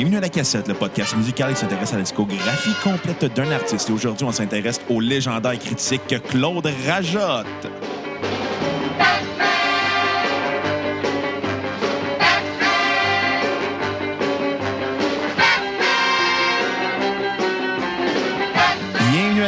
[0.00, 3.90] Bienvenue à La Cassette, le podcast musical qui s'intéresse à la discographie complète d'un artiste.
[3.90, 7.99] Et aujourd'hui, on s'intéresse au légendaire critique Claude Rajotte.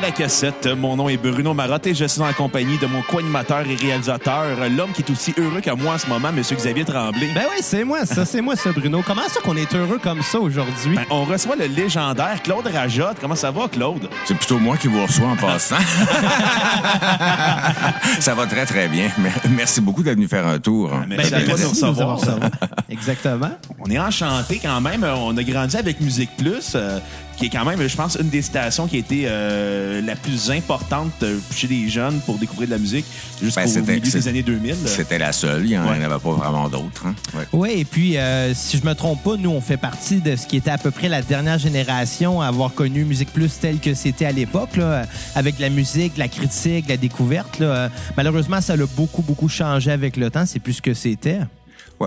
[0.03, 0.67] La Cassette.
[0.67, 4.45] Mon nom est Bruno Marotte et je suis en compagnie de mon co-animateur et réalisateur,
[4.77, 6.41] l'homme qui est aussi heureux que moi en ce moment, M.
[6.43, 7.31] Xavier Tremblay.
[7.33, 9.01] Ben oui, c'est moi, ça, c'est moi, ça, Bruno.
[9.07, 10.97] Comment ça qu'on est heureux comme ça aujourd'hui?
[10.97, 13.19] Ben, on reçoit le légendaire Claude Rajotte.
[13.21, 14.09] Comment ça va, Claude?
[14.25, 15.77] C'est plutôt moi qui vous reçois en passant.
[18.19, 19.09] ça va très, très bien.
[19.51, 20.91] Merci beaucoup d'être venu faire un tour.
[21.09, 22.01] Merci Ben, de nous merci de nous recevoir.
[22.01, 22.51] avoir recevoir.
[22.91, 23.51] Exactement.
[23.79, 25.05] On est enchanté quand même.
[25.05, 26.99] On a grandi avec Musique Plus, euh,
[27.43, 30.51] qui est quand même, je pense, une des stations qui a été euh, la plus
[30.53, 33.05] importante euh, chez les jeunes pour découvrir de la musique
[33.43, 34.77] jusqu'au Ben, c'était- milieu des années 2000.
[34.87, 35.65] C'était la seule.
[35.65, 35.97] Il n'y en Ouais.
[36.05, 37.05] avait pas vraiment d'autres.
[37.05, 37.15] hein.
[37.35, 37.45] Ouais.
[37.53, 40.47] Oui, et puis, euh, si je me trompe pas, nous, on fait partie de ce
[40.47, 43.95] qui était à peu près la dernière génération à avoir connu Musique Plus telle que
[43.95, 47.59] c'était à l'époque, là, avec la musique, la critique, la découverte.
[47.59, 47.89] là.
[48.17, 50.45] Malheureusement, ça a beaucoup, beaucoup changé avec le temps.
[50.47, 51.41] C'est plus ce que c'était.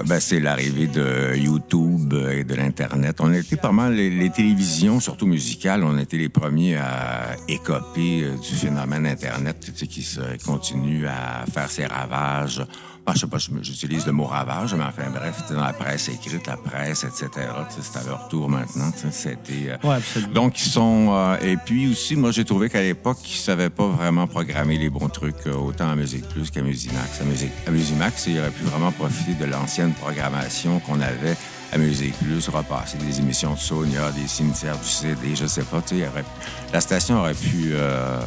[0.04, 3.18] Ben, c'est l'arrivée de YouTube et de l'Internet.
[3.20, 8.24] On était pas mal, les, les télévisions, surtout musicales, on était les premiers à écoper
[8.24, 12.66] euh, du phénomène Internet tu sais, qui se continue à faire ses ravages.
[13.06, 16.48] Ben, je sais pas, j'utilise le mot ravage, mais enfin bref, dans la presse écrite,
[16.48, 17.30] la presse, etc.
[17.70, 18.92] C'est à leur tour maintenant.
[19.12, 19.70] C'était.
[19.70, 20.34] euh, Ouais, absolument.
[20.34, 21.10] donc, ils sont.
[21.12, 24.90] euh, et puis aussi, moi, j'ai trouvé qu'à l'époque, ils savaient pas vraiment programmer les
[24.90, 27.22] bons trucs, euh, autant à Musique Plus qu'à Musimax.
[27.22, 31.38] À, Musique, à Musimax, ils auraient pu vraiment profiter de l'ancienne programmation qu'on avait
[31.74, 35.80] à Musique Plus, repasser des émissions de Sonia, des cimetières du CD, je sais pas.
[35.82, 36.26] tu sais, il y aurait-
[36.74, 37.70] la station aurait pu.
[37.74, 38.20] euh,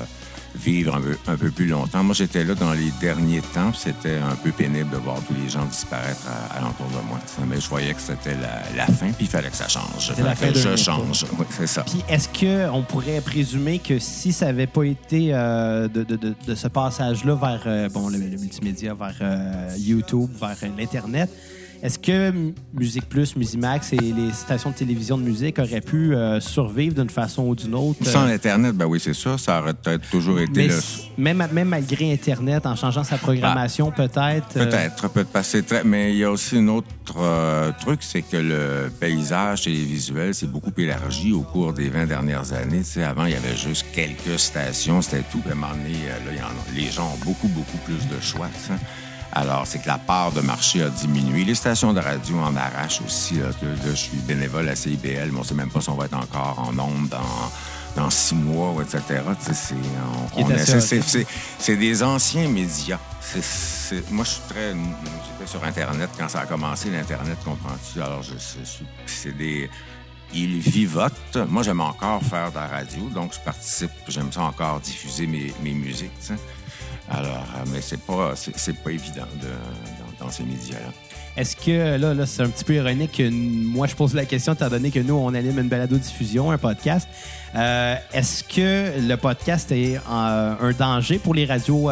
[0.54, 2.02] vivre un peu, un peu plus longtemps.
[2.02, 5.48] Moi, j'étais là dans les derniers temps, c'était un peu pénible de voir tous les
[5.48, 7.18] gens disparaître à, alentour de moi.
[7.48, 10.12] Mais je voyais que c'était la, la fin, puis il fallait que ça change.
[10.22, 11.26] La Fallait que je change.
[11.38, 11.82] Oui, c'est ça.
[11.84, 16.34] Puis est-ce qu'on pourrait présumer que si ça n'avait pas été euh, de, de- de-
[16.46, 21.30] de ce passage-là vers euh, bon, le, le multimédia, vers euh, YouTube, vers l'Internet,
[21.82, 22.32] est-ce que
[22.74, 27.10] Musique Plus, Musimax et les stations de télévision de musique auraient pu euh, survivre d'une
[27.10, 28.04] façon ou d'une autre?
[28.04, 29.38] Sans euh, Internet, ben oui, c'est ça.
[29.38, 30.74] Ça aurait peut-être toujours été mais le...
[31.18, 34.56] même, même malgré Internet, en changeant sa programmation, peut-être.
[34.56, 35.84] euh, Peut-être, peut passer très.
[35.84, 40.46] Mais il y a aussi un autre euh, truc, c'est que le paysage télévisuel s'est
[40.46, 42.78] beaucoup élargi au cours des 20 dernières années.
[42.78, 45.38] Tu sais, avant, il y avait juste quelques stations, c'était tout.
[45.38, 47.78] Puis à un moment donné, là, il y en a- les gens ont beaucoup, beaucoup
[47.84, 48.48] plus de choix.
[48.62, 48.80] tu sais.
[49.38, 51.44] Alors, c'est que la part de marché a diminué.
[51.44, 53.38] Les stations de radio en arrachent aussi.
[53.38, 53.50] Là,
[53.84, 56.16] je suis bénévole à CIBL, mais on ne sait même pas si on va être
[56.16, 59.22] encore en ondes dans, dans six mois, etc.
[61.60, 62.98] C'est, des anciens médias.
[64.10, 64.72] Moi, je suis très.
[64.72, 68.02] J'étais sur Internet quand ça a commencé, l'Internet, comprends-tu?
[68.02, 68.82] Alors, je, je.
[69.06, 69.70] C'est des.
[70.34, 71.38] Ils vivotent.
[71.48, 73.90] Moi, j'aime encore faire de la radio, donc je participe.
[74.08, 76.34] J'aime ça encore diffuser mes, mes musiques, tu sais.
[77.10, 80.92] Alors, euh, mais c'est pas, c'est, pas évident de- dans, ces médias-là.
[81.36, 84.52] Est-ce que, là, là c'est un petit peu ironique que moi, je pose la question,
[84.52, 87.08] étant donné que nous, on anime une balado-diffusion, un podcast.
[87.54, 91.88] Euh, Est-ce que le podcast est euh, un danger pour les radios?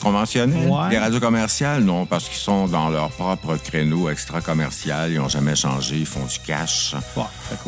[0.00, 0.68] Conventionnels?
[0.68, 0.90] Ouais.
[0.90, 5.10] Les radios commerciales, non, parce qu'ils sont dans leur propre créneau extra-commercial.
[5.10, 5.96] Ils n'ont jamais changé.
[5.96, 6.94] Ils font du cash.
[6.94, 7.00] ouais,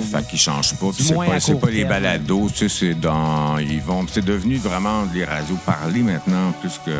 [0.04, 0.86] moins- Fait qu'ils changent pas.
[0.98, 3.58] C'est pas, c'est pas les balados, tu sais, c'est dans.
[3.58, 4.06] Ils vont.
[4.10, 6.90] C'est devenu vraiment des radios parlées maintenant plus que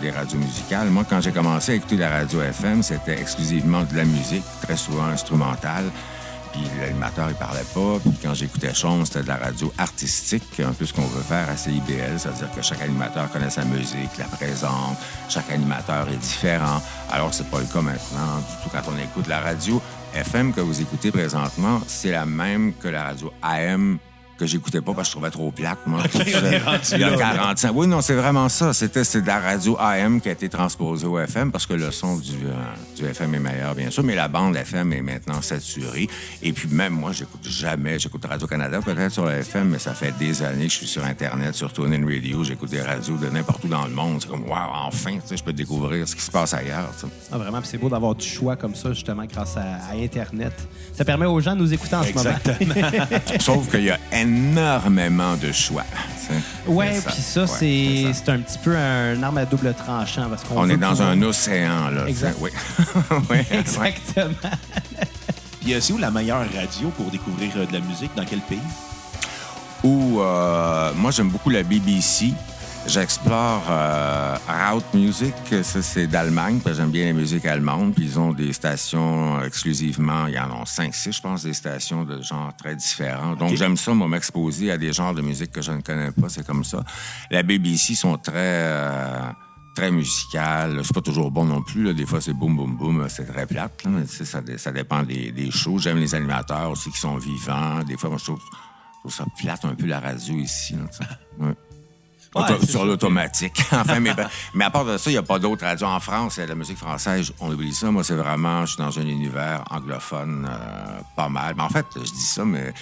[0.00, 0.88] des radios musicales.
[0.88, 4.76] Moi, quand j'ai commencé à écouter la radio FM, c'était exclusivement de la musique, très
[4.76, 5.84] souvent instrumentale.
[6.54, 7.98] Puis l'animateur, il parlait pas.
[8.00, 11.48] Puis quand j'écoutais Chaume, c'était de la radio artistique, un peu ce qu'on veut faire
[11.50, 12.18] à CIBL.
[12.18, 14.96] C'est-à-dire que chaque animateur connaît sa musique, la présente.
[15.28, 16.80] Chaque animateur est différent.
[17.10, 18.70] Alors, c'est pas le cas maintenant du tout.
[18.70, 19.82] Quand on écoute la radio
[20.14, 23.98] FM que vous écoutez présentement, c'est la même que la radio AM
[24.38, 26.02] que j'écoutais pas parce que je trouvais trop plate, moi.
[26.14, 26.34] Il y
[27.04, 27.34] a là, là.
[27.36, 27.70] 40 ans.
[27.74, 28.72] Oui, non, c'est vraiment ça.
[28.72, 31.90] C'était c'est de la radio AM qui a été transposée au FM parce que le
[31.90, 35.40] son du, euh, du FM est meilleur, bien sûr, mais la bande FM est maintenant
[35.42, 36.08] saturée.
[36.42, 40.12] Et puis même moi, j'écoute jamais, j'écoute Radio-Canada peut-être sur la FM, mais ça fait
[40.18, 43.64] des années que je suis sur Internet, sur TuneIn Radio, j'écoute des radios de n'importe
[43.64, 44.18] où dans le monde.
[44.20, 46.90] C'est comme, wow, enfin, tu sais, je peux découvrir ce qui se passe ailleurs.
[47.30, 50.52] Ah, vraiment, puis c'est beau d'avoir du choix comme ça, justement, grâce à, à Internet.
[50.92, 52.36] Ça permet aux gens de nous écouter en ce moment.
[53.40, 55.84] Sauf qu'il y a énormément de choix.
[56.66, 60.28] Ouais, puis ça, Ouais, c'est un petit peu un arme à double tranchant.
[60.28, 62.06] Parce qu'on On est dans un océan, là.
[62.06, 62.36] Exact.
[62.40, 62.50] Oui.
[63.30, 63.46] Ouais.
[63.50, 64.34] Exactement.
[65.60, 68.10] Puis euh, c'est où la meilleure radio pour découvrir euh, de la musique?
[68.16, 68.58] Dans quel pays?
[69.82, 72.32] Ou euh, moi j'aime beaucoup la BBC
[72.86, 74.36] J'explore euh,
[74.70, 78.32] Route Music, ça c'est d'Allemagne, parce que j'aime bien la musique allemande, puis ils ont
[78.32, 82.54] des stations exclusivement, il y en a 5, 6, je pense, des stations de genres
[82.56, 83.34] très différents.
[83.36, 86.28] Donc j'aime ça, moi, m'exposer à des genres de musique que je ne connais pas,
[86.28, 86.84] c'est comme ça.
[87.30, 88.32] La BBC sont très...
[88.36, 89.20] euh,
[89.74, 90.80] très musical.
[90.84, 91.82] C'est pas toujours bon non plus.
[91.82, 91.92] Là.
[91.94, 93.06] Des fois, c'est boum, boum, boum.
[93.08, 93.82] C'est très plate.
[93.84, 93.90] Là.
[93.90, 95.78] Mais, tu sais, ça, dé- ça dépend des, des shows.
[95.78, 97.82] J'aime les animateurs aussi qui sont vivants.
[97.82, 100.74] Des fois, moi, je trouve, je trouve ça plate un peu la radio ici.
[100.74, 101.04] Là, tu sais.
[101.44, 101.54] ouais.
[102.34, 103.62] Auto- sur l'automatique.
[103.72, 106.00] enfin, mais, ben, mais à part de ça, il n'y a pas d'autres radios en
[106.00, 106.38] France.
[106.38, 107.90] La musique française, on oublie ça.
[107.90, 111.54] Moi, c'est vraiment, je suis dans un univers anglophone euh, pas mal.
[111.56, 112.72] Mais en fait, je dis ça, mais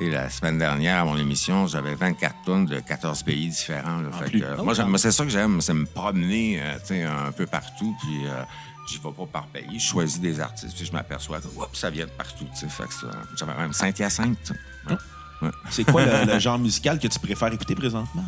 [0.00, 4.00] la semaine dernière, à mon émission, j'avais 24 tonnes de 14 pays différents.
[4.00, 4.10] là.
[4.12, 4.40] Fait plus.
[4.40, 7.96] que, euh, moi, c'est ça que j'aime, c'est me promener euh, un peu partout.
[8.02, 8.42] Puis euh,
[8.88, 9.78] j'y vais pas par pays.
[9.78, 12.46] Je choisis des artistes, puis je m'aperçois que oups, ça vient de partout.
[12.54, 12.90] Fait que
[13.36, 14.36] j'avais même Saint-Hyacinthe.
[14.44, 14.54] sais.
[14.90, 14.96] Ouais.
[15.42, 15.50] Ouais.
[15.70, 18.24] C'est quoi le, le genre musical que tu préfères écouter présentement?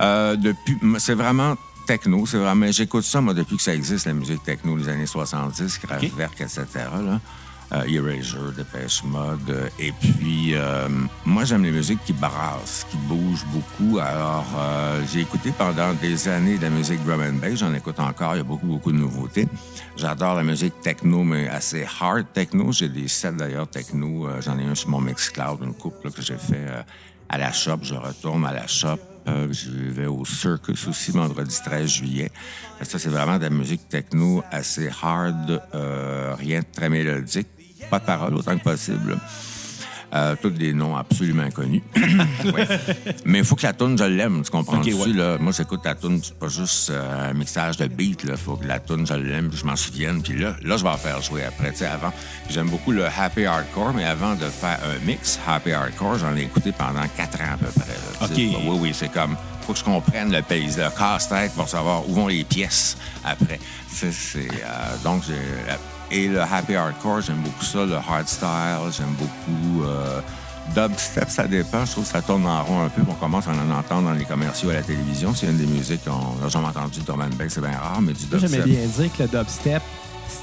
[0.00, 1.56] Euh, depuis, c'est vraiment
[1.86, 2.26] techno.
[2.26, 5.78] C'est vraiment, j'écoute ça, moi, depuis que ça existe, la musique techno, les années 70,
[5.78, 6.64] Kraftwerk, etc.
[6.74, 7.20] Là.
[7.72, 9.50] Euh, Erasure, Dépêche Mode.
[9.50, 10.88] euh, Et puis, euh,
[11.24, 13.98] moi, j'aime les musiques qui brassent, qui bougent beaucoup.
[13.98, 14.44] Alors,
[15.12, 17.58] j'ai écouté pendant des années de la musique drum and bass.
[17.58, 18.34] J'en écoute encore.
[18.34, 19.48] Il y a beaucoup, beaucoup de nouveautés.
[19.96, 22.70] J'adore la musique techno, mais assez hard techno.
[22.70, 24.28] J'ai des sets, d'ailleurs, techno.
[24.42, 26.66] J'en ai un sur mon Mixcloud, une coupe là, que j'ai fait
[27.28, 27.78] à la shop.
[27.82, 28.98] Je retourne à la shop.
[29.28, 32.30] Euh, je vais au Circus aussi vendredi 13 juillet.
[32.82, 37.48] Ça, c'est vraiment de la musique techno assez hard, euh, rien de très mélodique.
[37.90, 39.18] Pas de paroles autant que possible.
[40.16, 41.82] Euh, tous des noms absolument inconnus.
[42.46, 42.66] Ouais.
[43.24, 45.12] Mais il faut que la tune je l'aime, tu comprends Ok, ouais.
[45.12, 45.36] là?
[45.38, 48.20] Moi, j'écoute la tune c'est pas juste euh, un mixage de beat.
[48.24, 50.22] Il faut que la tune je l'aime, je m'en souvienne.
[50.22, 51.72] Puis là, là, je vais en faire jouer après.
[51.72, 52.12] Tu sais, avant,
[52.48, 56.42] j'aime beaucoup le happy hardcore, mais avant de faire un mix happy hardcore, j'en ai
[56.42, 57.88] écouté pendant quatre ans à peu près.
[57.90, 58.58] là.
[58.64, 59.36] Oui, oui, c'est comme
[59.66, 63.58] faut que je comprenne le pays, le casse-tête pour savoir où vont les pièces après.
[64.04, 64.06] Euh,
[65.02, 65.34] donc, j'ai,
[66.10, 67.84] et le happy hardcore, j'aime beaucoup ça.
[67.84, 69.84] Le hardstyle, j'aime beaucoup.
[69.84, 70.20] Euh,
[70.74, 71.84] dubstep, ça dépend.
[71.84, 73.02] Je trouve que ça tourne en rond un peu.
[73.08, 75.34] On commence à en entendre dans les commerciaux à la télévision.
[75.34, 77.00] C'est une des musiques qu'on n'a jamais entendu.
[77.00, 78.50] Drum and bass, c'est bien rare, mais du dubstep.
[78.50, 79.82] j'aimais bien dire que le dubstep,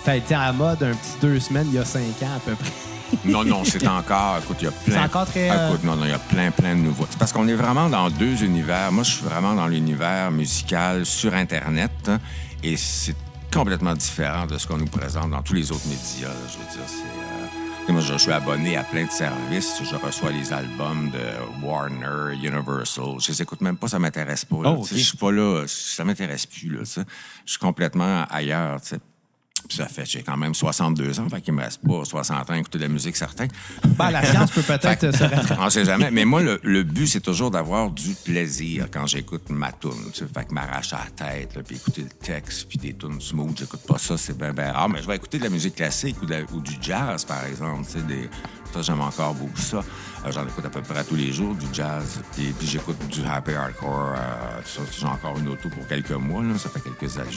[0.06, 2.36] ça a été à la mode un petit deux semaines, il y a cinq ans
[2.36, 2.72] à peu près.
[3.26, 4.40] Non, non, c'est encore.
[4.42, 4.96] Écoute, il y a plein.
[4.96, 7.06] C'est encore très, Ah, Écoute, non, non, il y a plein, plein de nouveaux.
[7.08, 8.92] C'est parce qu'on est vraiment dans deux univers.
[8.92, 11.92] Moi, je suis vraiment dans l'univers musical sur Internet
[12.64, 13.16] et c'est
[13.54, 16.28] complètement différent de ce qu'on nous présente dans tous les autres médias.
[16.30, 16.34] là.
[16.52, 17.90] Je veux dire, c'est.
[17.90, 19.82] euh, Moi, je je suis abonné à plein de services.
[19.84, 23.16] Je reçois les albums de Warner, Universal.
[23.20, 24.64] Je les écoute même pas, ça m'intéresse pas.
[24.64, 24.72] là.
[24.78, 24.86] Oh.
[24.90, 26.70] Je suis pas là, ça m'intéresse plus.
[26.70, 27.02] Là, je
[27.52, 28.82] suis complètement ailleurs.
[28.82, 28.98] tu sais.
[29.00, 29.08] Puis
[29.70, 32.58] ça fait, j'ai quand même 62 ans, fait qu'il me reste pas 60 ans à
[32.58, 33.48] écouter de la musique, certain.
[33.98, 35.62] Ben, la science peut peut-être se rattraper.
[35.62, 36.12] On sait jamais.
[36.12, 39.92] Mais moi, le, le but, c'est toujours d'avoir du plaisir quand j'écoute ma tune.
[40.14, 43.20] Tu sais, fait que m'arracher la tête, là, puis écouter le texte, puis des tunes
[43.22, 43.58] smooth.
[43.58, 44.90] J'écoute pas ça, c'est bien, bien rare.
[44.90, 47.44] Mais je vais écouter de la musique classique ou, de la- ou du jazz, par
[47.46, 47.86] exemple.
[47.86, 48.30] Tu sais, des,
[48.74, 49.78] ça, j'aime encore beaucoup ça.
[50.26, 52.22] Euh, J'en écoute à peu près tous les jours, du jazz.
[52.40, 54.14] Et puis j'écoute du happy hardcore.
[54.16, 56.42] euh, ça, j'ai encore une auto pour quelques mois.
[56.44, 56.58] Là.
[56.58, 57.30] Ça fait quelques années.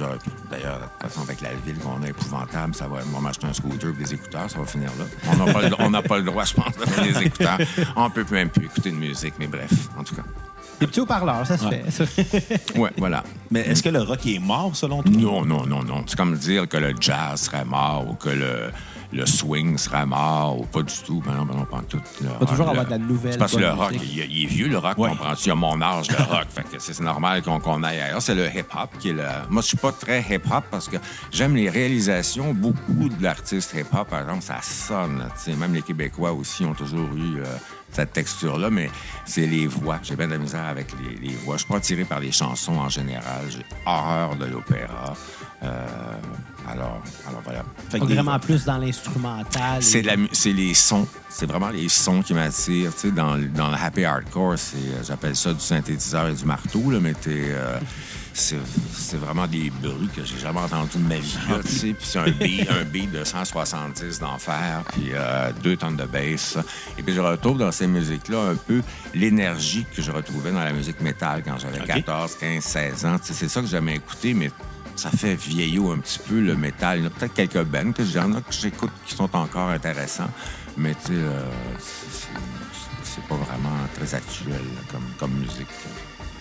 [0.50, 3.90] D'ailleurs, de toute façon, avec la ville qu'on a épouvantable, ça va, m'acheter un scooter
[3.90, 5.04] et des écouteurs, ça va finir là.
[5.32, 7.58] On n'a pas, le- on n'a pas le droit, je pense, de mettre des écouteurs.
[7.96, 10.22] On peut même plus écouter de musique, mais bref, en tout cas.
[10.78, 11.82] Des petits haut-parleurs, ça se Ouais.
[11.90, 12.76] fait.
[12.78, 13.24] Ouais, voilà.
[13.50, 15.10] Mais est-ce que le rock est mort, selon toi?
[15.16, 16.04] Non, non, non, non.
[16.06, 18.70] C'est comme dire que le jazz serait mort ou que le,
[19.16, 21.22] le swing serait mort ou pas du tout.
[21.26, 22.00] Ben non, ben non, pas tout.
[22.20, 24.68] Le toujours avoir de la nouvelle C'est parce que le rock, il, il est vieux,
[24.68, 25.08] le rock, Ouais.
[25.10, 25.48] comprends-tu?
[25.48, 26.46] Il a mon âge, le rock.
[26.50, 28.22] fait que c'est normal qu'on aille ailleurs.
[28.22, 29.24] C'est le hip-hop qui est le...
[29.50, 30.96] Moi, je suis pas très hip-hop parce que
[31.32, 32.52] j'aime les réalisations.
[32.54, 35.24] Beaucoup de l'artiste hip-hop, par exemple, ça sonne.
[35.58, 37.40] Même les Québécois aussi ont toujours eu...
[37.40, 37.44] euh,
[37.92, 38.90] cette texture-là, mais
[39.24, 39.98] c'est les voix.
[40.02, 41.54] J'ai bien de la misère avec les, les voix.
[41.56, 43.44] Je suis pas attiré par les chansons en général.
[43.48, 45.14] J'ai horreur de l'opéra.
[45.66, 45.86] Euh,
[46.68, 47.64] alors, alors voilà.
[47.90, 49.82] Fait que Donc, des- vraiment plus dans l'instrumental.
[49.82, 51.06] C'est et- la mu- c'est les sons.
[51.28, 52.92] C'est vraiment les sons qui m'attirent.
[52.94, 56.32] Tu sais, dans, le- dans le happy hardcore, c'est, euh, j'appelle ça du synthétiseur et
[56.34, 57.78] du marteau, là, mais t'es, euh,
[58.32, 58.56] c'est,
[58.92, 61.36] c'est vraiment des bruits que j'ai jamais entendus de ma vie.
[61.48, 61.92] Là, tu sais.
[61.92, 66.58] Puis c'est un beat, un beat de 170 d'enfer, puis euh, deux tonnes de bass.
[66.98, 68.82] Et puis je retrouve dans ces musiques-là un peu
[69.14, 71.86] l'énergie que je retrouvais dans la musique métal quand j'avais OK.
[71.86, 73.18] 14, 15, 16 ans.
[73.18, 74.50] Tu sais, c'est ça que j'aimais écouter, mais
[74.96, 76.98] ça fait vieillot un petit peu le métal.
[76.98, 79.68] Il y en a peut-être quelques bands que j'en ai que j'écoute qui sont encore
[79.68, 80.30] intéressants,
[80.76, 82.26] mais tu sais, euh, c'est-
[83.28, 84.60] pas vraiment très actuel
[84.92, 85.66] comme, comme musique.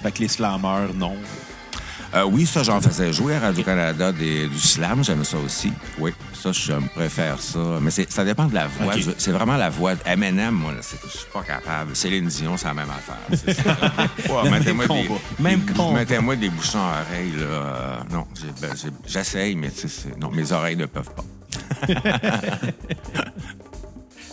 [0.04, 1.16] Fait que les slammers, non.
[2.14, 5.04] Euh, oui, ça, j'en faisais jouer à Radio-Canada du slam.
[5.04, 5.72] J'aime ça aussi.
[5.98, 6.14] Oui,
[6.54, 7.60] ça, je préfère ça.
[7.82, 8.94] Mais c'est- ça dépend de la voix.
[9.18, 9.94] C'est vraiment la voix.
[10.06, 11.96] Eminem, moi, là, je suis pas capable.
[11.96, 13.16] Céline Dion, c'est la même affaire.
[14.30, 15.10] Ouais, mettez-moi des, des-
[15.44, 16.00] Même combat.
[16.00, 17.34] mettez-moi des bouchons à oreilles.
[17.38, 18.04] Là.
[18.12, 18.25] Non,
[18.62, 18.72] ben,
[19.06, 19.70] j'essaye, mais
[20.20, 21.24] non, mes oreilles ne peuvent pas.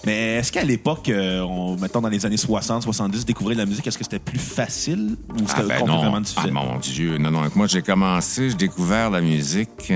[0.04, 3.87] Mais est-ce qu'à l'époque, euh, on- mettons dans les années 60, 70, découvrir la musique,
[3.87, 6.14] est-ce que c'était plus facile ou c'était Ah, ben complètement non.
[6.16, 6.52] Ah, difficile?
[6.52, 7.19] mon Dieu.
[7.19, 7.42] Non, non.
[7.54, 9.92] Moi, j'ai commencé, j'ai découvert la musique.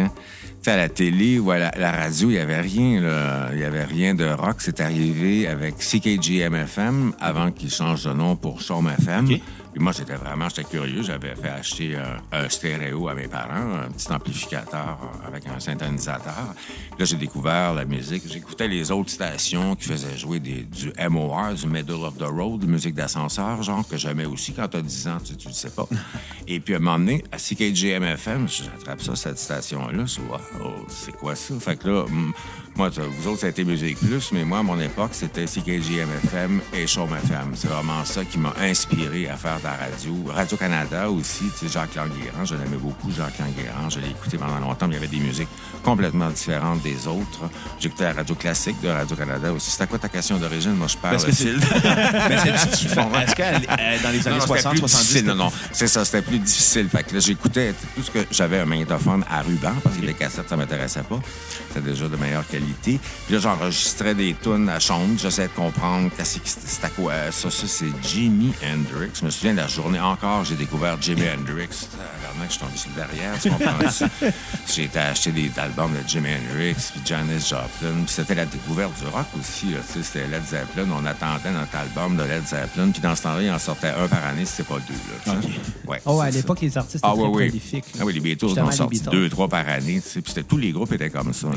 [0.68, 3.50] À la télé ou à la, radio, il n'y avait rien.
[3.52, 4.56] Il n'y avait rien de rock.
[4.58, 9.28] C'est arrivé avec CKGM-FM avant qu'il change de nom pour Chaume FM.
[9.76, 11.02] Puis moi, j'étais vraiment, j'étais curieux.
[11.02, 16.54] J'avais fait acheter un, un stéréo à mes parents, un petit amplificateur avec un synthénisateur.
[16.98, 18.22] Là, j'ai découvert la musique.
[18.26, 22.64] J'écoutais les autres stations qui faisaient jouer des, du MOR, du Middle of the Road,
[22.64, 25.86] musique d'ascenseur, genre que j'aimais aussi quand t'as 10 ans, tu, tu le sais pas.
[26.48, 30.04] Et puis, à un moment donné, à CKGM-FM, j'attrape ça, cette station-là.
[30.30, 31.52] Wow, c'est quoi ça?
[31.60, 32.06] Fait que là,
[32.76, 36.60] moi, vous autres, ça a été Musique Plus, mais moi, à mon époque, c'était CKGM-FM
[36.74, 37.52] et FM.
[37.54, 40.14] C'est vraiment ça qui m'a inspiré à faire de la radio.
[40.28, 43.88] Radio-Canada aussi, tu sais, Jacques Languérand, je l'aimais beaucoup, Jacques Languérand.
[43.88, 45.48] Je l'ai écouté pendant longtemps, il y avait des musiques
[45.82, 47.48] complètement différentes des autres.
[47.80, 49.70] J'écoutais la radio classique de Radio-Canada aussi.
[49.70, 50.72] C'était quoi ta question d'origine?
[50.74, 53.08] Moi, je parle Parce que c'est- Mais c'est du fond.
[53.20, 55.26] Est-ce que euh, dans les années non, c'était 60, plus 70, difficile.
[55.26, 56.88] Non, non, c'est ça, c'était plus difficile.
[56.88, 60.14] Fait que là, j'écoutais tout ce que j'avais un magnétophone à ruban parce que les
[60.14, 61.20] cassettes, ça m'intéressait pas.
[61.68, 62.98] C'était déjà de meilleure qualité.
[63.26, 65.18] Puis là, j'enregistrais des tunes à chambre.
[65.18, 67.12] J'essayais de comprendre c'était quoi.
[67.30, 69.10] Ça, ça, c'est Jimi Hendrix.
[69.20, 71.68] Je me souviens de la journée encore, j'ai découvert Jimi Hendrix.
[71.68, 74.26] Tabarnak, je suis tombé sur le derrière, tu comprends?
[74.74, 78.02] j'ai été acheter des albums de Jimi Hendrix, puis Janis Joplin.
[78.04, 79.66] Puis c'était la découverte du rock aussi.
[79.72, 79.78] là.
[79.86, 80.86] C'était Led Zeppelin.
[80.92, 82.90] On attendait notre album de Led Zeppelin.
[82.90, 84.94] Puis dans ce temps-là, il en sortait un par année, c'était pas deux.
[85.34, 85.48] Là, sais.
[85.88, 87.48] Ouais, Oh, à l'époque, les artistes Ah étaient oui, très oui.
[87.48, 87.84] prolifiques.
[88.00, 89.10] Ah oui, les Beatles en sorti Beatles.
[89.10, 90.00] deux, trois par année.
[90.00, 91.48] Puis c'était tous les groupes étaient comme ça.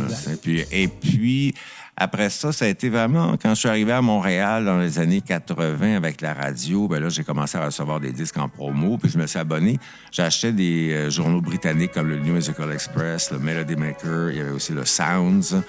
[0.41, 1.53] puis, et puis,
[1.99, 3.35] après ça, ça a été vraiment...
[3.41, 7.09] Quand je suis arrivé à Montréal dans les années 80 avec la radio, ben là,
[7.09, 8.97] j'ai commencé à recevoir des disques en promo.
[8.97, 9.77] Puis je me suis abonné.
[10.11, 14.31] J'achetais des euh, journaux britanniques comme le New Musical Express, le Melody Maker.
[14.31, 15.61] Il y avait aussi le Sounds.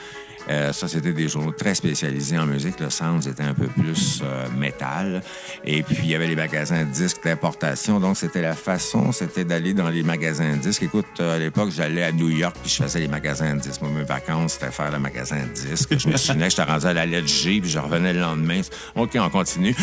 [0.48, 2.80] Euh, ça, c'était des journaux très spécialisés en musique.
[2.80, 5.22] Le Sounds était un peu plus euh, métal.
[5.64, 8.00] Et puis, il y avait les magasins de disques d'importation.
[8.00, 10.82] Donc, c'était la façon, c'était d'aller dans les magasins de disques.
[10.82, 13.82] Écoute, euh, à l'époque, j'allais à New York puis je faisais les magasins de disques.
[13.82, 15.98] Moi, mes vacances, c'était faire le magasin de disques.
[15.98, 18.60] Je me souvenais j'étais rendu à la lettre G puis je revenais le lendemain.
[18.96, 19.74] OK, on continue.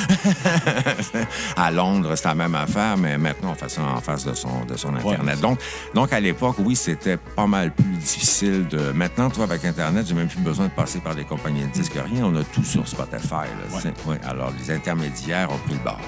[1.56, 4.66] à Londres, c'était la même affaire, mais maintenant, on fait ça en face de son,
[4.66, 5.40] de son Internet.
[5.40, 5.60] Donc,
[5.94, 8.92] donc, à l'époque, oui, c'était pas mal plus difficile de...
[8.92, 11.94] Maintenant, toi, avec Internet, j'ai même plus besoin de passer par des compagnies de disques,
[12.12, 12.24] rien.
[12.26, 13.32] On a tout sur Spotify.
[13.32, 13.92] Là.
[14.08, 16.00] Ouais, alors, les intermédiaires ont pris le bord.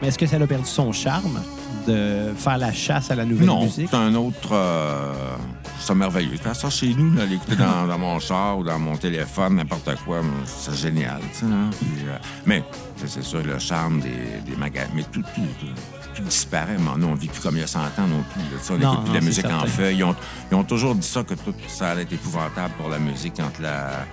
[0.00, 1.40] Mais est-ce que ça a perdu son charme
[1.88, 3.88] de faire la chasse à la nouvelle Non, musique?
[3.90, 4.50] c'est un autre...
[4.52, 5.34] euh,
[5.80, 6.36] c'est merveilleux.
[6.36, 9.90] Faire ça chez nous, là, l'écouter dans, dans mon char ou dans mon téléphone, n'importe
[10.04, 11.20] quoi, c'est génial.
[11.42, 11.70] hein.
[11.80, 12.62] Puis, euh, mais
[12.96, 14.90] c'est c'est sûr, le charme des, des magasins...
[14.94, 15.66] Mais tout, tout, tout,
[16.22, 16.76] disparaît.
[16.78, 18.40] Mais on vit plus comme il y a 100 ans non plus.
[18.42, 18.58] là.
[18.70, 19.96] On Non, n'écoute plus de la musique en feuilles.
[19.98, 20.16] Ils ont,
[20.50, 23.58] ils ont toujours dit ça, que tout ça allait être épouvantable pour la musique quand
[23.60, 24.06] la...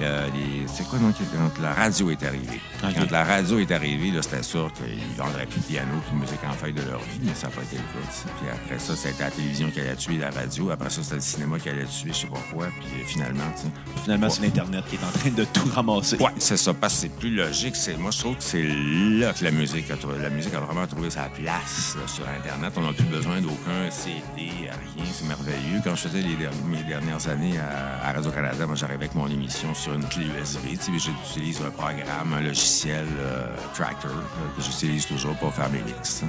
[0.00, 2.60] euh, les- c'est quoi donc quand la radio est arrivée?
[2.80, 6.20] Quand la radio est arrivée, là, c'était sûr qu'ils vendraient plus de piano puis de
[6.20, 8.08] musique en feuille de leur vie, mais ça n'a pas été le cas.
[8.40, 10.70] Puis après ça, c'était la télévision qui allait tuer la radio.
[10.70, 12.66] Après ça, c'était le cinéma qui allait tuer je sais pas quoi.
[12.80, 13.68] Puis euh, finalement, tu sais,
[14.04, 16.16] Finalement, c'est l'Internet qui est en train de tout ramasser.
[16.18, 17.74] Ouais, c'est ça, parce que c'est plus logique.
[17.76, 20.18] C'est, moi, je trouve que c'est là que la musique a trouvé.
[20.20, 22.72] La musique a vraiment trouvé sa place là, sur Internet.
[22.76, 25.04] On n'a plus besoin d'aucun CD, rien.
[25.12, 25.80] C'est merveilleux.
[25.84, 26.36] Quand je faisais les
[26.66, 30.60] mes dernières années à, à Radio-Canada, moi, j'arrivais avec mon émission sur une clé USB.
[30.70, 34.22] Tu sais, j'utilise un programme, un logiciel euh, Tractor là,
[34.56, 36.22] que j'utilise toujours pour faire mes mix.
[36.24, 36.28] hein.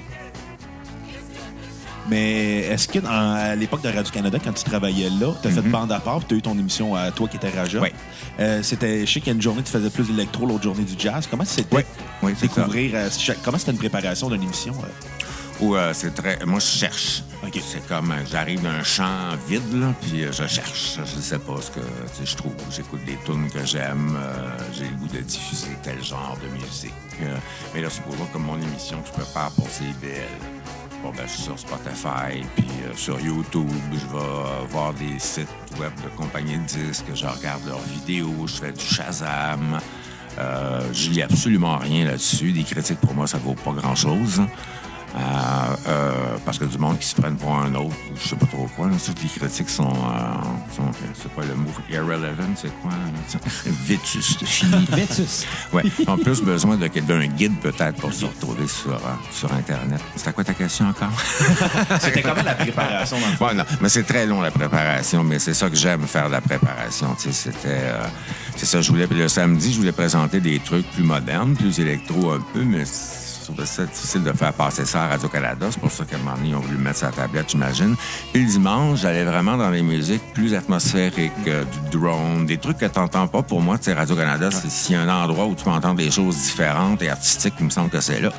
[2.07, 5.61] Mais est-ce que dans- à l'époque de Radio-Canada, quand tu travaillais là, tu as fait
[5.61, 7.79] bande à part, tu as eu ton émission à toi qui était Raja?
[7.81, 7.89] Oui.
[8.39, 10.83] Euh, c'était, je sais qu'il y a une journée, tu faisais plus d'électro, l'autre journée
[10.83, 11.27] du jazz.
[11.29, 11.83] Comment c'était
[12.21, 12.33] Oui.
[12.39, 13.09] Découvrir, euh,
[13.43, 14.73] comment c'était une préparation d'une émission?
[14.83, 14.87] euh?
[15.61, 16.43] Ou euh, c'est très.
[16.45, 17.23] Moi, je cherche.
[17.71, 20.97] C'est comme euh, j'arrive d'un champ vide, là, puis euh, je cherche.
[20.99, 22.53] Je sais pas ce que je trouve.
[22.69, 24.17] J'écoute des tunes que j'aime.
[24.73, 26.93] J'ai le goût de diffuser tel genre de musique.
[27.73, 30.27] Mais là, c'est pour voir comme mon émission que je prépare pour CBL.
[31.01, 35.47] Bon, ben, je suis sur Spotify, puis sur YouTube, je vais voir des sites
[35.79, 39.79] web de compagnies de disques, je regarde leurs vidéos, je fais du Shazam.
[40.91, 42.51] Je lis absolument rien là-dessus.
[42.51, 44.41] Des critiques, pour moi, ça vaut pas grand-chose.
[45.15, 45.19] Euh,
[45.87, 46.11] euh,
[46.43, 48.67] parce que du monde qui se prennent pour un autre, ou je sais pas trop
[48.75, 48.87] quoi.
[48.87, 51.69] Là, toutes les critiques sont, euh, sont c'est quoi le mot?
[51.89, 52.91] Irrelevant, c'est quoi?
[52.91, 53.39] là,
[53.85, 54.43] Vétustes.
[54.45, 54.85] Fini.
[54.91, 55.45] Vétus.
[55.73, 55.83] Ouais.
[55.99, 58.97] Ils ont plus besoin de- d'un guide peut-être pour se retrouver sur, euh,
[59.31, 60.01] sur Internet.
[60.17, 61.11] C'était quoi ta question encore?
[62.01, 63.45] C'était comment la préparation dans le fond?
[63.47, 66.33] Ouais, non, mais c'est très long la préparation, mais c'est ça que j'aime faire de
[66.33, 67.15] la préparation.
[67.17, 68.05] C'était, euh,
[68.57, 68.81] c'est ça.
[68.81, 72.63] Je voulais le samedi, je voulais présenter des trucs plus modernes, plus électro un peu,
[72.63, 72.83] mais
[73.47, 75.67] je trouvais ça difficile de faire passer ça à Radio Canada.
[75.69, 77.95] C'est pour ça qu'à un moment donné, ils ont voulu mettre sa tablette, j'imagine.
[78.33, 82.79] Puis le dimanche, j'allais vraiment dans les musiques plus atmosphériques, euh, du drone, des trucs
[82.79, 83.43] que t'entends pas.
[83.43, 85.69] Pour moi, tu sais, Radio Canada, c'est s'il y a un endroit où tu peux
[85.69, 88.31] entendre des choses différentes et artistiques, il me semble que c'est là.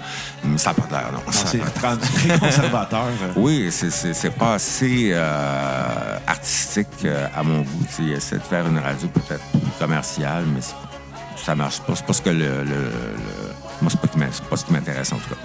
[0.44, 1.20] Mais ça n'a pas l'air, non.
[1.30, 3.04] C'est très conservateur.
[3.22, 3.32] euh.
[3.36, 7.86] Oui, c'est- c'est c'est pas assez euh, artistique euh, à mon goût.
[8.12, 10.74] Essayer de faire une radio peut-être plus commerciale, mais c'est-
[11.44, 11.94] ça marche pas.
[11.94, 12.38] C'est pas ce que le.
[12.64, 13.52] le- le-
[13.82, 14.08] moi, c'est pas,
[14.50, 15.40] pas ce qui m'intéresse en tout cas.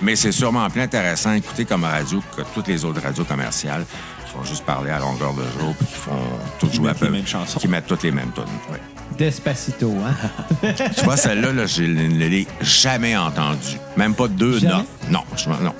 [0.00, 3.84] Mais c'est sûrement plus intéressant à écouter comme radio que toutes les autres radios commerciales
[4.26, 6.18] qui font juste parler à longueur de jour puis qui font
[6.58, 7.58] tout Qui jouer à mettent les peu- mêmes chansons.
[7.60, 8.44] Qui mettent toutes les mêmes tunes.
[8.70, 8.78] oui.
[9.16, 10.72] Despacito, hein?
[10.96, 13.78] tu vois, celle-là, là, je ne l'ai jamais entendue.
[13.96, 14.72] Même pas deux Jamais?
[14.74, 14.86] notes.
[15.10, 15.74] Non, je- non.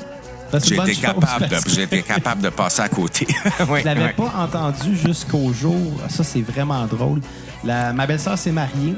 [0.53, 3.27] Chose, capable que capable de passer à côté.
[3.71, 4.13] Oui, Je l'avais oui.
[4.15, 5.93] pas entendu jusqu'au jour.
[6.11, 7.23] Ça, c'est vraiment drôle.
[7.65, 7.95] La...
[7.95, 8.95] Ma belle-sœur s'est mariée.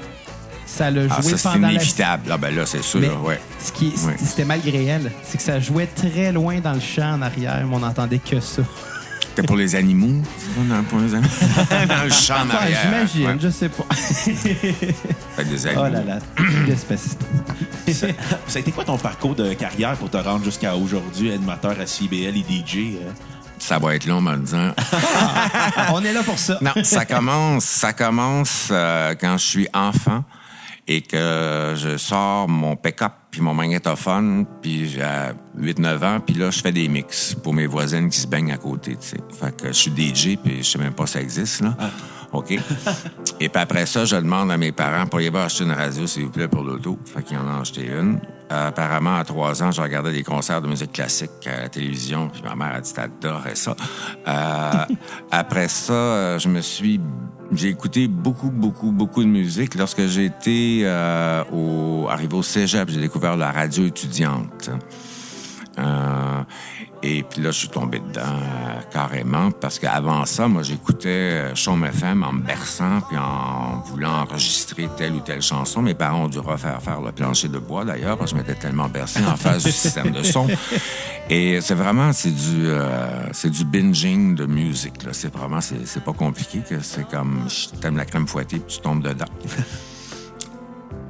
[0.67, 1.73] Ça l'a joué Ah, ça, c'est pendant la...
[1.75, 2.31] inévitable.
[2.33, 3.41] Ah, ben là, c'est sûr, Mais ouais.
[3.63, 4.17] ce qui Ouais.
[4.19, 7.75] c'était malgré elle, c'est que ça jouait très loin dans le champ en arrière, mais
[7.77, 8.63] on n'entendait que ça.
[9.37, 10.23] C'était pour les animaux?
[10.59, 11.29] Non, pour les animaux.
[11.89, 12.79] Dans le champ en Ouais, arrière.
[12.85, 13.37] J'imagine, Ouais.
[13.41, 13.85] je sais pas.
[13.95, 15.83] Fait des oh animaux.
[15.93, 16.19] là là,
[16.67, 17.27] Despacito.
[17.93, 18.07] Ça
[18.55, 22.37] a été quoi ton parcours de carrière pour te rendre jusqu'à aujourd'hui animateur à CBL
[22.37, 22.77] et DJ?
[23.01, 23.11] euh?
[23.59, 24.71] Ça va être long, en me disant.
[25.93, 26.59] on est là pour ça.
[26.61, 30.23] Non, ça commence, ça commence euh, quand je suis enfant
[30.87, 35.03] et que je sors mon pick-up puis mon magnétophone, puis j'ai
[35.59, 38.59] 8-9 ans, puis là, je fais des mix pour mes voisines qui se baignent à
[38.59, 39.17] côté, tu sais.
[39.33, 41.77] Fait que je suis DJ, puis je sais même pas si ça existe, là.
[42.33, 42.51] OK?
[43.41, 46.31] et puis après ça, je demande à mes parents, pourriez-vous acheter une radio, s'il vous
[46.31, 46.99] plaît, pour l'auto?
[47.07, 48.21] Fait qu'ils en ont acheté une.
[48.53, 52.29] Euh, apparemment, à trois ans, je regardais des concerts de musique classique à la télévision,
[52.29, 53.75] puis ma mère a dit t'adorais ça.
[54.29, 54.95] Euh,
[55.31, 57.01] après ça, euh, je me suis...
[57.53, 59.75] J'ai écouté beaucoup, beaucoup, beaucoup de musique.
[59.75, 64.71] Lorsque été euh, au, arrivé au cégep, j'ai découvert la radio étudiante.
[65.79, 66.43] Euh,
[67.07, 71.55] et puis là, je suis tombé dedans euh, carrément parce qu'avant ça, moi, j'écoutais euh,
[71.55, 75.83] Chaume FM en me berçant puis en voulant enregistrer telle ou telle chanson.
[75.83, 78.59] Mes parents ont dû refaire faire le plancher de bois d'ailleurs parce que je m'étais
[78.59, 80.49] tellement bercé en face du système de son.
[81.29, 84.95] Et c'est vraiment, c'est du, euh, c'est du binging de musique.
[85.13, 86.63] C'est vraiment, c'est, pas compliqué.
[86.81, 89.27] C'est comme, je t'aime la crème fouettée puis tu tombes dedans.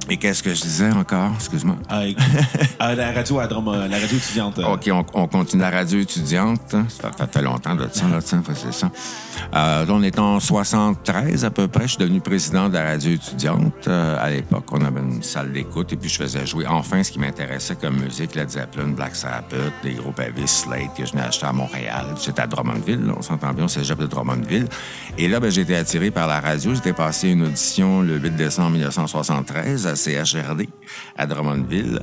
[0.09, 1.31] Et qu'est-ce que je disais encore?
[1.35, 1.77] Excuse-moi.
[1.89, 2.03] Ah,
[2.79, 4.59] ah, la radio à euh, la radio étudiante.
[4.59, 6.73] euh, OK, on, on continue la radio étudiante.
[6.73, 6.85] hein?
[6.89, 8.91] Ça fait, longtemps de ça, là, c'est ça.
[9.55, 11.83] Euh, là, on est en 73 à peu près.
[11.83, 13.87] Je suis devenu président de la radio étudiante.
[13.87, 17.11] Euh, à l'époque, on avait une salle d'écoute et puis je faisais jouer enfin ce
[17.11, 21.23] qui m'intéressait comme musique, Led Zeppelin, Black Sabbath, des groupes Elvis, Slate que je venais
[21.23, 22.05] acheter à Montréal.
[22.23, 24.67] J'étais à Drummondville, là, on s'entend bien au cégep de Drummondville.
[25.17, 26.75] Et là, ben, j'ai été attiré par la radio.
[26.75, 30.67] J'étais passé une audition le 8 décembre 1973 à CHRD
[31.17, 31.99] à Drummondville.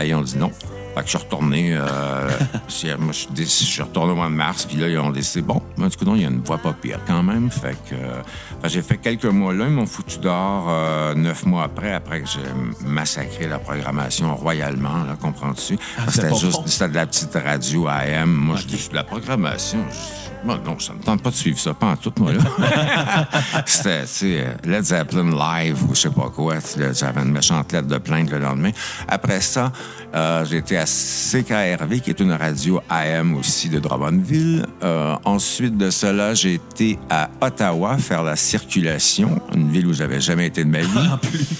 [0.00, 0.50] Et ils ont dit non.
[0.94, 2.28] Fait que je suis retourné, euh,
[2.98, 5.08] moi, je suis dé- je suis retourné au mois de mars, puis là, ils ont
[5.10, 7.50] décidé, bon, ben, du coup, non, il y a une voix pas pire quand même.
[7.50, 8.22] Fait que, euh,
[8.60, 11.94] fait que j'ai fait quelques mois là, ils m'ont foutu dehors euh, neuf mois après,
[11.94, 15.78] après que j'ai massacré la programmation royalement, là, comprends-tu?
[15.96, 16.64] Ah, C'était juste, bon.
[16.66, 18.30] c'était de la petite radio AM.
[18.30, 21.58] Moi, je dis, de la programmation, je- Bon, non, ça me tente pas de suivre
[21.58, 22.42] ça, pas en tout, moi, là.
[23.66, 26.56] C'était, tu sais, euh, Led Zeppelin live ou je sais pas quoi.
[26.92, 28.72] J'avais une méchante lettre de plainte le lendemain.
[29.06, 29.70] Après ça,
[30.16, 34.66] euh, j'ai été à CKRV, qui est une radio AM aussi de Drummondville.
[34.82, 40.20] Euh, ensuite de cela, j'ai été à Ottawa faire la circulation, une ville où j'avais
[40.20, 40.88] jamais été de ma vie.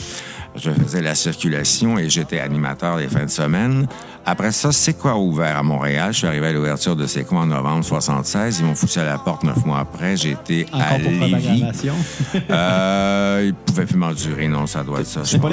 [0.55, 3.87] Je faisais la circulation et j'étais animateur les fins de semaine.
[4.24, 6.12] Après ça, C'est quoi ouvert à Montréal?
[6.12, 8.61] Je suis arrivé à l'ouverture de C'est quoi en novembre 76.
[8.61, 10.16] Ils m'ont foutu à la porte neuf mois après.
[10.16, 11.64] J'ai été à Lévis.
[12.50, 15.20] Euh, ils pouvaient plus m'endurer, non, ça doit être ça.
[15.24, 15.48] C'est pas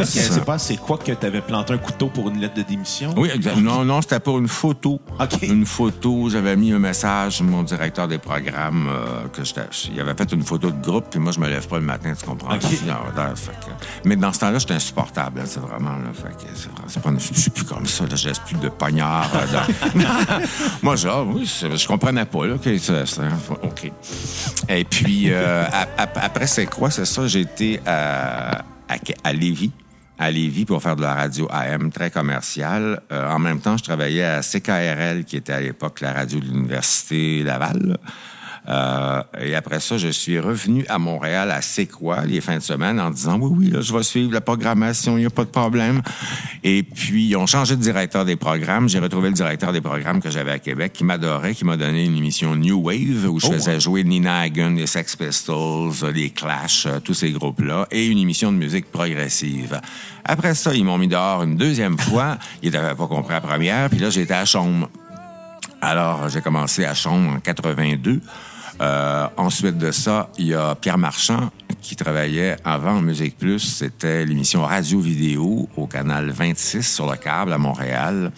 [0.45, 3.13] pas c'est quoi que t'avais planté un couteau pour une lettre de démission?
[3.17, 3.29] Oui.
[3.62, 4.99] Non, non, c'était pour une photo.
[5.41, 6.29] Une photo.
[6.29, 9.62] J'avais mis un message, mon directeur des programmes, euh, que j'étais.
[9.93, 12.13] Il avait fait une photo de groupe, puis moi, je me lève pas le matin,
[12.17, 12.53] tu comprends?
[12.55, 12.63] OK.
[12.86, 15.91] Non, là, fait que- Mais dans ce temps-là, j'étais insupportable, hein, c'est vraiment.
[15.91, 18.27] Là, fait que c'est vrai, c'est pas une- je suis plus comme ça, là, je
[18.27, 19.30] laisse plus de poignard.
[19.36, 19.45] euh,
[19.95, 20.39] dans-
[20.84, 22.56] moi, genre, oui, je comprenais pas, là.
[22.63, 23.06] c'est-
[23.63, 23.91] OK.
[24.69, 26.91] Et puis, euh, ap- ap- après, c'est quoi?
[26.91, 29.72] C'est ça, j'ai été à, à, à Lévis
[30.22, 33.00] à Lévis pour faire de la radio AM très commerciale.
[33.10, 36.45] Euh, en même temps, je travaillais à CKRL, qui était à l'époque la radio de
[36.45, 37.98] l'Université Laval.
[38.69, 42.63] Euh, et après ça, je suis revenu à Montréal à C'est quoi les fins de
[42.63, 45.43] semaine en disant oui, oui, là, je vais suivre la programmation, il n'y a pas
[45.43, 46.01] de problème.
[46.63, 48.88] Et puis, ils ont changé de directeur des programmes.
[48.88, 52.05] J'ai retrouvé le directeur des programmes que j'avais à Québec qui m'adorait, qui m'a donné
[52.05, 56.29] une émission New Wave où je Oh, faisais jouer Nina Hagen, les Sex Pistols, les
[56.29, 59.82] Clash, euh, tous ces groupes-là, et une émission de musique progressive.
[60.23, 62.38] Après ça, ils m'ont mis dehors une deuxième fois.
[62.62, 63.89] Ils n'avaient pas compris la première.
[63.89, 64.88] Puis là, j'étais à Chaume.
[65.82, 68.21] Alors, j'ai commencé à Chaume en 82.
[68.82, 71.50] Euh, ensuite de ça, il y a Pierre Marchand
[71.82, 73.60] qui travaillait avant Musique Plus.
[73.60, 78.32] C'était l'émission Radio-Vidéo au canal 26 sur le câble à Montréal,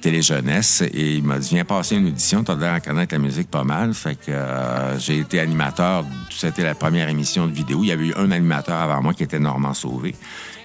[0.00, 0.82] Télé-Jeunesse.
[0.92, 3.64] Et il m'a dit, viens passer une audition, t'as l'air à connaître la musique pas
[3.64, 3.94] mal.
[3.94, 6.04] Fait que euh, j'ai été animateur.
[6.30, 7.80] C'était la première émission de vidéo.
[7.82, 10.14] Il y avait eu un animateur avant moi qui était Normand Sauvé.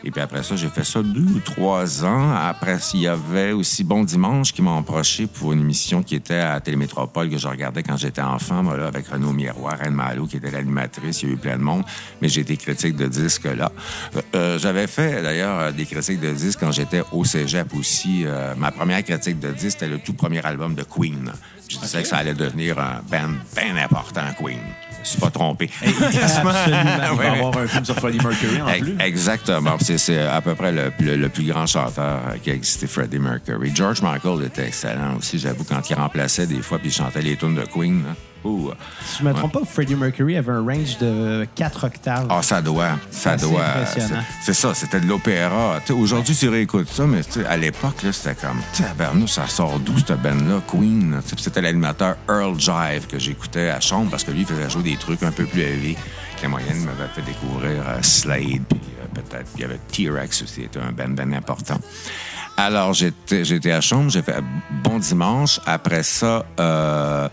[0.04, 2.34] Et puis après ça, j'ai fait ça deux ou trois ans.
[2.34, 6.40] Après, il y avait aussi Bon Dimanche qui m'a approché pour une émission qui était
[6.40, 10.26] à Télémétropole que je regardais quand j'étais enfant, moi, là, avec Renaud Miroir, Anne Malo
[10.26, 11.22] qui était l'animatrice.
[11.22, 11.84] Il y a eu plein de monde,
[12.22, 13.72] mais j'ai été critique de disques là.
[14.36, 18.24] Euh, J'avais fait d'ailleurs des critiques de disques quand j'étais au cégep aussi.
[18.26, 21.32] Euh, ma première critique de disques, c'était le tout premier album de Queen.
[21.68, 24.60] Je disais que ça allait devenir un band bien important, Queen.
[25.04, 25.70] Je suis pas trompé.
[25.84, 26.54] Absolument.
[27.12, 28.96] Il va avoir un film sur Freddie Mercury en plus.
[29.00, 29.78] Exactement.
[29.80, 33.20] C'est- C'est à peu près le, le- le plus grand chanteur qui a existé, Freddie
[33.20, 33.72] Mercury.
[33.76, 37.36] George Michael était excellent aussi, j'avoue, quand il remplaçait des fois puis il chantait les
[37.36, 38.04] tunes de Queen.
[38.10, 38.16] hein.
[38.44, 38.72] Ouh.
[39.06, 42.28] Si je me trompe pas, Freddie Mercury avait un range de 4 octaves.
[42.30, 42.92] Ah, ça doit.
[43.12, 43.66] Ça doit.
[43.66, 44.24] impressionnant.
[44.42, 45.80] C'est ça, c'était de l'opéra.
[45.90, 50.62] Aujourd'hui, tu réécoutes ça, mais à l'époque, c'était comme, tabarnouche, ça sort d'où, cette band-là,
[50.68, 51.20] Queen?
[51.38, 54.98] C'était l'animateur Earl Jive que j'écoutais à chambre parce que lui, il faisait jouer des
[54.98, 55.98] trucs un peu plus élevés.
[56.42, 60.62] La moyenne m'avait fait découvrir euh, Slade, puis euh, peut-être, il y avait T-Rex aussi,
[60.62, 61.80] c'était un band bien important.
[62.56, 64.36] Alors, j'étais j'étais à chambre, j'ai fait
[64.84, 65.60] Bon Dimanche.
[65.66, 67.28] Après ça, euh,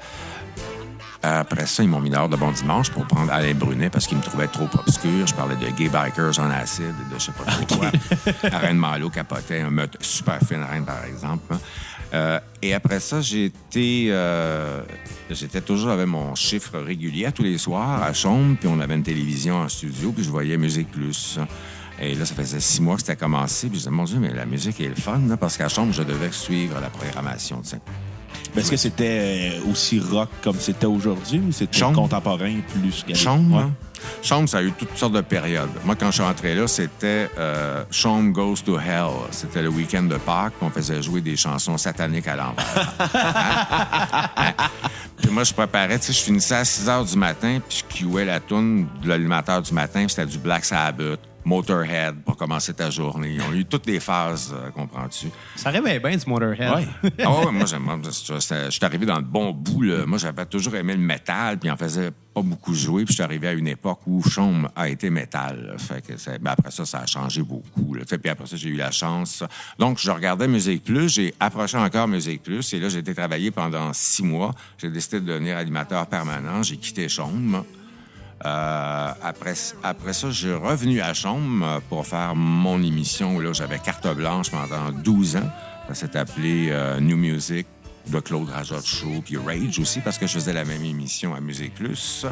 [1.27, 4.17] après ça, ils m'ont mis dehors de Bon Dimanche pour prendre Alain Brunet parce qu'il
[4.19, 5.27] me trouvait trop obscur.
[5.27, 7.91] Je parlais de gay bikers en acide et de je sais pas trop quoi.
[8.59, 11.53] Reine Malo capotait, un meute super fine reine, par exemple.
[11.55, 11.59] hein.
[12.15, 14.81] Euh, et après ça, j'étais euh,
[15.29, 19.03] j'étais toujours avec mon chiffre régulier tous les soirs à Chaume, puis on avait une
[19.03, 21.41] télévision en studio, puis je voyais Musique Plus.
[22.01, 23.69] Et là, ça faisait six mois que c'était commencé.
[23.69, 25.93] Puis je disais, mon Dieu, mais la musique est le fun, là, parce qu'à Chaume,
[25.93, 27.61] je devais suivre la programmation.
[27.63, 27.81] tu sais.
[28.57, 33.57] Est-ce que c'était euh, aussi rock comme c'était aujourd'hui ou c'était contemporain plus qu'à Chambre,
[33.57, 33.63] Ouais.
[33.63, 33.73] hein?
[34.23, 35.71] Chambre, ça a eu toutes sortes de périodes.
[35.85, 39.09] Moi, quand je suis entré là, c'était euh, Chambre Goes to Hell.
[39.33, 42.95] C'était le week-end de Pâques, on faisait jouer des chansons sataniques à l'envers.
[44.37, 44.53] Hein?
[45.21, 48.05] Puis moi, je préparais, tu sais, je finissais à 6 heures du matin, puis je
[48.05, 52.75] cuais la toune de l'animateur du matin, puis c'était du Black Sabbath, Motorhead, pour commencer
[52.75, 53.35] ta journée.
[53.37, 55.29] Ils ont eu toutes les phases, euh, comprends-tu?
[55.55, 56.75] Ça réveille bien, ce Motorhead.
[56.75, 57.11] Ouais.
[57.25, 59.83] Ah ouais, moi, j'aime- je suis arrivé dans le bon bout.
[59.83, 60.05] Là.
[60.07, 63.05] Moi, j'avais toujours aimé le métal, puis en faisait pas beaucoup jouer.
[63.05, 65.67] Puis je suis arrivé à une époque où Chaume a été métal.
[65.71, 65.79] là.
[65.79, 67.95] Fait que c'est- ben, après ça, ça a changé beaucoup.
[67.95, 68.03] Là.
[68.05, 69.45] Puis après ça, j'ai eu la chance.
[69.79, 71.09] Donc, je regardais Musique Plus.
[71.15, 72.75] J'ai approché encore Musique Plus.
[72.75, 74.53] Et là, j'ai été travailler pendant six mois.
[74.79, 76.65] J'ai décidé de devenir animateur permanent.
[76.65, 77.63] J'ai quitté Chaume.
[78.45, 83.53] Euh, après, après ça, suis revenu à Chambre euh, pour faire mon émission où là,
[83.53, 85.51] j'avais carte blanche pendant 12 ans.
[85.89, 87.67] Ça s'est appelé euh, New Music
[88.09, 91.41] de Claude Rajotte Show, puis Rage aussi, parce que je faisais la même émission à
[91.41, 92.27] Musique Plus.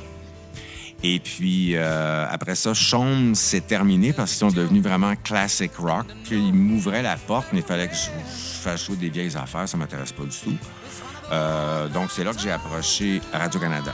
[1.03, 6.07] Et puis, après ça, Chaume s'est terminé parce qu'ils sont devenus vraiment classic rock.
[6.31, 8.09] Ils m'ouvraient la porte, mais il fallait que je,
[8.63, 9.69] fasse des vieilles affaires.
[9.69, 10.57] Ça m'intéresse pas du tout.
[11.93, 13.93] Donc, c'est là que j'ai approché Radio-Canada.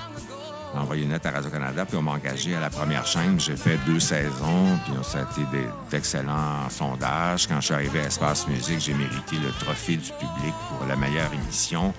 [0.73, 3.41] J'ai envoyé une lettre à Radio-Canada, puis on m'a engagé à la première chaîne.
[3.41, 5.43] J'ai fait deux saisons, puis ça a été
[5.91, 7.49] d'excellents sondages.
[7.49, 10.95] Quand je suis arrivé à Espace Musique, j'ai mérité le trophée du public pour la
[10.95, 11.93] meilleure émission.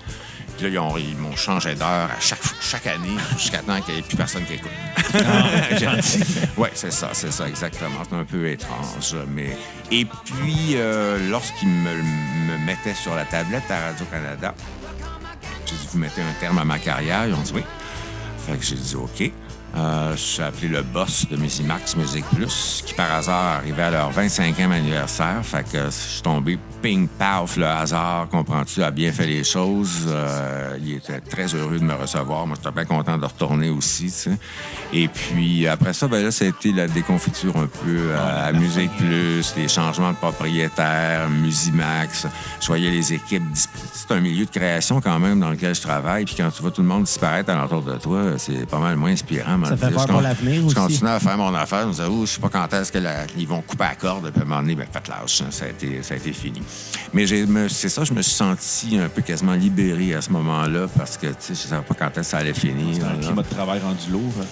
[0.56, 3.94] Puis là, ils ont- ils m'ont changé d'heure à chaque, chaque année jusqu'à temps qu'il
[3.94, 4.70] n'y ait plus personne qui écoute.
[6.56, 8.00] oui, c'est ça, c'est ça, exactement.
[8.08, 9.14] C'est un peu étrange.
[9.28, 9.56] Mais...
[9.90, 14.54] Et puis, euh, lorsqu'ils me, me mettaient sur la tablette à Radio-Canada,
[15.66, 17.26] j'ai dit, vous mettez un terme à ma carrière?
[17.26, 17.64] Ils ont dit oui.
[18.46, 19.32] Fait que j'ai dit OK.
[19.74, 23.90] Euh, je suis appelé le boss de Musimax Musique Plus, qui par hasard arrivait à
[23.90, 25.40] leur 25e anniversaire.
[25.42, 30.06] Fait que je suis tombé ping paf, le hasard, comprends-tu, a bien fait les choses.
[30.08, 32.46] Euh, il était très heureux de me recevoir.
[32.46, 34.12] Moi, j'étais bien content de retourner aussi.
[34.92, 38.52] Et puis après ça, ben là, ça a été la déconfiture un peu euh, à
[38.52, 42.26] Musique Plus, les changements de propriétaire, Musimax.
[42.60, 43.42] Je voyais les équipes.
[43.54, 46.24] C'est un milieu de création quand même dans lequel je travaille.
[46.24, 49.12] Puis quand tu vois tout le monde disparaître alentour de toi, c'est pas mal moins
[49.12, 49.96] inspirant, à me Ça fait dire.
[49.96, 51.82] peur Je pour l'avenir Je continue à faire mon affaire.
[51.82, 54.30] Je me disais, oh, je sais pas quand est-ce qu'ils vont couper la corde?
[54.30, 55.40] Puis à un moment donné, ben, faites lâche.
[55.42, 55.46] hein.
[55.50, 56.62] Ça a été, ça a été fini.
[57.12, 57.26] Mais
[57.68, 61.26] c'est ça, je me suis senti un peu quasiment libéré à ce moment-là parce que,
[61.28, 63.04] tu sais, je savais pas quand est-ce que ça allait finir.
[63.04, 63.18] Un là.
[63.20, 64.32] climat de travail rendu lourd.
[64.40, 64.44] hein.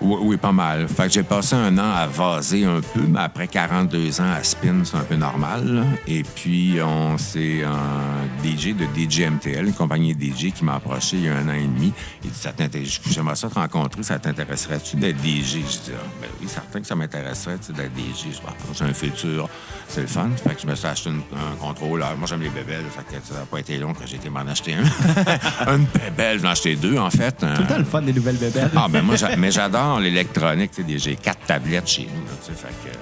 [0.00, 0.86] Oui, oui, pas mal.
[0.86, 4.44] Fait que j'ai passé un an à vaser un peu, mais après 42 ans à
[4.44, 5.66] spin, c'est un peu normal.
[5.66, 5.82] là.
[6.06, 11.24] Et puis, on c'est un DJ de DJMTL, une compagnie DJ qui m'a approché il
[11.24, 11.92] y a un an et demi.
[12.22, 15.54] Il dit, ça t'intéresse, j'aimerais ça te rencontrer, ça t'intéresserait-tu d'être DJ?
[15.54, 18.26] Je dis, ah, ben oui, certain que ça m'intéresserait, tu sais, d'être DJ.
[18.32, 19.48] Je j'ai un futur,
[19.88, 20.28] c'est le fun.
[20.46, 22.16] Fait que je me suis acheté une- un contrôleur.
[22.16, 24.40] Moi, j'aime les bébelles, fait que ça n'a pas été long que j'ai été m'en
[24.46, 25.74] acheter un.
[25.74, 27.36] une bébelle, j'en ai acheté deux, en fait.
[27.38, 28.70] Tout le temps le fun des nouvelles bébelles.
[28.76, 30.74] Ah, ben moi, j'a- mais j'adore l'électronique.
[30.74, 32.54] sais, des- J'ai quatre tablettes chez nous.
[32.54, 33.00] fait que, euh,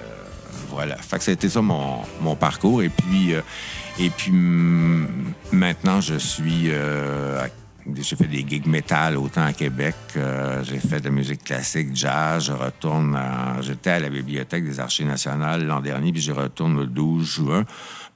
[0.71, 0.97] voilà.
[0.97, 2.83] Fait que c'était ça mon, parcours.
[2.83, 3.41] Et puis, euh,
[3.99, 5.09] et puis hum,
[5.51, 6.67] maintenant, je suis.
[6.67, 7.45] euh,
[8.01, 9.95] j'ai fait des gigs métal autant à Québec.
[10.15, 12.47] j'ai fait de la musique classique, jazz.
[12.47, 13.17] Je retourne
[13.63, 17.65] J'étais à la Bibliothèque des Archives nationales l'an dernier, puis je retourne le 12 juin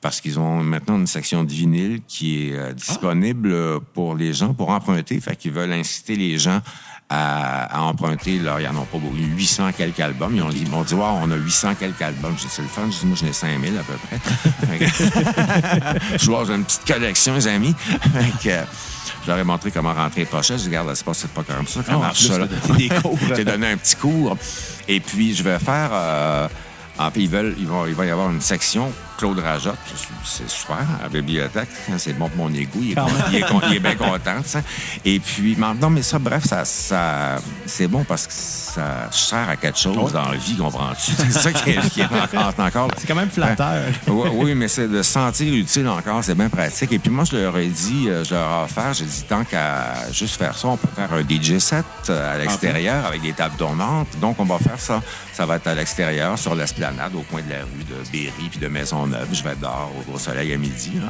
[0.01, 4.71] parce qu'ils ont maintenant une section de vinyle qui est disponible pour les gens pour
[4.71, 5.21] emprunter.
[5.21, 6.61] Fait qu'ils veulent inciter les gens
[7.11, 8.39] à, à emprunter.
[8.39, 9.15] Là, ils en ont pas beaucoup.
[9.17, 10.35] 800 quelques albums.
[10.35, 12.35] Ils ont dit, ils m'ont dit, wow, on a 800 quelques albums.
[12.39, 12.83] Je dis, c'est le fun.
[12.91, 14.79] Je dis, moi, j'en ai 5000 à peu près.
[14.79, 17.75] Que- je vois, j'ai une petite collection, les amis.
[18.43, 18.51] Que,
[19.25, 20.59] je leur ai montré comment rentrer les pochettes.
[20.59, 21.83] Je dis, regarde, c'est pas, c'est pas comme ça.
[21.83, 22.47] Ça Ah, marche, ça, là.
[22.49, 22.89] t'as donné.
[23.37, 24.37] J'ai un petit cours.
[24.89, 25.91] Et puis, je vais faire.
[25.93, 26.49] euh,
[27.17, 29.77] ils veulent, ils vont, il va y avoir une section Claude Rajotte.
[30.25, 31.69] C'est super, à la bibliothèque.
[31.99, 32.81] C'est bon pour mon égout.
[32.81, 33.03] Il est,
[33.33, 34.41] il il bien content.
[35.05, 39.57] Et puis, non, mais ça, bref, ça, ça, c'est bon parce que ça sert à
[39.57, 41.13] quelque chose dans la vie, comprends-tu?
[41.19, 42.55] C'est ça qui est, qui est encore.
[42.59, 43.85] encore C'est quand même flatteur.
[44.09, 46.93] oui, oui, mais c'est de se sentir utile encore, c'est bien pratique.
[46.93, 49.45] Et puis moi, je leur ai dit, euh, je leur ai offert, j'ai dit, tant
[49.45, 53.33] qu'à juste faire ça, on peut faire un DJ set euh, à l'extérieur avec des
[53.33, 54.09] tables tournantes.
[54.21, 55.03] Donc, on va faire ça.
[55.33, 58.61] Ça va être à l'extérieur, sur l'esplanade, au coin de la rue de Berry puis
[58.61, 58.69] de
[59.11, 59.29] Maisonneuve.
[59.33, 60.93] Je vais être dehors au gros soleil à midi.
[60.97, 61.09] là.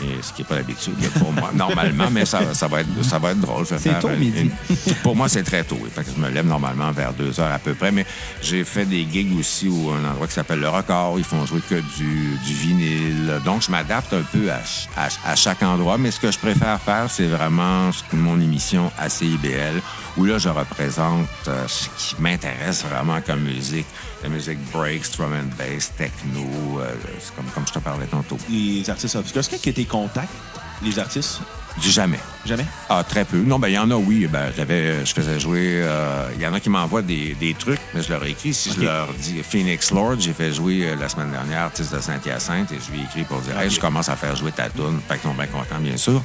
[0.00, 3.18] Et ce qui n'est pas l'habitude pour moi, normalement, mais ça, ça, va, être, ça
[3.20, 3.64] va être drôle.
[3.66, 4.50] C'est tôt, une- midi.
[4.68, 5.76] une- pour moi, c'est très tôt.
[5.94, 7.92] que je me lève normalement vers deux heures à peu près.
[7.92, 8.04] Mais
[8.42, 11.18] j'ai fait des gigs aussi où un endroit qui s'appelle Le Record.
[11.18, 13.40] Ils font jouer que du, du vinyle.
[13.44, 14.60] Donc, je m'adapte un peu à,
[14.96, 15.98] à- à chaque endroit.
[15.98, 19.80] Mais ce que je préfère faire, c'est vraiment mon émission ACIBL,
[20.16, 23.86] où là, je représente euh, ce qui m'intéresse vraiment comme musique.
[24.22, 26.40] La musique breaks, drum and bass, techno,
[26.80, 28.38] euh, c'est comme, comme je te parlais tantôt.
[28.48, 29.40] Les artistes obscurs.
[29.40, 30.28] Est-ce que tes contacts,
[30.82, 31.40] les artistes?
[31.80, 32.20] Du jamais.
[32.44, 32.66] Jamais?
[32.90, 33.38] Ah, très peu.
[33.38, 34.28] Non, ben il y en a, oui.
[34.30, 35.80] Ben, j'avais, je faisais jouer.
[35.82, 38.52] euh, Il y en a qui m'envoient des, des trucs, mais je leur ai écrit.
[38.52, 41.98] Si je leur dis Phoenix Lord, j'ai fait jouer euh, la semaine dernière artiste de
[42.00, 43.74] Saint-Hyacinthe et je lui ai écrit pour dire Hey, Ok.
[43.74, 45.00] je commence à faire jouer ta tune.
[45.08, 46.22] Fait qu'ils sont bien contents, bien sûr.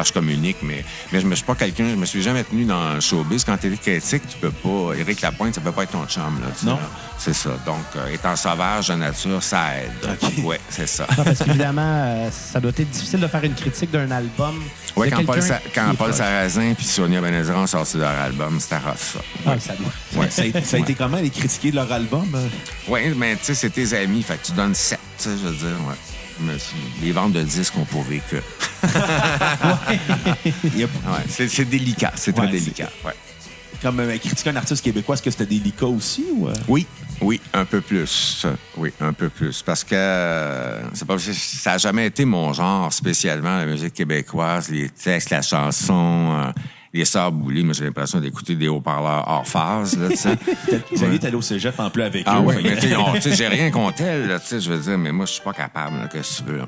[0.00, 0.82] Parce que je communique, mais,
[1.12, 3.44] mais je me suis pas quelqu'un, je me suis jamais tenu dans le showbiz.
[3.44, 4.94] Quand t'es critique, tu peux pas.
[4.98, 6.46] Éric Lapointe, ça peut pas être ton chum, là.
[6.62, 6.78] Non.
[7.18, 7.50] C'est ça.
[7.66, 9.92] Donc, euh, étant sauvage de nature, ça aide.
[10.10, 10.30] Ok.
[10.44, 11.06] Ouais, c'est ça.
[11.18, 14.54] Non, parce qu'évidemment, euh, ça doit être difficile de faire une critique d'un album.
[14.96, 16.14] De quand Paul, Sa- quand Paul.
[16.14, 19.20] Sarrazin puis Sonia Benezra ont sorti leur album, c'était rough, ça.
[19.46, 19.92] Ah, ça doit.
[20.22, 20.30] Ouais.
[20.30, 22.26] Ça, a, ça a été comment, les critiquer de leur album?
[22.88, 25.46] Oui, mais tu sais, c'est tes amis, fait que tu donnes 7, tu sais, je
[25.48, 25.94] veux dire, ouais.
[27.02, 28.36] Les ventes de disques ont prouvé que.
[30.74, 30.88] Ouais,
[31.28, 32.90] c'est délicat, c'est Ouais, très délicat.
[33.04, 33.12] Ouais.
[33.82, 36.26] Comme euh, critiquer un artiste québécois, est-ce que c'était délicat aussi?
[36.34, 36.52] Ou, euh?
[36.68, 36.86] Oui,
[37.22, 38.46] oui, un peu plus.
[38.76, 39.62] Oui, un peu plus.
[39.62, 44.68] Parce que euh, c'est pas ça n'a jamais été mon genre spécialement, la musique québécoise,
[44.68, 46.52] les textes, la chanson, euh,
[46.92, 47.62] les sœurs Boulay.
[47.62, 50.36] Moi, j'ai l'impression d'écouter des haut-parleurs hors phase, là, tu sais.
[50.92, 52.44] Xavier est allé au cégep en plus avec Ah eux.
[52.46, 52.76] oui, Fait mais
[53.20, 55.32] tu sais, j'ai rien contre elle, là, tu sais, je veux dire, mais moi, je
[55.32, 56.58] suis pas capable, là, qu'est-ce que tu veux.
[56.58, 56.66] là.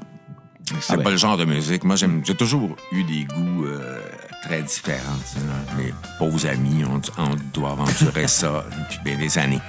[0.80, 1.10] C'est Ah pas ben.
[1.10, 1.82] le genre de musique.
[1.84, 4.00] Moi, j'aime, j'ai toujours eu des goûts euh,
[4.44, 5.16] très différents.
[5.26, 5.76] tu sais, là.
[5.76, 9.60] Mes pauvres amis, on, on doit aventurer ça depuis bien des années.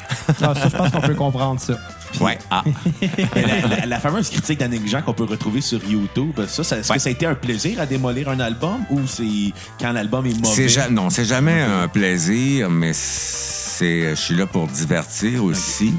[0.41, 1.73] Ah, ça, je pense qu'on peut comprendre ça.
[2.19, 2.37] Ouais.
[2.51, 2.63] Ah.
[3.35, 6.89] La, la- la fameuse critique d'Annick Jean qu'on peut retrouver sur YouTube, ça, ça- est-ce
[6.89, 6.97] Ouais.
[6.97, 10.39] que ça a été un plaisir à démolir un album ou c'est quand l'album est
[10.41, 10.67] mauvais?
[10.69, 15.93] Ja- non, c'est jamais un plaisir, mais c'est, je suis là pour divertir aussi.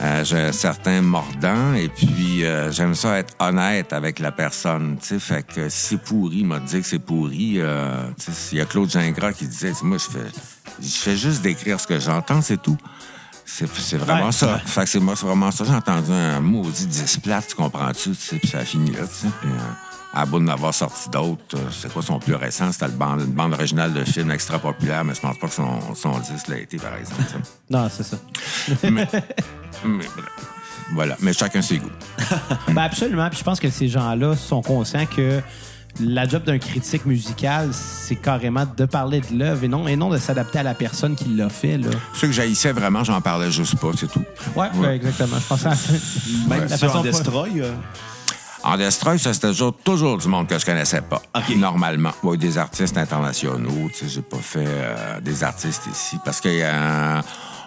[0.00, 4.96] Euh, j'ai un certain mordant et puis euh, j'aime ça être honnête avec la personne.
[5.00, 7.54] Tu sais, fait que si c'est pourri, il m'a dit que c'est pourri.
[7.60, 10.26] Euh, tu sais, il y a Claude Gingras qui disait, moi je fais,
[10.82, 12.76] je fais juste décrire ce que j'entends, c'est tout.
[13.46, 14.32] C'est, vraiment Ouais.
[14.32, 14.58] ça.
[14.58, 15.64] Fait que c'est moi, c'est vraiment ça.
[15.64, 18.10] J'ai entendu un maudit displate, tu comprends-tu?
[18.10, 19.26] Tu sais, puis ça a fini là, tu sais.
[19.44, 19.48] Euh,
[20.16, 22.70] à bout d'en avoir sorti d'autres, euh, c'est quoi son plus récent?
[22.72, 25.94] C'était bande, une bande originale de film extra populaire, mais je pense pas que son,
[25.94, 27.22] son disque l'a été, par exemple.
[27.68, 28.16] Non, c'est ça.
[28.90, 29.08] mais,
[29.84, 30.04] mais
[30.92, 31.16] voilà.
[31.20, 31.90] Mais chacun ses goûts.
[32.68, 33.28] Ben absolument.
[33.28, 35.40] Puis je pense que ces gens-là sont conscients que
[36.00, 40.08] la job d'un critique musical, c'est carrément de parler de l'œuvre et non, et non
[40.10, 41.78] de s'adapter à la personne qui l'a fait.
[41.78, 41.90] Là.
[42.14, 44.24] Ceux que j'haïssais vraiment, j'en parlais juste pas, c'est tout.
[44.56, 45.38] Ouais, ouais, exactement.
[45.38, 45.74] Je pensais à
[46.48, 47.60] Même la façon- Destroy.
[47.60, 47.72] euh,
[48.64, 51.20] En Destroy, ça, c'était toujours, toujours du monde que je connaissais pas.
[51.36, 51.54] OK.
[51.56, 52.12] Normalement.
[52.22, 53.90] Ouais, des artistes internationaux.
[53.92, 56.18] Tu sais, j'ai pas fait euh, des artistes ici.
[56.24, 57.20] Parce que euh,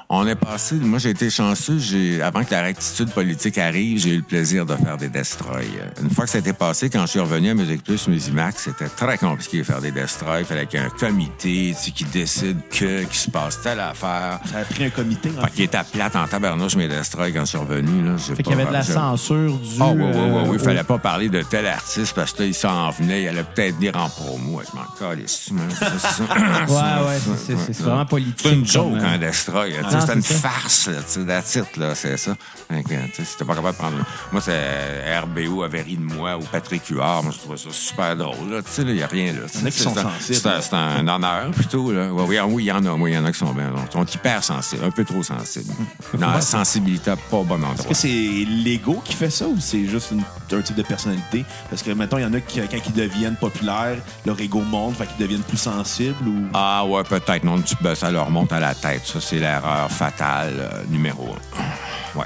[0.10, 0.76] on est passé.
[0.76, 1.80] Moi, j'ai été chanceux.
[1.80, 5.66] J'ai, avant que la rectitude politique arrive, j'ai eu le plaisir de faire des Destroy.
[5.82, 8.88] Euh, Une fois que c'était passé, quand je suis revenu à Musique Plus, Musimax, c'était
[8.88, 10.40] très compliqué de faire des Destroy.
[10.40, 13.62] Il fallait qu'il y ait un comité tu sais, qui décide que, qu'il se passe
[13.62, 14.40] telle affaire.
[14.50, 15.30] Ça a pris un comité.
[15.38, 15.42] hein.
[15.46, 18.06] Fait qu'il était plate en tabarnouche, mes Destroy, quand je suis revenu.
[18.06, 19.76] Là, J'ai Fait qu'il y avait de la censure du.
[19.82, 20.58] ah oui, oui, oui, euh, oui.
[20.58, 23.44] Il fallait pas parler de tel artiste parce que là, il s'en venait, il allait
[23.44, 24.62] peut-être venir en promo.
[24.72, 26.24] Je m'en calisse, ça.
[26.24, 28.36] Ouais, ouais, c'est- c'est- c'est vraiment politique.
[28.42, 29.72] C'est une joke, euh, un Destroy.
[29.72, 30.34] tu sais, non, C'était une ça.
[30.36, 32.36] farce, là, tu sais, là, c'est ça.
[32.70, 33.98] T'es pas capable de prendre...
[34.32, 37.24] Moi, c'est RBO avait ri de moi ou Patrick Huard.
[37.24, 38.62] Moi, je trouvais ça super drôle, là.
[38.62, 39.40] Tu sais, là, il y a rien, là.
[39.54, 40.36] Il y en a qui C'est sont un- sensibles.
[40.40, 42.12] C'est un, c'est un honneur, plutôt, là.
[42.12, 42.98] Ouais, oui, oui, il y en a.
[42.98, 43.72] Moi, il y en a qui sont bien.
[43.88, 45.74] Ils sont hyper sensibles, un peu trop sensibles.
[46.18, 47.74] Non, la sensibilité, pas au bon endroit.
[47.80, 50.24] Est-ce que c'est l'ego qui fait ça ou c'est juste une-
[50.58, 51.46] un type de personnalité?
[51.70, 54.96] Parce que, mettons, il y en a qui, quand ils deviennent populaires, leur ego monte,
[54.98, 56.46] fait qu'ils deviennent plus sensibles ou?
[56.54, 57.44] Ah ouais, peut-être.
[57.44, 59.06] Non, tu- ben, ça leur monte à la tête.
[59.06, 62.18] Ça, c'est l'erreur fatale euh, numéro un.
[62.20, 62.26] Ouais.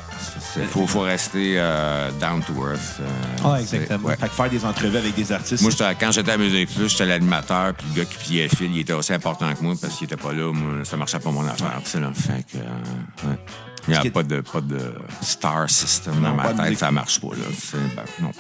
[0.58, 3.00] Il faut, faut rester euh, down to earth.
[3.02, 3.06] euh,
[3.44, 4.08] Ah, exactement.
[4.10, 4.16] ouais.
[4.18, 5.62] Fait que faire des entrevues avec des artistes.
[5.64, 8.80] Moi, quand j'étais à Musique Plus, j'étais l'animateur, puis le gars qui pliait fil, il
[8.80, 10.52] était aussi important que moi parce qu'il était pas là.
[10.54, 11.80] Moi, ça marchait pas mon affaire.
[11.84, 12.12] tu sais, là.
[12.14, 13.38] Fait que, euh, ouais.
[13.88, 16.80] Il n'y a pas de, pas de star system Non, dans ma tête, musique.
[16.80, 17.30] ça marche pas.
[17.30, 17.80] Là.
[17.96, 18.32] Ben, non.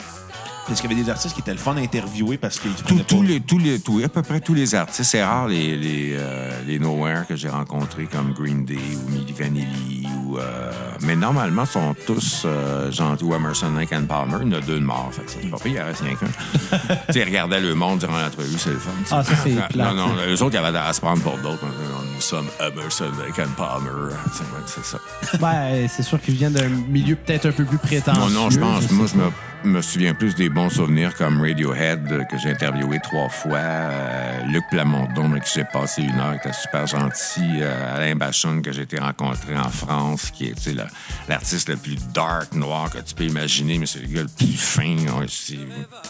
[0.69, 2.95] Est-ce qu'il y avait des artistes qui étaient le fun à interviewer parce qu'ils tous
[2.95, 5.09] pas- les, tous les, tous, à peu près tous les artistes.
[5.11, 9.33] C'est rare les, les, euh, les Nowhere que j'ai rencontrés comme Green Day ou Milli
[9.33, 10.07] Vanilli.
[10.27, 10.71] Ou, euh,
[11.01, 13.23] mais normalement, ils sont tous euh, gentils.
[13.25, 14.37] Ou Emerson, Lake and Palmer.
[14.43, 15.09] Il y en a deux de morts.
[15.11, 16.27] Fait c'est pas pire, il en reste rien qu'un.
[17.07, 18.91] tu sais, ils regardaient le monde durant l'entrevue, c'est le fun.
[19.11, 21.65] Ah, ça, c'est Non, non, eux autres, ils avaient à se prendre pour d'autres.
[22.15, 24.13] Nous sommes Emerson, Lake and Palmer.
[24.67, 24.99] C'est ça.
[25.39, 28.21] Ben, c'est sûr qu'ils viennent d'un milieu peut-être un peu plus prétentieux.
[28.21, 28.89] Non, non, je pense.
[28.91, 29.25] Moi, je pas.
[29.25, 29.31] me,
[29.63, 33.57] me souviens plus des bons souvenirs comme Radiohead, euh, que j'ai interviewé trois fois.
[33.57, 37.59] euh, Luc Plamondon, avec qui j'ai passé une heure, qui était super gentil.
[37.61, 40.85] euh, Alain Bachon, que j'ai été rencontré en France, qui est tu sais, le-
[41.29, 44.57] l'artiste le plus dark, noir que tu peux imaginer, mais c'est le gars le plus
[44.57, 44.95] fin.
[45.27, 45.57] C'est-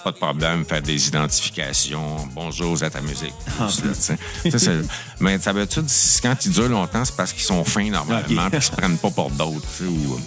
[0.03, 2.27] pas de problème, faire des identifications.
[2.33, 3.33] Bonjour à ta musique.
[3.59, 4.57] Là, tu sais.
[4.57, 4.71] Ça,
[5.19, 5.85] mais d'habitude,
[6.23, 8.25] quand ils durent longtemps, c'est parce qu'ils sont fins normalement, Ok.
[8.27, 9.67] puis qu'ils se prennent pas pour d'autres.
[9.83, 10.19] ou,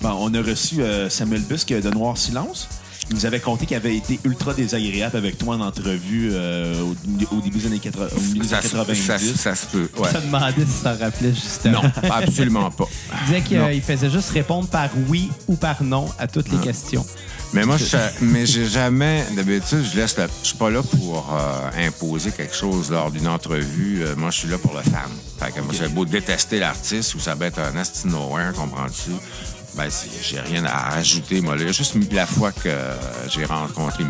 [0.00, 2.68] Bon, on a reçu euh, Samuel Busque de Noir Silence.
[3.10, 7.36] Il nous avait conté qu'il avait été ultra désagréable avec toi en entrevue euh, au,
[7.36, 9.02] au début des années 80, au milieu des ça, années se- 90.
[9.06, 9.88] ça, ça se peut.
[9.96, 10.08] Ouais.
[10.12, 11.82] Je te demandais si t'en rappelais justement.
[11.82, 12.84] Non, absolument pas.
[13.22, 16.58] Il disait qu'il euh, faisait juste répondre par oui ou par non à toutes les
[16.58, 17.04] questions.
[17.54, 19.24] Mais moi, je, mais j'ai jamais.
[19.34, 20.18] D'habitude, je laisse.
[20.18, 24.02] la- je suis pas là pour euh, imposer quelque chose lors d'une entrevue.
[24.02, 25.08] Euh, moi, je suis là pour le fan.
[25.40, 29.12] Fait que moi, j'ai beau détester l'artiste ou ça va être un asti nowhere, comprends-tu?
[29.78, 29.88] Ben,
[30.22, 31.54] j'ai rien à rajouter, moi.
[31.56, 32.94] Là, juste la fois que euh,
[33.30, 34.02] j'ai rencontré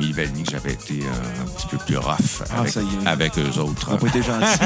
[0.42, 3.86] que j'avais été euh, un petit peu plus rough avec, Ah, avec eux autres.
[3.90, 4.58] On n'a pas été gentil.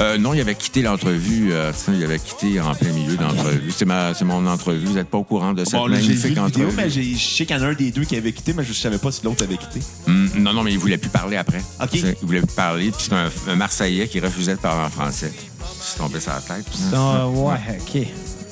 [0.00, 1.52] Euh, non, il avait quitté l'entrevue.
[1.52, 3.70] euh, il avait quitté en plein milieu d'entrevue.
[3.70, 4.84] C'est ma, c'est mon entrevue.
[4.86, 6.72] Vous n'êtes pas au courant de cette bon, là, j'ai vu magnifique vidéo, entrevue.
[6.76, 8.64] mais j'ai- je sais qu'il y en a un des deux qui avait quitté, mais
[8.64, 9.80] je savais pas si l'autre avait quitté.
[10.08, 11.62] Hum, non, non, mais il voulait plus parler après.
[11.80, 11.90] OK.
[11.90, 12.90] Tu sais, Il voulait plus parler.
[12.90, 15.32] Puis c'est un, un Marseillais qui refusait de parler en français.
[15.80, 16.66] C'est tombé sur la tête.
[16.94, 18.06] Ah, ouais, OK.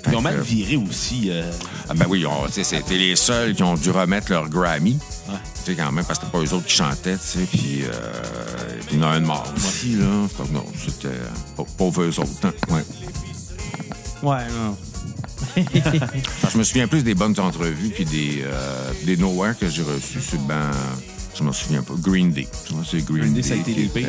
[0.07, 1.29] Ils ont mal viré aussi.
[1.31, 1.51] euh,
[1.89, 4.99] Ah ben oui, c'était les seuls qui ont dû remettre leur Grammy.
[5.29, 5.35] Ouais.
[5.65, 7.39] Tu sais, quand même, parce que c'était pas eux autres qui chantaient, tu sais.
[7.51, 10.07] Puis euh, il y en a un de mort aussi, là.
[10.53, 12.31] Non, c'était euh, pas- pauvres eux autres.
[12.45, 12.53] hein.
[12.71, 12.85] Ouais.
[14.23, 14.77] Ouais, non.
[16.53, 20.21] Je me souviens plus des bonnes entrevues puis des, euh, des Nowhere que j'ai reçus.
[20.21, 20.71] C'est ben.
[21.37, 21.95] Je me souviens pas.
[21.99, 22.49] Green Day.
[22.91, 23.43] C'est Green, Green Day.
[23.43, 24.09] Day, ça a été les pires.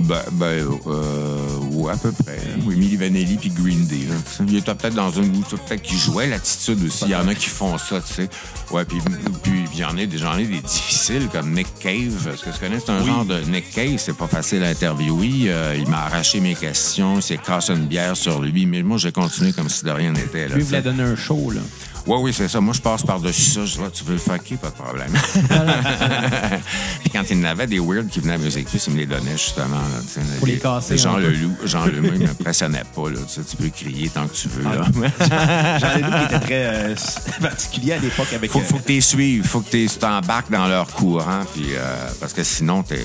[0.00, 0.46] Ben, ben
[0.86, 2.38] euh, ouais, à peu près.
[2.64, 4.06] Oui, Milli Vanilli puis Green Day.
[4.08, 4.14] Là,
[4.48, 5.30] il était peut-être dans une...
[5.42, 7.04] Peut-être qu'ils jouaient l'attitude aussi.
[7.04, 8.28] Il y en a qui font ça, tu sais.
[8.70, 8.98] Ouais, puis
[9.42, 12.28] puis il y en a des, ai des difficiles comme Nick Cave.
[12.32, 12.78] Est-ce que tu connais?
[12.80, 13.06] C'est un Oui.
[13.06, 13.40] genre de...
[13.42, 15.50] Nick Cave, c'est pas facile à interviewer.
[15.50, 17.16] Euh, il m'a arraché mes questions.
[17.16, 18.66] Il s'est cassé une bière sur lui.
[18.66, 20.48] Mais moi, j'ai continué comme si de rien n'était.
[20.48, 21.60] là, Lui, il voulait donner un show, là.
[22.06, 22.60] Oui, oui, c'est ça.
[22.60, 23.64] Moi, je passe par-dessus ça.
[23.64, 25.10] Je dis, tu veux le fucker, pas de problème.
[27.00, 28.98] Puis quand il y en avait des weird qui venaient à Musique Plus, il me
[28.98, 29.76] les donnait justement.
[29.76, 31.16] Là, Pour les casser Jean.
[31.16, 33.10] Leloup, Jean Leloup, il m'impressionnait pas.
[33.10, 34.62] Là, tu, peux crier tant que tu veux.
[34.64, 35.78] Là.
[35.78, 36.94] Jean Leloup qui était très euh,
[37.40, 38.50] particulier à l'époque avec.
[38.50, 42.08] Faut, euh, faut que tu suives, faut que tu t'embarques dans leur courant, puis, euh,
[42.20, 43.04] parce que sinon, t'es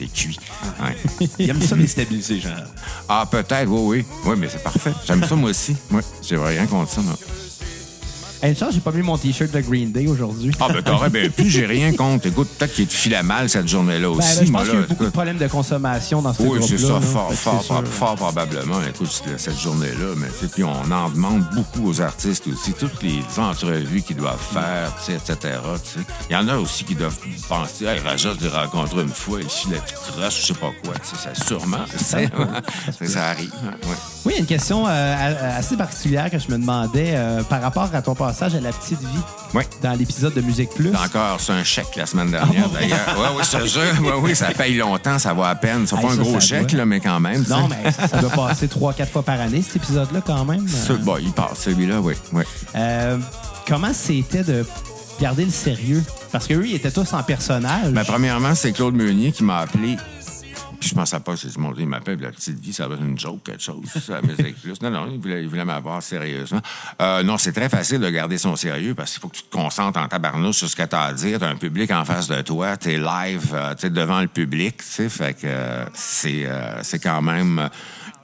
[0.00, 0.38] es, cuit.
[0.82, 1.28] Ouais.
[1.38, 2.50] il aime ça déstabiliser, Jean.
[3.08, 4.06] Ah, peut-être, oui, oui.
[4.24, 4.92] Oui, mais c'est parfait.
[5.06, 5.76] J'aime ça, moi aussi.
[5.90, 7.02] Oui, j'ai rien contre ça.
[7.02, 7.16] Non.
[8.44, 10.50] Hey, chance, j'ai pas mis mon T-shirt de Green Day aujourd'hui.
[10.58, 12.26] Ah, ben t'aurais bien pu, j'ai rien contre.
[12.26, 14.34] Écoute, peut-être qu'il te filait mal cette journée-là Ben, aussi.
[14.36, 16.42] là, je moi, pense qu'il y a eu beaucoup de problèmes de consommation dans ce
[16.42, 16.88] Oui, c'est groupe-là.
[16.88, 17.00] ça, là.
[17.02, 18.80] fort, fort, c'est fort, fort probablement.
[18.82, 23.00] Écoute, cette journée-là, mais tu sais, puis on en demande beaucoup aux artistes aussi, toutes
[23.04, 25.54] les entrevues qu'ils doivent faire, tu sais, etc.
[26.28, 27.16] Il y en a aussi qui doivent
[27.48, 30.72] penser, hey, Raja, je l'ai rencontré une fois, il filait tout croche, je sais pas
[30.84, 32.18] quoi, tu sais, ça sûrement, ça,
[33.06, 33.52] ça arrive.
[33.64, 33.96] hein, ouais.
[34.24, 37.60] Oui, il y a une question euh, assez particulière que je me demandais euh, par
[37.60, 39.18] rapport à ton passage à la petite vie
[39.52, 39.66] Ouais.
[39.82, 40.90] dans l'épisode de Musique Plus.
[40.94, 43.16] Encore reçu un chèque la semaine dernière, d'ailleurs.
[43.18, 43.82] Oui, oui, je te jure.
[44.00, 45.86] Oui, oui, ça paye longtemps, ça va à peine.
[45.88, 47.44] C'est Hey, pas un gros chèque, là, mais quand même.
[47.48, 50.66] Non, mais ça doit passer trois, quatre fois par année, cet épisode-là, quand même.
[51.02, 52.14] Bon, il passe, celui-là, oui.
[52.32, 52.44] oui.
[52.76, 53.18] Euh,
[53.66, 54.64] comment c'était de
[55.20, 56.02] garder le sérieux?
[56.30, 57.90] Parce qu'eux, ils étaient tous en personnage.
[57.90, 59.96] Ben, premièrement, c'est Claude Meunier qui m'a appelé.
[60.82, 62.96] Puis je pensais pas, j'ai dit, mon Dieu, il m'appelle, la petite vie, ça va
[62.96, 64.20] être une joke, quelque chose, ça.
[64.82, 66.60] Non, non, il voulait, m'avoir sérieusement.
[67.00, 69.52] Euh, non, c'est très facile de garder son sérieux parce qu'il faut que tu te
[69.52, 71.38] concentres en tabarnouche sur ce que tu as à dire.
[71.38, 74.20] Tu as un public en face de toi, tu es live, euh, tu es devant
[74.22, 76.48] le public, tu sais, fait que euh, c'est
[76.82, 77.70] c'est quand même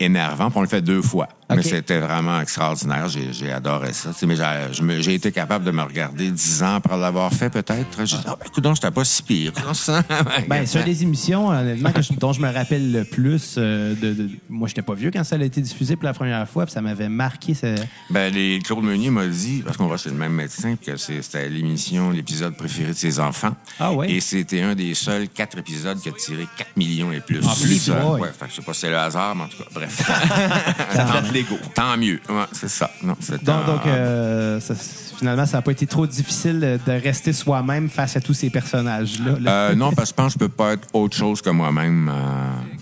[0.01, 0.51] énervant.
[0.51, 1.29] Puis on le fait deux fois.
[1.57, 3.09] Mais c'était vraiment extraordinaire.
[3.09, 4.11] J'ai j'ai adoré ça.
[4.27, 8.05] Mais j'ai je été capable de me regarder dix ans après l'avoir fait, peut-être.
[8.05, 9.53] J'ai dit, ah, ben, écoute, j'étais pas si pire.
[10.49, 14.13] Ben, sur les émissions, honnêtement, que je- dont je me rappelle le plus, euh, de,
[14.13, 16.73] de- moi, j'étais pas vieux quand ça a été diffusé pour la première fois, puis
[16.75, 17.55] ça m'avait marqué.
[17.55, 17.77] ce-
[18.11, 21.23] Ben, les, Claude Meunier m'a dit, parce qu'on va chez le même médecin, que c'est-
[21.23, 23.55] c'était l'émission, l'épisode préféré de ses enfants.
[23.81, 24.11] Ah ouais?
[24.11, 27.45] Et c'était un des seuls quatre épisodes qui a tiré 4 millions et plus.
[27.45, 28.21] En plus, Euh, ouais.
[28.21, 30.11] ouais, je sais pas si c'est le hasard, mais en tout cas, bref.
[31.75, 32.21] Tant mieux.
[32.29, 32.91] Ouais, c'est ça.
[33.03, 36.93] Non, c'est Donc, un- donc, euh, ça- finalement, ça n'a pas été trop difficile de
[36.93, 39.37] rester soi-même face à tous ces personnages-là.
[39.41, 39.51] là.
[39.71, 42.09] Euh, non, parce que je pense que je peux pas être autre chose que moi-même.
[42.09, 42.13] euh,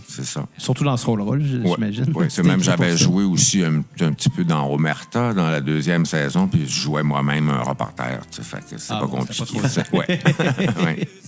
[0.09, 0.47] c'est ça.
[0.59, 2.11] Surtout dans ce rôle-là, j'imagine.
[2.15, 6.07] Ouais, c'est même j'avais joué aussi un, un petit peu dans Omerta dans la deuxième
[6.07, 8.21] saison, puis je jouais moi-même un reporter.
[8.31, 9.45] tu sais, Fait que c'est Ah pas bon, compliqué.
[9.47, 9.83] c'était pas ça.
[9.93, 10.07] Ouais.
[10.85, 11.09] Ouais.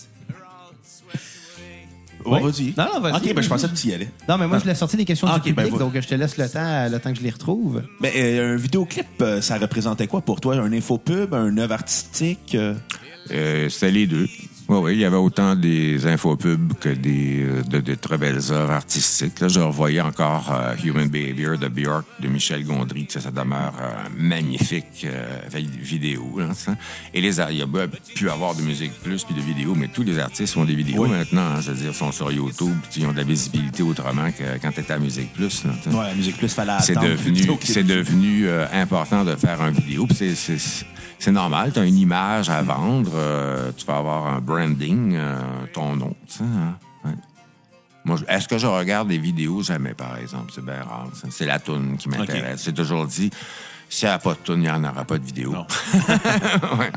[2.28, 2.74] Vas-y.
[2.76, 4.08] Non, non, vas-y, OK, ben, je pensais que tu y allais.
[4.28, 6.00] Non, mais moi, je l'ai sorti les questions Ah, du ok, ben, public, va- donc
[6.00, 7.82] je te laisse le temps, le temps que je les retrouve.
[8.00, 10.56] Ben, euh, un vidéoclip, euh, ça représentait quoi pour toi?
[10.56, 12.54] Un infopub, un œuvre artistique?
[12.54, 12.74] euh?
[13.30, 14.26] Euh, C'était les deux.
[14.70, 18.42] Oui, oui, il y avait autant des infopubs que des, euh, de, de très belles
[18.50, 19.40] œuvres artistiques.
[19.40, 23.06] Là, je revoyais encore euh, Human Behavior de Björk de Michel Gondry.
[23.08, 26.34] Ça demeure euh, magnifique euh, vi- vidéo.
[26.38, 26.76] Là, ça.
[27.14, 27.66] Et les, il y a
[28.14, 31.04] pu avoir de musique plus puis de vidéos, mais tous les artistes font des vidéos
[31.04, 31.08] Oui.
[31.08, 31.40] maintenant.
[31.56, 31.60] hein.
[31.62, 32.76] je veux dire, sont sur YouTube.
[32.90, 35.64] puis Ils ont de la visibilité autrement que quand tu étais à Musique Plus.
[35.64, 37.08] Ouais, la musique plus fallait C'est attendre.
[37.12, 40.06] devenu, c'est devenu important de faire un vidéo.
[40.14, 43.10] c'est- normal, tu as une image à vendre,
[43.76, 45.36] tu vas avoir un branding, euh,
[45.72, 46.14] ton nom.
[46.26, 47.12] tu sais, hein, ouais.
[48.04, 49.62] Moi, je- est-ce que je regarde des vidéos?
[49.62, 50.50] Jamais, par exemple.
[50.54, 51.08] C'est bien rare.
[51.30, 52.64] C'est la toune qui m'intéresse.
[52.64, 53.30] J'ai toujours dit,
[53.88, 55.54] s'il n'y a pas de toune, il n'y en aura pas de vidéo.
[56.78, 56.90] Ouais.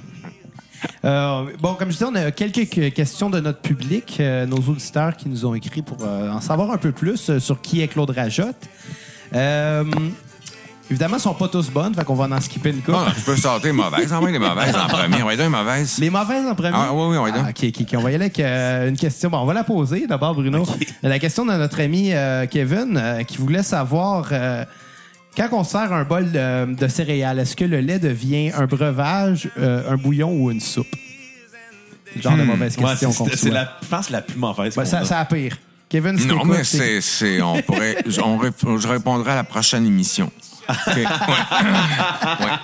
[1.06, 4.58] Euh, bon, comme je disais, on a quelques que- questions de notre public, euh, nos
[4.58, 7.88] auditeurs qui nous ont écrit pour euh, en savoir un peu plus sur qui est
[7.88, 8.68] Claude Rajotte.
[10.92, 12.98] Évidemment, elles sont pas tous bonnes, fait qu'on va en skipper une couple.
[13.00, 14.12] Ah, je peux sortir les mauvaises.
[14.14, 15.24] Envoie les mauvaises en premier.
[15.24, 15.98] On va dire les mauvaises.
[16.00, 16.72] Les mauvaises en premier?
[16.76, 17.50] Ah, oui, oui, on va y Ah, aller.
[17.50, 17.98] OK, OK, OK.
[17.98, 19.30] On va y aller avec euh, une question.
[19.30, 20.66] Bon, on va la poser d'abord, Bruno.
[21.02, 24.66] La question de notre ami euh, Kevin euh, qui voulait savoir euh,
[25.38, 29.50] quand on sert un bol de, de céréales, est-ce que le lait devient un breuvage,
[29.58, 30.88] euh, un bouillon ou une soupe?
[32.18, 34.74] Le genre de mauvaise Ouais, question c'est- qu'on c'est la, je pense la plus mauvaise.
[34.74, 35.06] Ça, a.
[35.06, 35.58] ça a pire.
[35.88, 37.98] Kevin, si Non, mais c'est, c'est, on pourrait,
[38.66, 40.30] on je répondrai à la prochaine émission.
[40.72, 40.96] OK.
[40.96, 41.06] Ouais.
[41.06, 42.58] Ouais.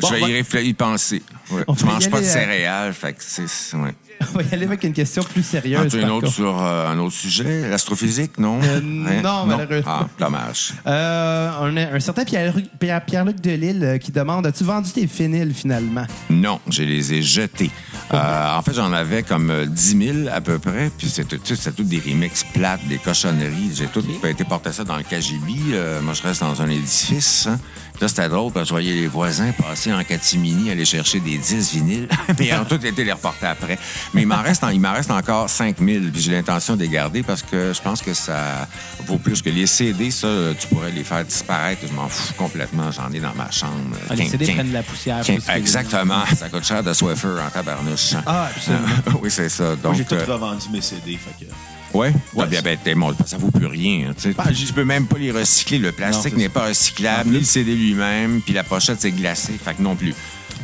[0.00, 1.22] Bon, je vais y va- réfléchir, y penser.
[1.50, 1.64] Ouais.
[1.68, 3.94] Y manges pas de aller, euh, céréales, fait que c'est, c'est- ouais.
[4.34, 5.80] On va y aller avec une question plus sérieuse.
[5.84, 6.34] Ah, tu as une autre contre.
[6.34, 8.58] sur euh, un autre sujet, l'astrophysique, non?
[8.62, 9.20] Euh, Hein?
[9.22, 9.82] non, malheureusement.
[10.02, 10.72] Ah, dommage.
[10.86, 15.52] Euh, un, un certain Pierre- Pierre- Pierre-Luc Delisle euh, qui demande As-tu vendu tes vinyles
[15.54, 16.06] finalement?
[16.30, 17.70] Non, je les ai jetés.
[18.10, 21.82] En fait, j'en avais comme euh, 10 000 à peu près, puis c'était tout, tout
[21.84, 23.72] des remixes plates, des cochonneries.
[23.74, 26.00] J'ai tout été porter ça dans le KGB.
[26.02, 27.46] Moi, je reste dans un édifice.
[27.48, 27.58] hein.
[28.00, 31.38] Là, c'était drôle parce que je voyais les voisins passer en catimini, aller chercher des
[31.38, 32.08] 10 vinyles.
[32.38, 33.78] Mais ils ont tous été les reporter après.
[34.12, 36.04] Mais il m'en reste, en- il m'en reste encore 5 000.
[36.12, 38.66] Puis j'ai l'intention de les garder parce que je pense que ça
[39.06, 40.10] vaut plus que les CD.
[40.10, 40.26] Ça,
[40.58, 41.82] tu pourrais les faire disparaître.
[41.88, 42.90] Je m'en fous complètement.
[42.90, 43.96] J'en ai dans ma chambre.
[44.10, 45.22] Ah, Les CD prennent de la poussière.
[45.54, 46.24] Exactement.
[46.36, 48.14] Ça coûte cher de Swiffer en tabarnouche.
[48.26, 48.88] Ah, absolument.
[49.22, 49.76] oui, c'est ça.
[49.76, 51.16] Donc, j'ai tout euh, revendu mes CD.
[51.16, 51.50] Fait que...
[51.94, 52.12] ouais.
[52.34, 52.44] Ouais.
[52.56, 54.10] Ah, ben, t'es mon- ça vaut plus rien.
[54.10, 54.32] hein.
[54.36, 55.78] Ben, tu peux même pas les recycler.
[55.78, 59.52] Le plastique n'est pas recyclable, ni le CD lui-même, puis la pochette, c'est glacé.
[59.62, 60.14] Fait que non plus.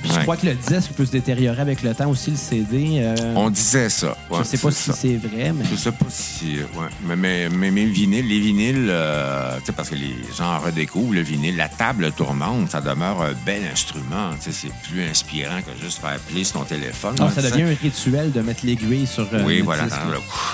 [0.02, 2.98] Puis je crois que le disque peut se détériorer avec le temps aussi, le CD.
[3.00, 4.16] euh, On disait ça.
[4.30, 5.64] je ouais, sais pas si c'est vrai, mais.
[5.70, 6.56] Je sais pas si.
[6.74, 6.86] Ouais.
[7.16, 11.20] Mais, mais, mais vinyles, les vinyles, euh, tu sais, parce que les gens redécouvrent le
[11.20, 14.30] vinyle, la table tournante, ça demeure un bel instrument.
[14.42, 17.14] Tu sais, c'est plus inspirant que juste faire plier sur ton téléphone.
[17.20, 19.28] Ah, là, ça devient un rituel de mettre l'aiguille sur.
[19.32, 19.96] euh, Oui, le voilà, disque.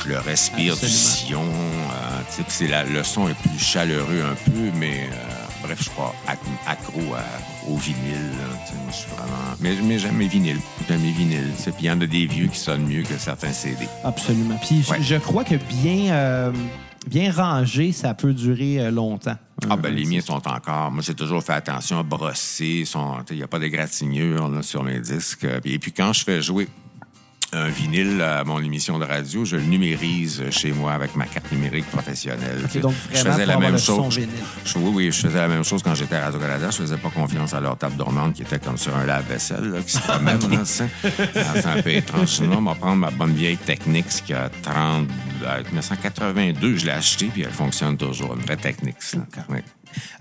[0.07, 1.43] le, le respire du sillon.
[1.45, 5.09] euh, tu sais, le son est plus chaleureux un peu, mais
[5.67, 8.31] bref, je suis pas ac- accro à- au vinyle.
[8.39, 9.33] moi, je suis vraiment.
[9.61, 10.61] Mais, mais j'aime mes vinyles.
[10.89, 11.51] J'aime mes vinyles.
[11.65, 13.87] Puis il y en a des vieux qui sonnent mieux que certains CD.
[14.05, 14.59] Absolument.
[14.67, 15.03] Puis je- Ouais.
[15.03, 16.53] je crois que bien, euh,
[17.09, 19.37] bien rangé, ça peut durer euh, longtemps.
[19.71, 20.91] Ah, ben, les miens sont encore.
[20.91, 22.85] Moi, j'ai toujours fait attention à brosser.
[23.31, 25.47] Il n'y a pas d'égratignure sur mes disques.
[25.65, 26.69] Et puis, quand je fais jouer
[27.53, 31.51] un vinyle à mon émission de radio, je le numérise chez moi avec ma carte
[31.53, 32.61] numérique professionnelle.
[32.81, 34.19] Donc je faisais la même chose.
[34.65, 36.69] Je- oui, oui, je faisais la même chose quand j'étais à Radio-Canada.
[36.71, 39.81] Je faisais pas confiance à leur table dormante qui était comme sur un lave-vaisselle là,
[39.81, 40.39] qui se promène.
[41.39, 42.29] Ah, C'est un peu étrange.
[42.29, 45.09] Sinon, on va prendre ma bonne vieille Technics qui a 30...
[45.45, 48.35] euh, 1982, je l'ai achetée, puis elle fonctionne toujours.
[48.35, 48.97] Une vraie Technics.
[49.15, 49.21] là.
[49.49, 49.59] Oui.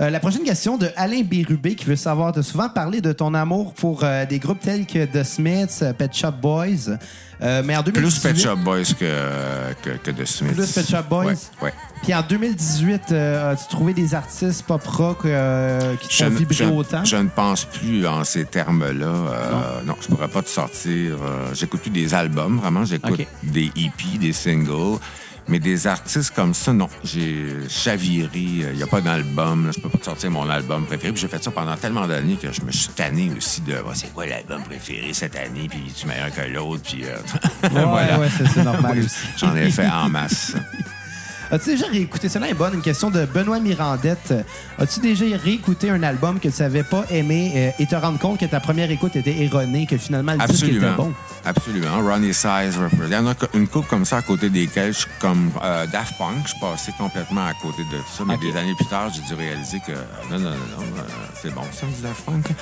[0.02, 3.12] Euh, la prochaine question de Alain Bérubé qui veut savoir, tu as souvent parlé de
[3.12, 6.98] ton amour pour euh, des groupes tels que The Smiths, euh, Pet Shop Boys.
[7.42, 10.54] Euh, mais en 2018, Plus Pet Shop Boys que, que, que The Smiths.
[10.56, 11.26] Plus Pet Shop Boys?
[11.26, 11.74] Ouais, ouais.
[12.04, 16.36] Puis en 2018, euh, as-tu trouvé des artistes pop rock qui te Je, font ne-
[16.38, 17.04] vibrer je ne- autant?
[17.04, 19.06] je ne pense plus en ces termes-là.
[19.06, 19.96] Euh, non.
[20.02, 21.18] je pourrais pas te sortir.
[21.54, 22.86] j'écoute plus des albums, vraiment.
[22.86, 25.00] J'écoute des EP, des singles.
[25.48, 26.90] Mais des artistes comme ça, non.
[27.04, 28.30] J'ai chaviré.
[28.34, 29.72] Il n'y a pas d'album.
[29.76, 31.12] Je peux pas te sortir mon album préféré.
[31.14, 33.94] Puis j'ai fait ça pendant tellement d'années que je me suis tanné aussi de Ouais,
[33.94, 37.16] c'est quoi l'album préféré cette année, puis tu meilleur que l'autre, puis euh,
[37.70, 38.20] Ouais, voilà.
[38.20, 39.16] ouais, c'est- normal aussi.
[39.38, 40.54] J'en ai fait en masse.
[41.52, 44.34] As-tu déjà réécouté, celle-là est bonne, une question de Benoît Mirandette.
[44.80, 48.40] As-tu déjà réécouté un album que tu n'avais pas aimé euh, et te rendre compte
[48.40, 50.96] que ta première écoute était erronée, que finalement le disque était Absolument.
[50.96, 51.14] bon?
[51.46, 52.02] Absolument.
[52.02, 52.80] Ronnie Size.
[53.04, 55.86] Il y en a une couple comme ça à côté desquelles je suis comme euh,
[55.88, 56.38] Daft Punk.
[56.44, 58.24] Je suis passé complètement à côté de ça.
[58.26, 59.92] Mais des années plus tard, j'ai dû réaliser que
[60.32, 61.02] non, non, non, non, euh,
[61.42, 62.46] c'est bon, ça, du Daft Punk.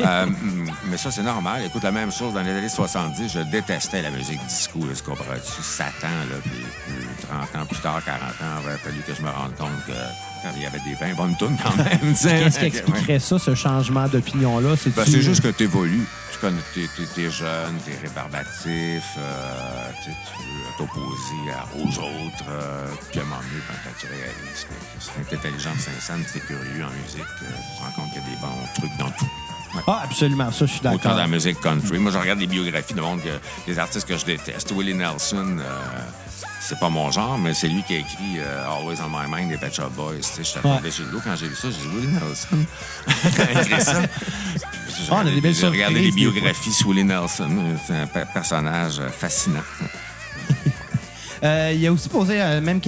[0.00, 1.62] Euh, mm, mais ça, c'est normal.
[1.66, 4.80] Écoute, la même chose dans les années 70, je détestais la musique disco.
[4.80, 5.62] Là, ce comprends-tu?
[5.62, 6.52] Satan, là, puis,
[6.86, 7.06] puis
[7.46, 9.92] 30 ans plus tard, 40 ans, il aurait fallu que je me rende compte que
[10.56, 11.98] il y avait des 20 bonnes tunes quand même.
[12.00, 14.70] Qu'est-ce qui expliquerait ça, ce changement d'opinion-là?
[14.76, 16.04] C'est Ben, c'est juste que tu évolues.
[16.32, 22.44] Tu connais, t'es, t'es- t'es jeune, t'es rébarbatif, euh, tu veux t'opposer aux autres.
[22.48, 26.40] euh, puis à un moment donné, quand tu réalises que, que c'est intelligent Saint-Saëns, t'es
[26.40, 29.10] curieux en musique, euh, tu te rends compte qu'il y a des bons trucs dans
[29.16, 29.30] tout.
[29.76, 29.82] Ouais.
[29.86, 31.12] Ah, absolument, ça, je suis Autant d'accord.
[31.12, 31.98] dans la musique country.
[31.98, 33.30] Moi, je regarde des biographies de monde, que,
[33.70, 34.72] des artistes que je déteste.
[34.72, 35.64] Willie Nelson, euh,
[36.64, 39.50] c'est pas mon genre, mais c'est lui qui a écrit euh, Always on My Mind
[39.50, 40.14] des Pet Shop Boys.
[40.14, 40.60] Ouais.
[40.62, 41.68] tombé sur le dos quand j'ai vu ça.
[41.70, 42.64] J'ai dit Willie Nelson.
[43.60, 44.02] Écrit ça.
[44.02, 46.16] J'ai Ah, j'ai regardé fois.
[46.16, 47.50] biographies sur Willie Nelson.
[47.86, 49.60] C'est un pe- personnage euh, fascinant.
[51.44, 52.80] Euh, il y a aussi posé, euh, même,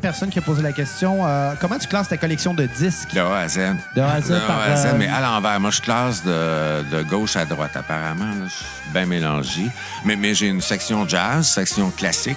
[0.00, 3.14] personne qui a posé la question, euh, comment tu classes ta collection de disques?
[3.14, 3.58] De A à Z.
[3.94, 5.60] De A à Z De par, A à Z, mais à l'envers.
[5.60, 8.24] Moi, je classe de, de gauche à droite, apparemment.
[8.24, 8.46] là.
[8.48, 9.62] Je suis bien mélangé.
[10.04, 12.36] Mais, mais j'ai une section jazz, section classique.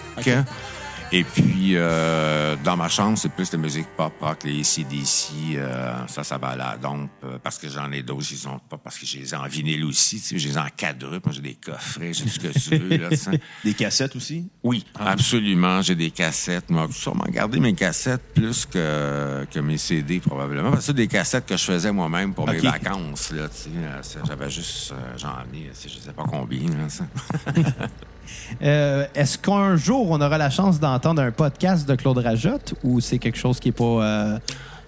[1.15, 6.07] Et puis, euh, dans ma chambre, c'est plus de musique pop rock, les ACDC, euh,
[6.07, 8.79] ça, ça va à la dompe, euh, parce que j'en ai d'autres, ils ont pas,
[8.79, 11.41] parce que j'ai les ai en vinyle aussi, tu sais, j'ai les en quadruple, j'ai
[11.41, 13.09] des coffrets, j'ai tout ce que tu veux, là.
[13.63, 14.49] Des cassettes aussi?
[14.63, 15.83] Oui, absolument.
[15.83, 16.71] J'ai des cassettes.
[16.71, 20.71] Moi, j'ai sûrement gardé mes cassettes plus que, que mes CD, probablement.
[20.71, 23.31] Parce que c'est des cassettes que je faisais moi-même pour mes vacances.
[23.31, 23.69] Là, tu sais.
[23.75, 26.67] Euh, J'avais juste, euh, j'en ai, je ne sais pas combien.
[26.69, 27.05] Là, ça.
[28.61, 32.99] Euh, Est-ce qu'un jour, on aura la chance d'entendre un podcast de Claude Rajotte ou
[32.99, 33.83] c'est quelque chose qui est pas...
[33.83, 34.37] euh,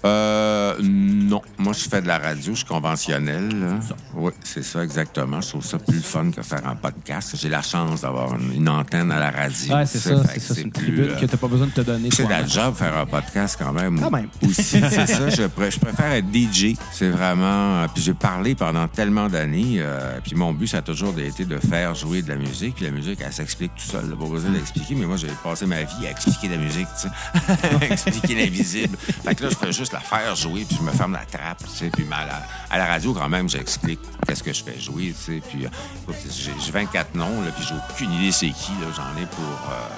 [0.06, 1.42] Euh, non.
[1.58, 3.48] Moi, je fais de la radio, je suis conventionnel.
[3.60, 3.80] là.
[4.14, 5.42] Oui, c'est ça, exactement.
[5.42, 7.36] Je trouve ça plus fun que faire un podcast.
[7.42, 9.74] J'ai la chance d'avoir une, une antenne à la radio.
[9.76, 10.54] Ouais, c'est ça, c'est ça.
[10.56, 12.10] C'est une plus, tribune euh, que t'as pas besoin de te donner.
[12.12, 14.00] C'est la job faire un podcast quand même.
[14.00, 14.28] Quand même.
[14.44, 15.30] Aussi, c'est ça.
[15.30, 16.76] Je, pr- je préfère être DJ.
[16.92, 17.82] C'est vraiment.
[17.84, 19.78] euh, Puis j'ai parlé pendant tellement d'années.
[19.80, 22.76] euh, puis mon but, ça a toujours été de faire jouer de la musique.
[22.76, 24.06] Puis la musique, elle s'explique tout seul.
[24.16, 24.94] Pas besoin d'expliquer.
[24.96, 27.86] Mais moi, j'ai passé ma vie à expliquer la musique, tu sais.
[27.92, 28.96] expliquer l'invisible.
[28.98, 30.66] Fait que là, je fais juste faire jouer.
[30.68, 31.90] Puis je me ferme la trappe, tu sais.
[31.90, 35.34] Puis à la, à la radio, quand même, j'explique qu'est-ce que je fais jouer, tu
[35.34, 35.42] sais.
[35.50, 37.52] Puis euh, j'ai j'ai 24 noms, là.
[37.56, 38.72] Puis j'ai aucune idée c'est qui.
[38.96, 39.44] J'en ai pour.
[39.72, 39.90] euh,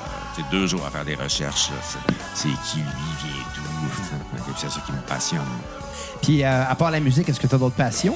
[0.51, 1.71] deux jours à faire des recherches.
[2.35, 4.51] C'est- qui, lui, vient d'où.
[4.55, 5.41] C'est ça qui me passionne.
[6.21, 8.15] Puis, euh, à part la musique, est-ce que tu as d'autres passions?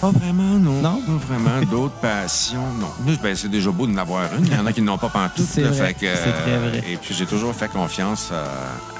[0.00, 0.80] Pas vraiment, non.
[0.82, 1.00] Non?
[1.00, 1.60] Pas vraiment.
[1.70, 2.90] D'autres passions, non.
[3.22, 4.46] Ben, c'est déjà beau d'en avoir une.
[4.46, 5.46] Il y en a qui n'ont pas pantoute.
[5.48, 5.94] C'est vrai.
[5.94, 6.84] que, très vrai.
[6.90, 8.46] Et puis, j'ai toujours fait confiance euh,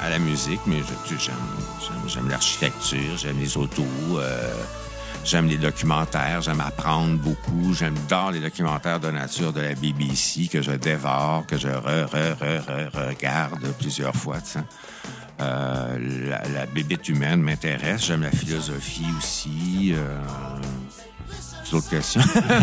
[0.03, 0.79] à la musique, mais
[2.09, 3.85] j'aime, l'architecture, j'aime les autos.
[4.19, 4.51] euh,
[5.25, 7.75] J'aime les documentaires, j'aime apprendre beaucoup.
[7.75, 12.07] J'aime dans les documentaires de nature de la BBC que je dévore, que je re,
[12.07, 12.61] re, re,
[12.95, 14.37] re- regarde plusieurs fois.
[15.41, 15.99] Euh,
[16.31, 18.05] la, la bébête humaine m'intéresse.
[18.07, 19.93] J'aime la philosophie aussi.
[19.97, 20.21] Euh,
[21.71, 22.21] d'autres questions.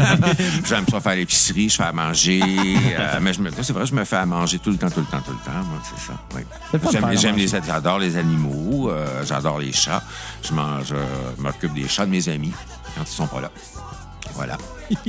[0.68, 2.41] J'aime ça faire l'épicerie, je fais à manger.
[2.43, 4.99] euh, mais je me- c'est vrai, je me fais à manger tout le temps, tout
[5.01, 5.64] le temps, tout le temps.
[5.70, 6.14] Moi, c'est ça.
[6.36, 6.41] oui.
[6.72, 8.89] C'est J'aime, les, j'adore les animaux.
[8.89, 10.04] euh, j'adore les chats.
[10.47, 11.04] Je mange, euh,
[11.38, 12.54] je m'occupe des chats de mes amis
[12.95, 13.51] quand ils sont pas là.
[14.36, 14.58] Voilà.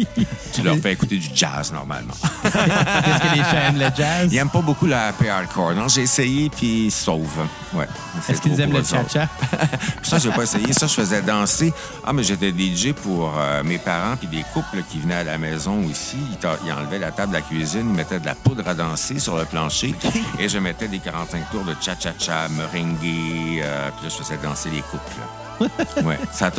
[0.52, 2.14] tu leur fais écouter du jazz normalement.
[2.44, 4.28] Est-ce que les chats aiment le jazz?
[4.30, 5.72] Ils aiment pas beaucoup la happy hardcore.
[5.72, 7.46] Non, j'ai essayé puis ils sauvent.
[7.72, 7.88] Ouais.
[8.28, 9.28] Est-ce qu'ils aiment le cha-cha?
[10.02, 10.72] Ça, j'ai pas essayé.
[10.72, 11.72] Ça, je faisais danser.
[12.04, 15.38] Ah, mais j'étais DJ pour euh, mes parents puis des couples qui venaient à la
[15.38, 16.18] maison aussi.
[16.64, 19.36] Ils enlevaient la table de la cuisine, ils mettaient de la poudre à danser sur
[19.36, 19.94] le plancher
[20.38, 24.70] et je mettais des 45 tours de cha-cha-cha, merengue, euh, puis là, je faisais danser
[24.70, 25.43] les couples.
[26.04, 26.50] ouais, ça,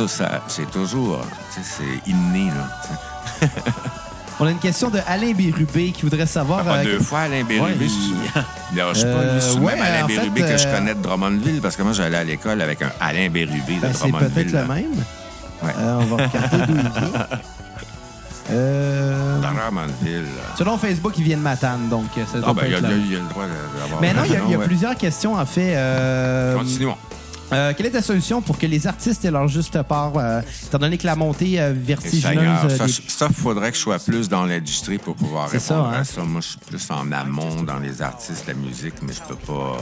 [0.48, 1.20] c'est toujours,
[1.50, 3.48] c'est inné, là.
[4.38, 6.62] On a une question de Alain Bérubé qui voudrait savoir...
[6.62, 7.86] Pas euh, deux fois Alain Bérubé.
[7.86, 8.42] Ouais, c'est-
[8.72, 9.40] Il lâche pas, Euh.
[9.40, 11.92] C'est ouais, même Alain fait, Bérubé que je euh, connais de Drummondville, parce que moi,
[11.94, 14.28] j'allais à l'école avec un Alain Bérubé de ben, c'est Drummondville.
[14.34, 14.62] peut-être là.
[14.62, 14.92] le même.
[15.62, 15.72] Ouais.
[15.78, 17.26] Euh, on va regarder d'où il vient.
[18.48, 20.24] Euh, Drummondville.
[20.56, 23.12] selon Facebook, il vient de Matane, donc ça doit Ah, pas ben, il y, il
[23.12, 23.44] y a le droit
[23.80, 24.00] d'avoir.
[24.00, 25.74] Mais non, il y a, y a plusieurs questions, en fait.
[26.56, 26.94] Continuons.
[27.52, 30.78] Euh, quelle est ta solution pour que les artistes aient leur juste part, euh, étant
[30.78, 32.36] donné que la montée euh, vertigineuse...
[32.36, 35.62] Seigneur, euh, ça, des- ça, faudrait que je sois plus dans l'industrie pour pouvoir répondre
[35.62, 36.00] ça, hein?
[36.00, 36.22] à ça.
[36.22, 39.76] Moi, je suis plus en amont dans les artistes, la musique, mais je peux pas.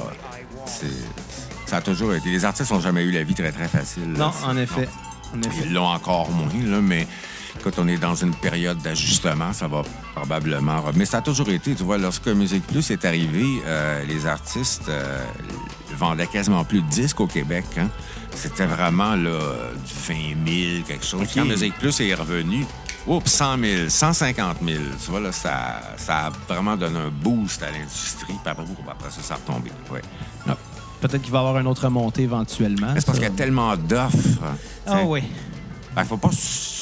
[1.67, 2.29] Ça a toujours été.
[2.31, 4.13] Les artistes n'ont jamais eu la vie très, très facile.
[4.13, 4.89] Non, en effet.
[5.35, 5.63] En effet.
[5.65, 7.07] Ils l'ont encore moins, là, mais
[7.63, 9.83] quand on est dans une période d'ajustement, ça va
[10.15, 10.83] probablement.
[10.95, 14.89] Mais ça a toujours été, tu vois, lorsque Musique Plus est arrivé, euh, les artistes
[14.89, 15.25] euh,
[15.95, 17.65] vendaient quasiment plus de disques au Québec.
[17.79, 17.89] hein.
[18.35, 19.39] C'était vraiment là,
[19.87, 20.15] du
[20.45, 21.23] 20 000, quelque chose.
[21.23, 21.29] OK.
[21.35, 22.67] Quand Musique Plus est revenu,
[23.07, 24.79] oups, 100 000, 150 000.
[25.05, 28.35] Tu vois, là, ça, ça a vraiment donné un boost à l'industrie.
[28.43, 29.71] Puis après, après ça, ça a retombé.
[29.91, 30.03] Ouais.
[30.47, 30.57] Non.
[31.01, 32.93] Peut-être qu'il va y avoir une autre montée éventuellement.
[32.97, 34.41] C'est parce qu'il y a tellement d'offres.
[34.87, 35.23] Ah oui.
[35.97, 36.31] Il ne faut pas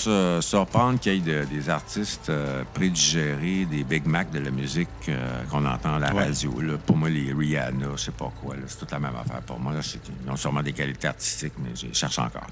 [0.03, 4.50] se surprendre qu'il y ait de- des artistes euh, prédigérés, des Big Mac de la
[4.50, 6.24] musique euh, qu'on entend à la Ouais.
[6.24, 6.61] radio.
[6.61, 6.74] là.
[6.84, 9.72] Pour moi, les Rihanna, je sais pas quoi, c'est toute la même affaire pour moi.
[9.72, 12.46] Là, qu'ils ont sûrement des qualités artistiques, mais je cherche encore.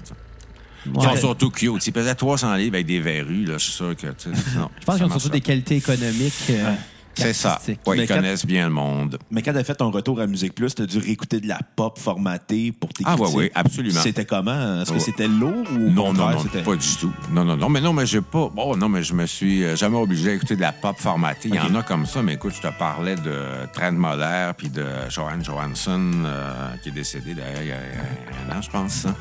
[0.85, 1.03] Ils Ouais.
[1.09, 1.85] sont surtout cute.
[1.87, 4.07] Ils pesaient 300 livres avec des verrues, là, je suis sûr que...
[4.57, 6.33] non, Je pense qu'ils ont surtout des qualités économiques.
[6.49, 6.73] euh,
[7.13, 7.59] C'est ça.
[7.85, 9.19] Ouais, ils quand- connaissent bien le monde.
[9.31, 11.99] Mais quand t'as fait ton retour à Musique Plus, t'as dû réécouter de la pop
[11.99, 13.35] formatée pour tes Ah, critiques.
[13.37, 13.99] ouais, absolument.
[14.01, 14.81] C'était comment?
[14.81, 14.99] Est-ce que Ouais.
[15.01, 17.11] c'était lourd ou Non, non, non, pas du tout.
[17.31, 17.69] Non, non, non.
[17.69, 18.49] Mais non, mais j'ai pas.
[18.53, 21.49] Bon, non, mais je me suis euh, jamais obligé d'écouter de la pop formatée.
[21.49, 23.35] Il y en a comme ça, mais écoute, je te parlais de
[23.73, 28.47] Trent Moller puis de Joanne Johansson, euh, qui est décédé d'ailleurs il y a il
[28.47, 29.05] y a un an, je pense.
[29.05, 29.15] hein.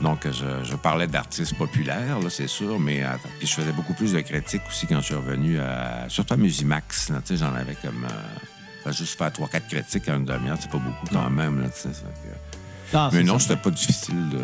[0.00, 3.94] Donc, je, je parlais d'artistes populaires, là, c'est sûr, mais euh, puis je faisais beaucoup
[3.94, 6.04] plus de critiques aussi quand je suis revenu à.
[6.08, 8.04] Surtout à Musimax, là, tu sais, j'en avais comme.
[8.04, 11.68] euh, juste faire trois, quatre critiques en une demi-heure, c'est pas beaucoup quand même, là,
[11.68, 11.92] tu sais.
[11.92, 14.38] ça que- Non, mais non, c'était pas difficile de.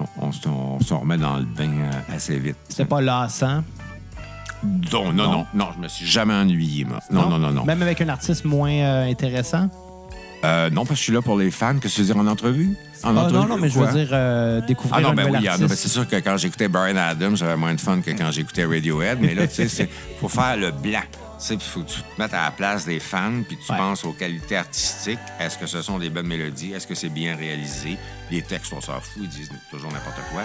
[0.00, 2.56] On, on se- on se remet dans le bain euh, assez vite.
[2.68, 3.62] C'était pas lassant?
[4.62, 7.00] Non, non, non, non, je me suis jamais ennuyé, moi.
[7.10, 7.64] Non, non, non, non.
[7.64, 9.70] Même avec un artiste moins euh, intéressant?
[10.44, 11.78] Euh, non, parce que je suis là pour les fans.
[11.78, 12.76] Qu'est-ce que tu veux dire en entrevue?
[13.02, 15.44] En Ah, non, non, mais je veux dire euh, découvrir Ah non, ben oui, il
[15.44, 15.54] y en a.
[15.62, 15.74] Artiste.
[15.76, 19.18] c'est sûr que quand j'écoutais Brian Adams, j'avais moins de fun que quand j'écoutais Radiohead.
[19.20, 19.88] Mais là, tu sais, c'est
[20.20, 21.00] faut faire le blanc.
[21.38, 23.78] Tu sais, faut que tu te mettes à la place des fans, puis tu Ouais.
[23.78, 25.18] penses aux qualités artistiques.
[25.40, 26.72] Est-ce que ce sont des bonnes mélodies?
[26.72, 27.96] Est-ce que c'est bien réalisé?
[28.30, 30.42] Les textes, on s'en fout, ils disent toujours n'importe quoi.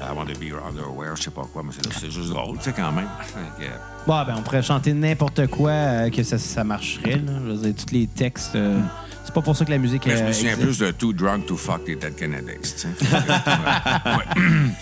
[0.00, 2.58] I want to be your underwear, je sais pas quoi, mais c'est c'est juste drôle,
[2.58, 3.06] tu sais, quand même.
[4.06, 7.12] Bon, ben, on pourrait chanter n'importe quoi euh, que ça, ça marcherait.
[7.24, 7.32] Là.
[7.46, 8.54] Je veux dire, tous les textes.
[8.56, 8.80] euh,
[9.24, 10.06] c'est pas pour ça que la musique.
[10.06, 10.66] Mais je me souviens existe.
[10.66, 12.86] plus de Too Drunk to Fuck des Dead Kennedys.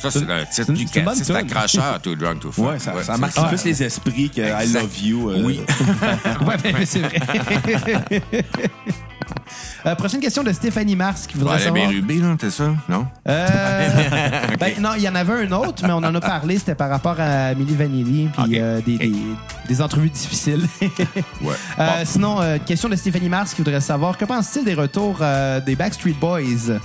[0.01, 1.13] Ça, c'est le titre du cat.
[1.15, 2.67] C'est cracheur, Too Drunk to Fuck.
[2.67, 3.45] Ouais, ça, marque ça.
[3.45, 4.73] plus les esprits que I.
[4.73, 5.31] Love You.
[5.31, 5.61] euh, Oui.
[6.47, 7.21] Ouais, ben, c'est vrai.
[9.87, 11.89] Euh, prochaine question de Stéphanie Mars qui voudrait Ouais, savoir.
[11.89, 12.65] Bérubé, là, t'es ça?
[12.89, 13.07] Non?
[13.29, 13.49] Euh,
[14.61, 16.59] ben, non, il y en avait un autre, mais on en a parlé.
[16.59, 19.13] C'était par rapport à Milli Vanilli puis euh, des, des,
[19.69, 20.67] des entrevues difficiles.
[21.43, 21.55] Ouais.
[21.79, 22.05] Euh, Bon.
[22.05, 25.75] Sinon, euh, question de Stéphanie Mars qui voudrait savoir que pense-t-il des retours euh, des
[25.77, 26.41] Backstreet Boys?
[26.43, 26.81] Ils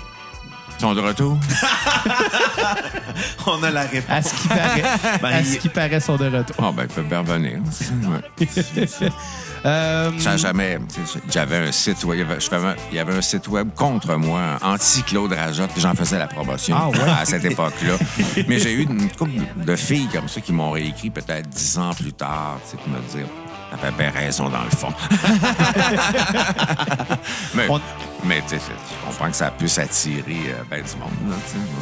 [0.82, 1.38] sont de retour?
[3.48, 4.10] On a la réponse.
[4.10, 4.84] À ce qui paraît,
[5.22, 6.56] Ben, à il- ce qui paraît sont de retour.
[6.60, 7.60] Ah, ben, ils peuvent bien revenir.
[9.68, 10.80] Euh, Ça a jamais.
[11.30, 12.18] J'avais un site web.
[12.18, 15.72] il y avait- je faisais- Il y avait un site web contre moi, anti-Claude Rajotte,
[15.72, 16.98] puis j'en faisais la promotion Ah ouais?
[17.22, 17.94] à cette époque-là.
[18.48, 21.94] Mais j'ai eu une couple de filles comme ça qui m'ont réécrit peut-être dix ans
[21.94, 23.28] plus tard, tu sais, pour me dire.
[23.82, 24.94] T'avais bien raison dans le fond.
[27.54, 27.82] mais, On-
[28.24, 31.12] mais tu sais, je comprends que ça puisse attirer euh, ben du monde.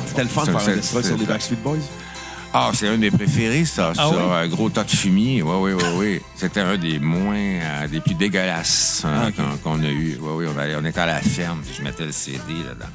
[0.07, 1.77] C'était le fun de faire un sur les Backstreet Boys.
[2.57, 3.91] Ah, c'est un des préférés, ça.
[3.91, 4.15] Ah ça, oui?
[4.33, 5.43] un gros tas de fumier.
[5.43, 6.21] Oui, oui, oui, oui.
[6.35, 10.17] C'était un des moins, euh, des plus dégueulasses hein, Ah, qu'on a eu.
[10.21, 12.85] Oui, oui, on, on était à la ferme, puis je mettais le CD là-dedans.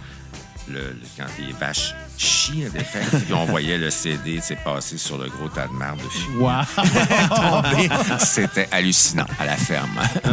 [0.73, 5.29] Le, quand les vaches chient des fêtes, puis on voyait le CD passer sur le
[5.29, 6.37] gros tas de marde de fumier.
[6.45, 8.19] Wow.
[8.19, 9.89] C'était hallucinant à la ferme.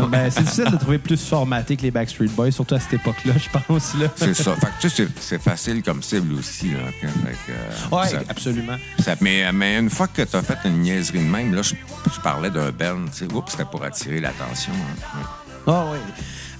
[0.09, 3.33] ben, c'est difficile de trouver plus formaté que les Backstreet Boys, surtout à cette époque-là,
[3.37, 3.93] je pense.
[3.95, 4.07] Là.
[4.15, 4.55] C'est ça.
[4.55, 6.71] Fait que, c'est- facile comme cible aussi.
[6.71, 6.79] Là.
[6.99, 8.75] Fait que, euh, Ouais, ça- absolument.
[8.99, 11.73] ça- mais, mais une fois que tu as fait une niaiserie de même, là, je,
[12.13, 12.71] je parlais d'un
[13.11, 14.73] sais, oups, c'était pour attirer l'attention.
[14.73, 15.19] hein.
[15.67, 15.97] Ah oui.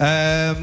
[0.02, 0.54] Euh,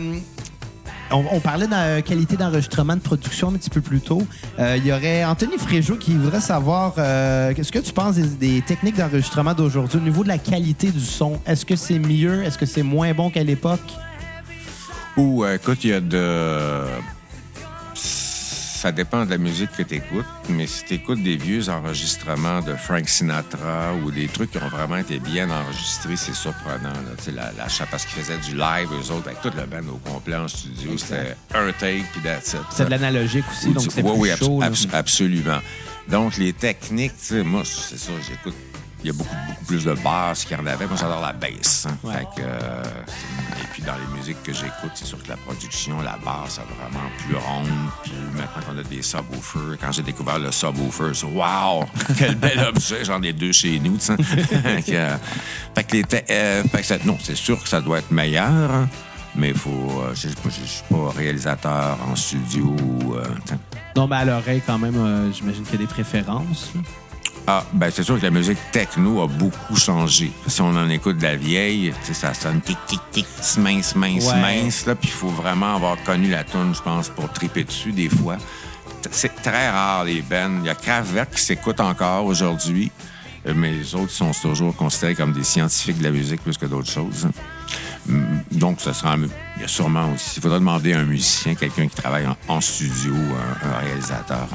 [1.10, 4.22] on, parlait de qualité d'enregistrement de production un petit peu plus tôt.
[4.58, 8.28] Euh, Il y aurait Anthony Fréjot qui voudrait savoir euh, qu'est-ce que tu penses des,
[8.28, 11.40] des techniques d'enregistrement d'aujourd'hui au niveau de la qualité du son?
[11.46, 12.42] Est-ce que c'est mieux?
[12.44, 13.80] Est-ce que c'est moins bon qu'à l'époque?
[15.16, 16.84] Ou, écoute, il y a de.
[18.84, 22.60] Ça dépend de la musique que tu écoutes, mais si tu écoutes des vieux enregistrements
[22.60, 26.92] de Frank Sinatra ou des trucs qui ont vraiment été bien enregistrés, c'est surprenant.
[26.92, 27.32] Là.
[27.34, 30.36] La, la parce qu'ils faisaient du live, eux autres, avec toute la band au complet
[30.36, 30.98] en studio.
[30.98, 32.56] C'était un take, puis that's.
[32.72, 34.60] C'est de l'analogique aussi, donc c'est oui, plus oui, chaud.
[34.60, 34.66] là.
[34.66, 35.60] abs- absolument.
[36.10, 38.54] Donc, les techniques, moi, c'est ça, j'écoute.
[39.04, 40.86] Il y a beaucoup, beaucoup plus de basses qu'il y en avait.
[40.86, 41.86] Moi, j'adore la bass.
[41.88, 41.96] hein.
[42.02, 42.14] Ouais.
[42.14, 42.82] Fait que, euh,
[43.62, 46.74] et puis, dans les musiques que j'écoute, c'est sûr que la production, la basse, est
[46.82, 47.68] vraiment plus ronde.
[48.02, 51.84] Puis maintenant qu'on a des subwoofers, quand j'ai découvert le subwoofer, c'est wow!
[52.18, 53.04] Quel bel objet!
[53.04, 54.16] J'en ai deux chez nous, tu sais.
[54.22, 55.16] fait que, euh,
[55.74, 58.48] fait que les euh, fait que ça- non, c'est sûr que ça doit être meilleur.
[58.70, 58.88] hein,
[59.36, 59.68] Mais faut.
[60.02, 62.74] euh, je ne suis pas réalisateur en studio.
[63.16, 63.24] euh.
[63.96, 66.72] Non, mais à l'oreille, quand même, euh, j'imagine qu'il y a des préférences.
[67.46, 70.32] Ah, ben c'est sûr que la musique techno a beaucoup changé.
[70.46, 73.26] Si on en écoute de la vieille, ça sonne tic tic tic,
[73.58, 74.40] mince mince Ouais.
[74.40, 77.92] mince là, puis il faut vraiment avoir connu la tune, je pense, pour triper dessus
[77.92, 78.38] des fois.
[79.10, 80.60] C'est très rare les bands.
[80.60, 82.90] Il y a Kraftwerk qui s'écoute encore aujourd'hui,
[83.46, 86.64] euh, mais les autres sont toujours considérés comme des scientifiques de la musique plus que
[86.64, 87.28] d'autres choses.
[88.08, 89.16] Hum, Donc, ça sera.
[89.56, 90.32] Il y a sûrement aussi.
[90.38, 94.48] Il faudra demander à un musicien, quelqu'un qui travaille en, en studio, un, un réalisateur.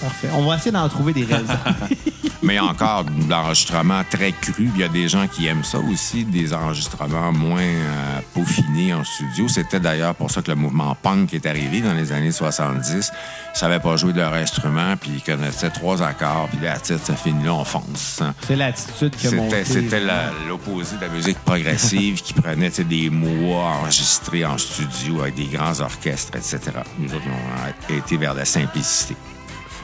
[0.00, 0.28] Parfait.
[0.34, 1.46] On va essayer d'en trouver des raisons.
[2.42, 4.70] Mais il y a encore de l'enregistrement très cru.
[4.74, 9.02] Il y a des gens qui aiment ça aussi, des enregistrements moins euh, peaufinés en
[9.02, 9.48] studio.
[9.48, 13.10] C'était d'ailleurs pour ça que le mouvement punk est arrivé dans les années 70.
[13.54, 17.04] Ils savaient pas jouer de leur instrument, puis ils connaissaient trois accords, puis la titre,
[17.04, 18.22] ça finit là, on fonce.
[18.46, 19.64] c'est l'attitude qui a monté.
[19.64, 20.00] C'était,
[20.48, 25.80] l'opposé de la musique progressive qui prenait des mois enregistrés en studio avec des grands
[25.80, 26.60] orchestres, etc.
[26.98, 29.16] Nous autres, on a été vers la simplicité.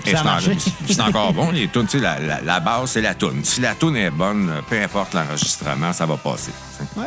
[0.06, 0.56] Et Ça a c'est en- marché.
[0.88, 1.86] c'est encore bon, les tunes.
[1.86, 3.42] Tu sais, la, la- la base, c'est la tune.
[3.44, 6.52] Si la tune est bonne, peu importe l'enregistrement, ça va passer.
[6.96, 7.04] Ouais.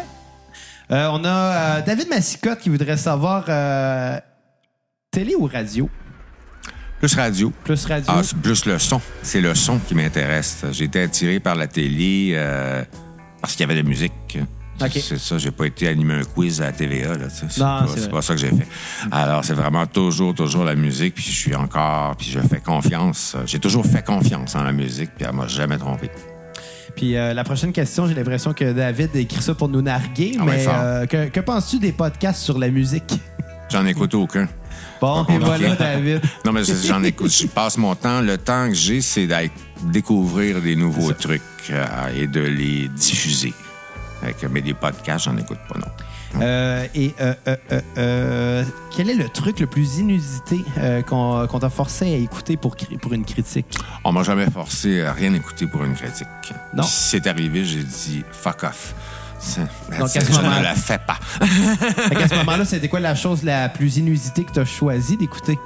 [0.91, 4.19] Euh, on a euh, David Massicotte qui voudrait savoir euh,
[5.11, 5.89] télé ou radio?
[6.99, 7.51] Plus radio.
[7.63, 8.05] Plus radio.
[8.11, 8.99] Ah, plus le son.
[9.21, 10.65] C'est le son qui m'intéresse.
[10.71, 12.33] J'ai été attiré par la télé
[13.39, 14.39] parce qu'il y avait de la musique.
[14.91, 17.17] C'est ça, j'ai pas été animé un quiz à la TVA.
[17.17, 18.67] Là, c'est, pas, pas ça que j'ai fait.
[19.11, 21.15] Alors, c'est vraiment toujours, toujours la musique.
[21.15, 23.35] Puis je suis encore, puis je fais confiance.
[23.45, 26.09] J'ai toujours fait confiance en la musique, puis elle m'a jamais trompé.
[26.95, 30.43] Puis euh, la prochaine question, j'ai l'impression que David écrit ça pour nous narguer, Ah
[30.45, 33.13] mais euh, que, que penses-tu des podcasts sur la musique?
[33.69, 34.47] J'en écoute aucun.
[35.01, 35.75] Bon, et voilà.
[35.75, 36.21] David.
[36.45, 37.31] Non, mais j'en écoute.
[37.31, 38.21] Je passe mon temps.
[38.21, 39.51] Le temps que j'ai, c'est d'aller
[39.91, 43.53] découvrir des nouveaux trucs euh, et de les diffuser.
[44.27, 45.87] Fait que- mais des podcasts, j'en écoute pas, non.
[46.41, 47.33] Euh, et euh,
[47.97, 48.63] euh,
[48.95, 50.63] quel est le truc le plus inusité
[51.07, 52.75] qu'on t'a forcé à écouter pour,
[53.11, 53.77] une critique?
[54.03, 56.27] On m'a jamais forcé à rien écouter pour une critique.
[56.73, 56.83] Non.
[56.83, 58.93] Si c'est arrivé, j'ai dit fuck off.
[59.39, 59.61] C'est-
[59.97, 61.17] Donc, à ce je moment- ne la fais pas.
[62.09, 65.57] Qu'à ce moment-là, c'était quoi la chose la plus inusitée que tu as choisi d'écouter?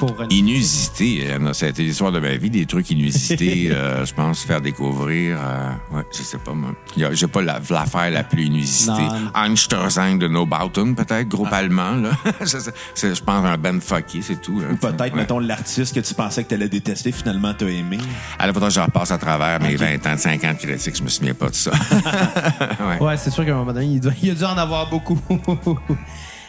[0.00, 0.16] Pour.
[0.30, 4.42] Inusité, euh, ça a été l'histoire de ma vie, des trucs inusités, euh, je pense,
[4.42, 5.38] faire découvrir.
[5.40, 6.70] euh, ouais, je sais pas, moi.
[7.12, 9.06] J'ai pas la- l'affaire la plus inusitée.
[9.34, 12.10] Einstein de No Bauten, peut-être, groupe allemand, là.
[12.40, 14.60] je, sais- c'est- je pense un Ben fucké, c'est tout.
[14.68, 14.74] hein.
[14.80, 15.20] Peut-être, Ouais.
[15.20, 17.98] mettons, l'artiste que tu pensais que tu allais détester, finalement, t'as aimé.
[18.38, 21.34] Alors, faudra que je repasse à travers mes 20 ans, 50 critiques, je me souviens
[21.34, 21.70] pas de ça.
[22.80, 22.98] ouais.
[23.06, 25.18] Ouais, c'est sûr qu'à un moment donné, il, doit- il a dû en avoir beaucoup.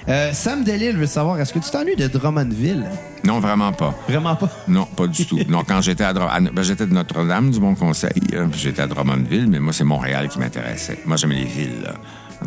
[0.08, 2.86] Euh, Sam Delille veut savoir, est-ce que tu t'ennuies de Drummondville?
[3.24, 3.94] Non, vraiment pas.
[4.08, 4.50] Vraiment pas?
[4.68, 5.40] Non, pas du tout.
[5.48, 8.88] Non, quand j'étais à, à- ben, j'étais de Notre-Dame du Bon Conseil, puis j'étais à
[8.88, 11.00] Drummondville, mais moi c'est Montréal qui m'intéressait.
[11.06, 11.82] Moi j'aime les villes.
[11.84, 11.94] là.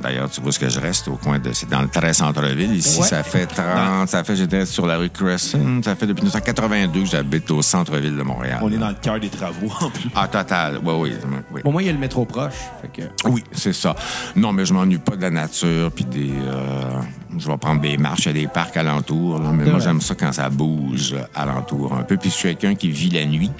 [0.02, 2.74] D'ailleurs, tu vois ce que je reste au coin de c'est dans le très centre-ville
[2.74, 3.06] ici, Ouais.
[3.06, 7.06] ça fait 30, ça fait j'étais sur la rue Crescent, ça fait depuis 1982 que
[7.06, 8.58] j'habite au centre-ville de Montréal.
[8.60, 10.10] On est dans le cœur des travaux, en plus.
[10.16, 10.80] Ah, total.
[10.84, 11.12] Oui, oui,
[11.52, 11.60] oui.
[11.62, 12.54] Au moins, il y a le métro proche.
[12.82, 13.28] Fait que...
[13.28, 13.94] Oui, c'est ça.
[14.34, 16.32] Non, mais je m'ennuie pas de la nature puis des.
[16.44, 16.98] euh,
[17.38, 19.38] je vais prendre des marches, il y a des parcs alentours.
[19.38, 22.16] là, mais moi, j'aime ça quand ça bouge alentour un peu.
[22.16, 23.50] Puis je suis quelqu'un qui vit la nuit.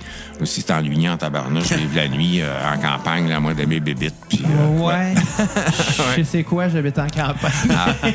[0.40, 3.80] Aussi, c'est ennuyant en tabarnouche, je vis la nuit euh, en campagne, là, moi, d'aimer
[3.80, 4.14] bébites.
[4.28, 5.14] Puis, euh, Ouais.
[6.16, 8.14] Je sais quoi, j'habite en campagne.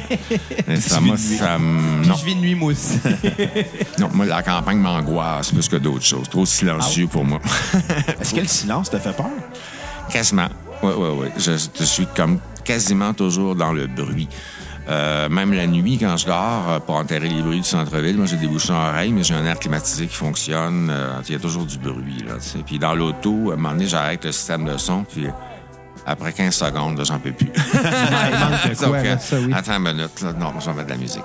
[0.67, 2.99] et ça, moi, ça non, je vis de nuit, moi aussi.
[3.99, 6.29] non, moi, la campagne m'angoisse plus que d'autres choses.
[6.29, 7.39] Trop silencieux pour moi.
[8.19, 9.27] Est-ce que le silence te fait peur?
[10.11, 10.49] Quasiment.
[10.83, 11.27] Oui, oui, oui.
[11.37, 14.27] Je, je suis comme quasiment toujours dans le bruit.
[14.89, 18.25] Euh, même la nuit, quand je dors, euh, pour enterrer les bruits du centre-ville, moi,
[18.25, 20.89] j'ai des bouchons à oreilles, mais j'ai un air climatisé qui fonctionne.
[20.89, 22.35] Euh, Il y a toujours du bruit, là.
[22.65, 25.27] Puis dans l'auto, à un moment donné, j'arrête le système de son, puis
[26.07, 27.51] après 15 secondes, j'en peux plus.
[27.73, 29.53] il manque de quoi, Donc, là, ça, oui.
[29.53, 30.33] Attends une minute, là.
[30.33, 31.23] Non, je vais mettre de la musique.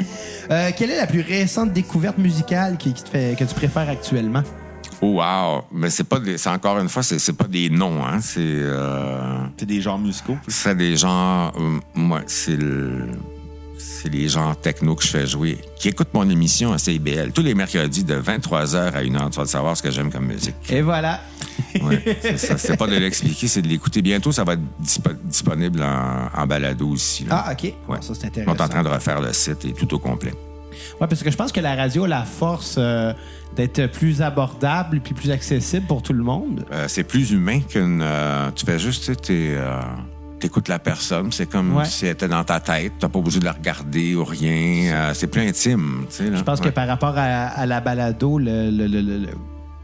[0.50, 3.88] Euh, quelle est la plus récente découverte musicale qui, qui te fait, que tu préfères
[3.88, 4.42] actuellement?
[5.02, 5.62] Oh, wow!
[5.72, 6.36] Mais c'est pas des...
[6.36, 8.20] C'est encore une fois, c'est c'est pas des noms, hein.
[8.20, 8.40] C'est...
[8.40, 10.36] euh, T'es des genres musicaux?
[10.46, 11.52] C'est des genres.
[11.58, 13.06] euh, moi, c'est le.
[13.78, 17.42] C'est les genres techno que je fais jouer, qui écoutent mon émission à CIBL tous
[17.42, 19.30] les mercredis de 23h à 1h.
[19.30, 20.54] Tu vas savoir ce que j'aime comme musique.
[20.70, 21.20] Et voilà.
[21.82, 22.02] Ouais,
[22.36, 22.58] c'est.
[22.58, 24.00] C'est pas de l'expliquer, c'est de l'écouter.
[24.02, 27.24] Bientôt, ça va être dispo- disponible en, en balado aussi.
[27.24, 27.44] là.
[27.46, 27.72] Ah, OK.
[27.88, 27.98] Ouais.
[28.00, 28.54] Ça, c'est On intéressant.
[28.54, 30.32] est en train de refaire le site et tout au complet.
[31.00, 33.12] Oui, parce que je pense que la radio a la force euh,
[33.56, 36.64] d'être plus abordable puis plus accessible pour tout le monde.
[36.72, 38.00] Euh, c'est plus humain qu'une.
[38.02, 39.56] euh, tu fais juste, tu
[40.38, 41.30] t'écoutes la personne.
[41.32, 41.84] C'est comme Ouais.
[41.84, 42.92] si elle était dans ta tête.
[42.98, 45.12] T'as pas obligé de la regarder ou rien.
[45.14, 46.06] C'est plus intime.
[46.08, 46.36] tu sais, là.
[46.38, 49.28] Je pense que par rapport à, à la balado, le, le- le- le- le-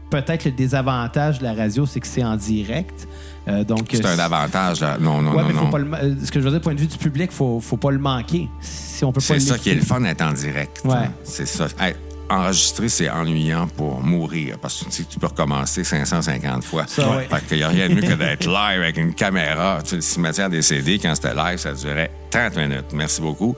[0.09, 3.07] peut-être le désavantage de la radio, c'est que c'est en direct.
[3.47, 4.81] Euh, donc, C'est euh, un avantage.
[4.81, 4.97] Là.
[4.99, 5.69] Non, non, Ouais, non, mais faut non.
[5.71, 7.77] pas le euh, ce que je veux dire, point de vue du public, faut, faut
[7.77, 8.49] pas le manquer.
[8.61, 10.81] Si on peut C'est ça qui est le fun d'être en direct.
[10.83, 10.95] Ouais.
[10.95, 11.11] hein.
[11.23, 11.67] C'est ça.
[11.79, 11.95] Hey,
[12.29, 16.83] enregistrer, c'est ennuyant pour mourir parce que tu sais tu peux recommencer 550 fois.
[16.87, 17.25] Ça, ouais.
[17.29, 19.79] Fait qu'il n'y a rien de mieux que d'être live avec une caméra.
[19.81, 22.85] Tu sais, le cimetière des CD, quand c'était live, ça durait 30 minutes.
[22.93, 23.55] Merci beaucoup.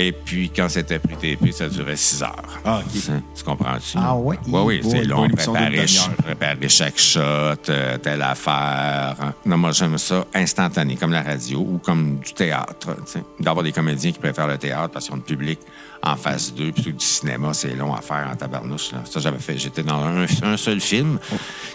[0.00, 2.60] Et puis, quand c'était plus TP, ça durait 6 heures.
[2.64, 3.02] Ah, OK.
[3.34, 3.98] Tu, comprends-tu?
[4.00, 4.38] Ah ouais?
[4.46, 5.28] Oui, oui, Bon, c'est long.
[5.28, 7.20] Préparer, chaque shot,
[7.68, 9.16] euh, telle affaire.
[9.44, 12.96] Non, moi, j'aime ça instantané, comme la radio ou comme du théâtre.
[13.40, 15.58] D'avoir des comédiens qui préfèrent le théâtre parce qu'ils ont le public
[16.02, 18.92] en face d'eux, plutôt que du cinéma, c'est long à faire en tabarnouche.
[18.92, 18.98] Là.
[19.10, 19.58] Ça, j'avais fait.
[19.58, 21.18] J'étais dans un, un seul film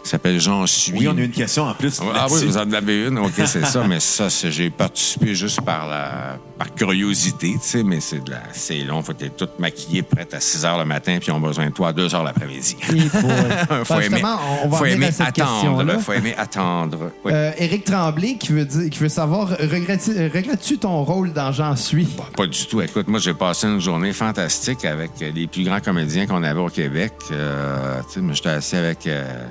[0.04, 0.94] qui s'appelle Jean Suis.
[0.94, 2.00] Oui, on a une question en plus.
[2.02, 2.46] Ah oui, là-dessus.
[2.46, 6.38] vous en avez une, ok, c'est ça, mais ça, c'est- j'ai participé juste par la
[6.58, 10.04] par curiosité, tu sais, mais c'est de la c'est long, faut que t'es toute maquillée,
[10.04, 12.24] prête à 6 heures le matin, puis ils ont besoin de toi à 2 heures
[12.24, 12.78] l'après-midi.
[13.14, 16.00] Faut Ben, aimer, justement, on va faut aimer à cette attendre, question-là.
[16.00, 17.12] faut aimer attendre.
[17.26, 17.32] Oui.
[17.34, 21.76] Euh, Éric Tremblay qui veut, dire, qui veut savoir regrettes- regrettes-tu ton rôle dans J'en
[21.76, 22.08] suis?
[22.38, 22.82] Pas du tout.
[22.82, 26.60] Écoute, moi, j'ai passé une journée fantastique avec euh, les plus grands comédiens qu'on avait
[26.60, 27.14] au Québec.
[27.32, 28.02] Euh,
[28.32, 29.46] j'étais assis avec euh,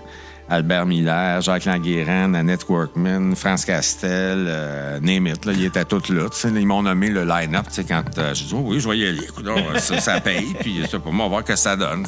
[0.49, 6.11] Albert Miller, Jacques Languéran, Annette Workman, France Castel, euh, name it, là, ils étaient tous
[6.11, 6.29] là.
[6.45, 7.67] Ils m'ont nommé le line-up.
[7.89, 9.25] Quand euh, j'ai dit, oh, oui, je aller.
[9.25, 10.55] Écoute, donc, ça, ça paye.
[10.61, 12.05] Puis, pour moi, on va voir que ça donne.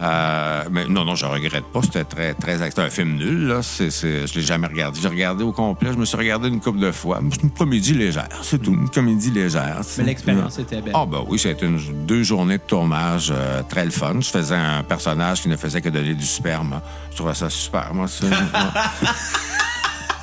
[0.00, 1.80] Euh, mais non, non, je regrette pas.
[1.82, 2.56] C'était très, très.
[2.58, 3.62] C'était un film nul, là.
[3.62, 5.00] C'est, c'est- je l'ai jamais regardé.
[5.02, 5.90] J'ai regardé au complet.
[5.92, 7.20] Je me suis regardé une couple de fois.
[7.32, 8.72] C'est une comédie légère, c'est tout.
[8.72, 9.80] Une comédie légère.
[9.98, 10.92] Mais l'expérience était belle.
[10.94, 14.14] Ah, ben oui, c'était une, deux journées de tournage euh, très le fun.
[14.20, 16.80] Je faisais un personnage qui ne faisait que donner du sperme.
[17.10, 18.26] Je trouvais ça super, moi, ça.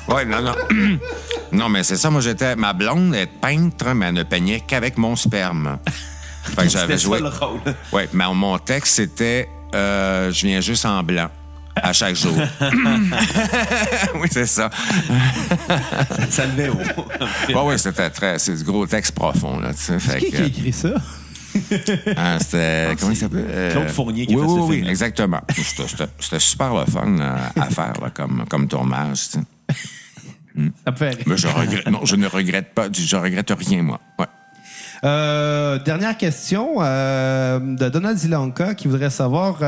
[0.08, 0.54] Oui, non, non.
[1.52, 2.54] non, mais c'est ça, moi, j'étais.
[2.54, 5.78] Ma blonde est peintre, mais elle ne peignait qu'avec mon sperme.
[6.44, 7.18] Fait que j'avais joué.
[7.92, 11.28] Oui, mais mon texte, c'était euh, Je viens juste en blanc.
[11.78, 12.32] À chaque jour.
[14.14, 14.70] oui, c'est ça.
[16.30, 16.78] Ça levait haut.
[17.48, 18.38] Oui, oui, c'était très.
[18.38, 19.98] C'est du gros texte profond, là, tu sais.
[19.98, 20.90] Fait Qui, que- qui a écrit ça?
[22.16, 22.94] Ah, c'était.
[22.98, 23.46] comment il s'appelle?
[23.48, 25.40] Euh, Claude Fournier qui a oui, fait oui, ce oui, exactement.
[25.54, 29.28] C'était- super le fun euh, à faire là, comme, comme tournage.
[29.30, 29.44] tu sais.
[30.84, 31.24] Ça me fait rire.
[31.26, 31.86] Mais je regrette.
[31.90, 32.88] Non, je ne regrette pas.
[32.92, 34.00] Je regrette rien, moi.
[34.18, 34.26] Ouais.
[35.04, 39.64] Euh, dernière question euh, de Donald Zilanka qui voudrait savoir euh,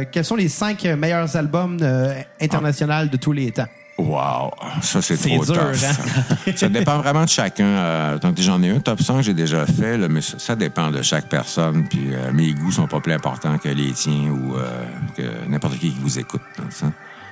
[0.00, 3.66] euh, quels sont les cinq meilleurs albums euh, internationaux de tous les temps?
[3.96, 4.50] Wow,
[4.82, 5.84] ça c'est trop dur, tough.
[5.84, 6.52] hein?
[6.56, 7.64] ça dépend vraiment de chacun.
[7.64, 10.56] Euh, donc j'en ai un top 100 que j'ai déjà fait, là, mais ça, ça
[10.56, 11.86] dépend de chaque personne.
[11.88, 14.84] Puis euh, mes goûts sont pas plus importants que les tiens ou euh,
[15.16, 16.42] que n'importe qui qui vous écoute.
[16.58, 16.86] hein, ça.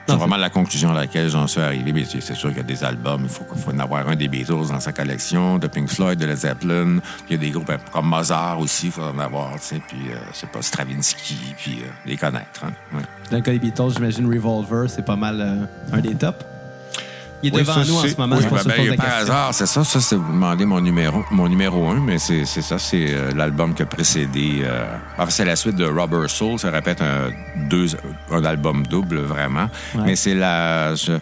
[0.09, 1.93] C'est vraiment la conclusion à laquelle j'en suis arrivé.
[1.93, 4.29] Mais c'est sûr qu'il y a des albums, il faut, faut en avoir un des
[4.29, 6.99] Beatles dans sa collection, de Pink Floyd, de Led Zeppelin.
[6.99, 9.53] Puis il y a des groupes euh, comme Mozart aussi, il faut en avoir.
[9.55, 9.83] tu sais.
[9.87, 12.65] Puis euh, c'est pas Stravinsky, puis euh, les connaître.
[12.65, 12.73] hein.
[12.95, 13.03] Ouais.
[13.31, 16.45] Dans le cas des Beatles, j'imagine Revolver, c'est pas mal euh, un des tops.
[17.43, 19.23] Il est Oui, devant ça, nous en ce moment, oui, ben, ben, la par question.
[19.23, 19.85] hasard, c'est ça.
[19.85, 23.75] Ça, c'est vous demandez mon numéro, mon numéro un, mais c'est ça, c'est euh, l'album
[23.75, 24.61] qui a précédé.
[24.63, 26.59] euh, enfin, c'est la suite de Rubber Soul.
[26.59, 27.31] Ça répète un,
[27.69, 27.87] deux,
[28.31, 29.69] un album double, vraiment.
[29.95, 30.03] Ouais.
[30.07, 31.13] Mais c'est la, je,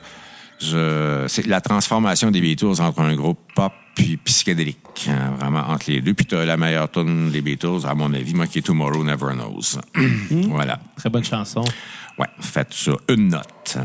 [0.60, 5.90] je, c'est la transformation des Beatles entre un groupe pop puis psychédélique, hein, vraiment entre
[5.90, 6.14] les deux.
[6.14, 9.02] Puis tu as la meilleure tune des Beatles, à mon avis, moi, qui est Tomorrow
[9.04, 9.80] Never Knows.
[10.48, 10.78] voilà.
[10.96, 11.64] Très bonne chanson.
[12.20, 12.92] Ouais, faites ça.
[13.08, 13.46] Une note.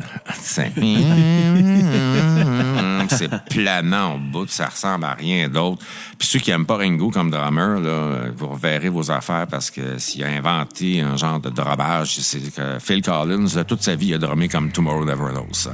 [3.10, 5.82] C'est planant au bout, ça ressemble à rien d'autre.
[6.20, 9.98] Puis ceux qui aiment pas Ringo comme drummer, là, vous reverrez vos affaires parce que
[10.00, 14.16] s'il a inventé un genre de drumage, c'est que Phil Collins, toute sa vie, il
[14.16, 15.70] a drummé comme Tomorrow Never Knows.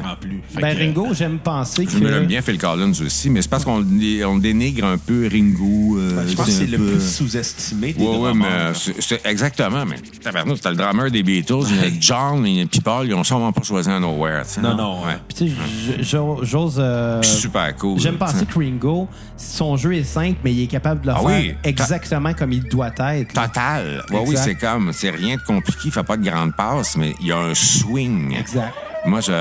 [0.00, 0.40] En plus.
[0.48, 2.28] Fait Ben, que, Ringo, j'aime penser Je me l'aime que.
[2.28, 3.84] bien Phil Collins aussi, mais c'est parce qu'on
[4.26, 5.98] on dénigre un peu Ringo.
[5.98, 9.24] euh, Je pense que c'est le peu- plus sous-estimé des Ouais, ouais, mais euh, c'est
[9.26, 9.84] exactement.
[9.86, 11.64] Mais tabarnak, c'était le drummer des Beatles.
[11.70, 14.42] il y a John et puis Paul, ils ont sûrement pas choisi un Nowhere.
[14.46, 14.60] tu sais.
[14.60, 15.04] Non, non.
[15.04, 15.16] Ouais.
[15.28, 15.50] Puis,
[15.98, 16.76] tu sais, j'ose.
[16.78, 17.98] euh, Super cool.
[18.00, 21.20] J'aime penser que Ringo, son jeu est simple, mais il est capable de le Ah
[21.20, 21.54] faire oui.
[21.64, 23.32] exactement comme il doit être.
[23.34, 24.04] Total.
[24.10, 27.14] Ouais, oui, c'est comme, c'est rien de compliqué, il fait pas de grande passe, mais
[27.20, 28.34] il y a un swing.
[28.38, 28.74] Exact.
[29.04, 29.32] Moi, je,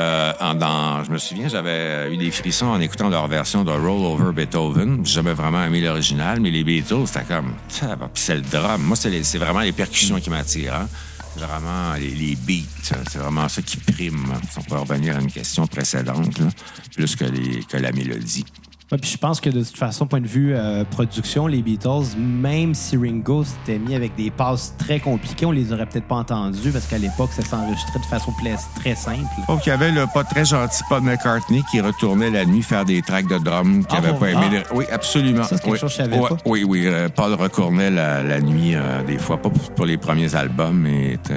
[0.44, 4.06] en- dans, je me souviens, j'avais eu des frissons en écoutant leur version de Roll
[4.06, 5.06] Over Beethoven.
[5.06, 7.54] J'ai jamais vraiment aimé l'original, mais les Beatles, c'était comme,
[8.16, 8.82] c'est le drum.
[8.82, 10.76] Moi, c'est, vraiment les percussions qui m'attirent.
[10.76, 10.90] Hein.
[11.38, 12.94] Vraiment les, beats.
[13.10, 14.34] C'est vraiment ça qui prime.
[14.52, 16.48] Si on peut revenir à une question précédente, là,
[16.94, 18.46] plus que, les, que la mélodie.
[18.92, 22.18] Ouais, puis je pense que de toute façon, point de vue euh, production, les Beatles,
[22.18, 26.16] même si Ringo s'était mis avec des passes très compliquées, on les aurait peut-être pas
[26.16, 28.34] entendus parce qu'à l'époque, ça s'enregistrait de façon
[28.76, 29.20] très simple.
[29.48, 32.84] Sauf qu'il y avait le pas très gentil Paul McCartney qui retournait la nuit faire
[32.84, 34.20] des tracks de drum qu'il Ah, avait bon?
[34.20, 34.42] pas aimé.
[34.46, 34.50] Ah.
[34.72, 35.44] les- Oui, absolument.
[35.44, 35.80] Ça, c'est quelque oui.
[35.80, 36.38] chose que je savais Ouais, pas.
[36.46, 36.84] Oui, oui.
[36.88, 40.78] euh, Paul retournait la, la nuit euh, des fois, pas pour, pour les premiers albums,
[40.78, 41.34] mais était-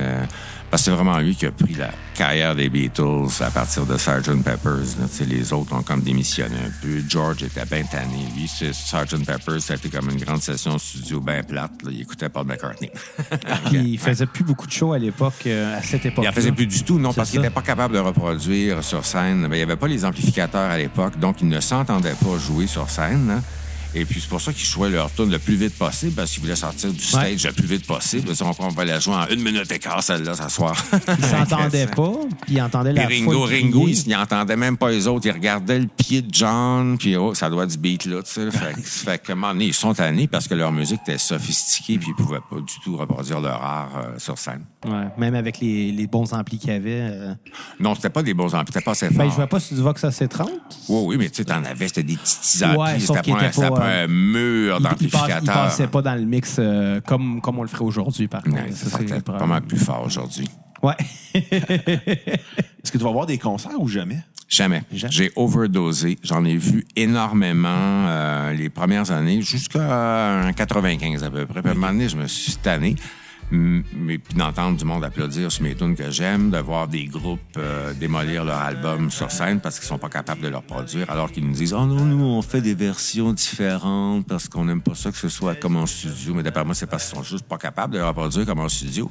[0.75, 3.97] parce que c'est vraiment lui qui a pris la carrière des Beatles à partir de
[3.97, 4.43] Sgt.
[4.43, 4.99] Peppers.
[4.99, 5.07] là.
[5.25, 7.01] Les autres ont comme démissionné un peu.
[7.09, 8.27] George était bien tanné.
[8.37, 9.25] Lui, Sgt.
[9.25, 11.71] Peppers, ça a été comme une grande session studio bien plate.
[11.85, 11.91] là.
[11.93, 12.91] Il écoutait Paul McCartney.
[13.67, 16.25] Puis il faisait plus beaucoup de shows à l'époque, euh, à cette époque.
[16.25, 19.05] Il en faisait plus du tout, non, parce qu'il n'était pas capable de reproduire sur
[19.05, 19.47] scène.
[19.49, 22.91] Il n'y avait pas les amplificateurs à l'époque, donc il ne s'entendait pas jouer sur
[22.91, 23.31] scène.
[23.31, 23.43] hein.
[23.95, 26.43] Et puis, c'est pour ça qu'ils jouaient leur tourne le plus vite possible, parce qu'ils
[26.43, 28.29] voulaient sortir du stage le plus vite possible.
[28.29, 30.77] Ils on va la jouer en une minute et quart, celle-là, ce soir.
[31.19, 33.99] Il s'entendait pas, puis il entendait Puis la Ringo, foule Ringo, crier.
[34.07, 35.27] il n'entendait même pas les autres.
[35.27, 38.31] Il regardait le pied de John, puis oh, ça doit être du beat là, tu
[38.31, 38.51] sais.
[38.51, 42.15] Fait, fait que, donné, ils sont tannés parce que leur musique était sophistiquée, puis ils
[42.15, 44.65] pouvaient pas du tout reproduire leur art euh, sur scène.
[44.85, 47.01] Ouais, même avec les, les bons amplis qu'il y avait.
[47.01, 47.35] euh.
[47.81, 49.17] Non, c'était pas des bons amplis, c'était pas assez fort.
[49.17, 50.51] Ben, je vois pas si tu vois que ça c'est 30.
[50.89, 52.79] Oui, oui, mais tu sais, t'en avais, c'était des petits amplis.
[52.79, 55.55] Ouais, c'était pas, pas, pas un mur Il, il, d'amplificateur.
[55.55, 58.57] passait pas dans le mix euh, comme, comme on le ferait aujourd'hui, par contre.
[58.57, 60.49] Ouais, c'est pas mal plus fort aujourd'hui.
[60.83, 60.95] Ouais.
[61.35, 64.19] Est-ce que tu vas voir des concerts ou jamais?
[64.49, 64.83] Jamais.
[64.93, 65.13] Jamais.
[65.13, 66.19] J'ai overdosé.
[66.23, 67.69] J'en ai vu énormément
[68.07, 71.63] euh, les premières années, jusqu'à 95 à peu près.
[71.63, 72.97] Puis à un moment donné, je me suis tanné.
[73.93, 77.41] Mais puis d'entendre du monde applaudir sur mes tunes que j'aime, de voir des groupes
[77.57, 81.31] euh, démolir leur album sur scène parce qu'ils sont pas capables de le reproduire, alors
[81.31, 84.95] qu'ils nous disent Oh non, nous, on fait des versions différentes parce qu'on n'aime pas
[84.95, 86.35] ça que ce soit comme en studio.
[86.35, 88.69] Mais d'après moi, c'est parce qu'ils sont juste pas capables de le reproduire comme en
[88.69, 89.11] studio.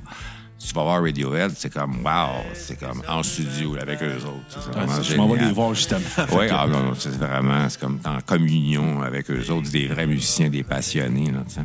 [0.65, 4.45] Tu vas voir Radiohead, c'est comme wow, c'est comme en studio là, avec eux autres.
[4.47, 5.99] C'est vraiment je m'en vais les voir justement.
[6.31, 10.07] Oui, ah non, non, c'est vraiment, c'est comme en communion avec eux autres, des vrais
[10.07, 11.61] musiciens, des passionnés, là, tu sais.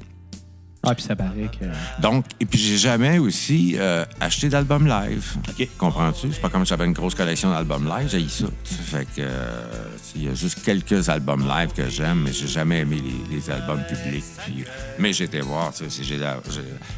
[0.89, 1.67] Ah, puis ça paraît que.
[2.01, 5.37] Donc, et puis j'ai jamais aussi euh, acheté d'album live.
[5.49, 5.69] OK.
[5.79, 6.33] Comprends-tu?
[6.33, 8.47] C'est pas comme si j'avais une grosse collection d'albums live, j'ai ça.
[8.65, 8.83] tu sais.
[8.83, 9.61] Fait que, euh,
[10.17, 13.51] il y a juste quelques albums live que j'aime, mais j'ai jamais aimé les, les
[13.51, 14.25] albums publics.
[14.45, 14.65] Puis,
[14.99, 16.03] mais j'étais voir, tu sais,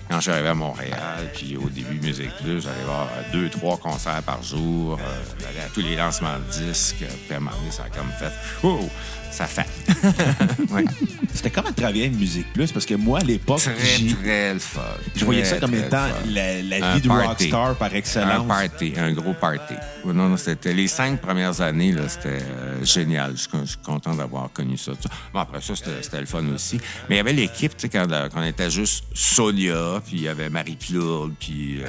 [0.09, 3.49] quand je suis arrivé à Montréal, puis au début Musique Plus, j'allais voir euh, deux,
[3.49, 5.05] trois concerts par jour, euh,
[5.41, 8.11] j'allais à tous les lancements de disques, puis à un moment donné, ça a comme
[8.19, 8.33] fait,
[8.63, 8.89] oh,
[9.31, 9.67] ça fait.
[10.73, 10.85] ouais.
[11.33, 12.73] C'était comment travailler avec Musique Plus?
[12.73, 14.81] Parce que moi, à l'époque, Très, très le fun.
[15.17, 17.27] je voyais ça comme étant la, la Un vie de party.
[17.51, 18.47] rockstar par Un excellence.
[18.47, 19.75] party, un gros party.
[20.05, 23.33] Non, non, c'était les cinq premières années, là, c'était euh, génial.
[23.33, 24.93] Je suis con- je suis content d'avoir connu ça.
[25.33, 26.79] Bon, après ça, c'était c'était le fun aussi.
[27.09, 30.17] Mais il y avait l'équipe, tu sais, quand, euh, quand on était juste Sonia, puis
[30.17, 31.87] il y avait Marie-Claude, puis euh,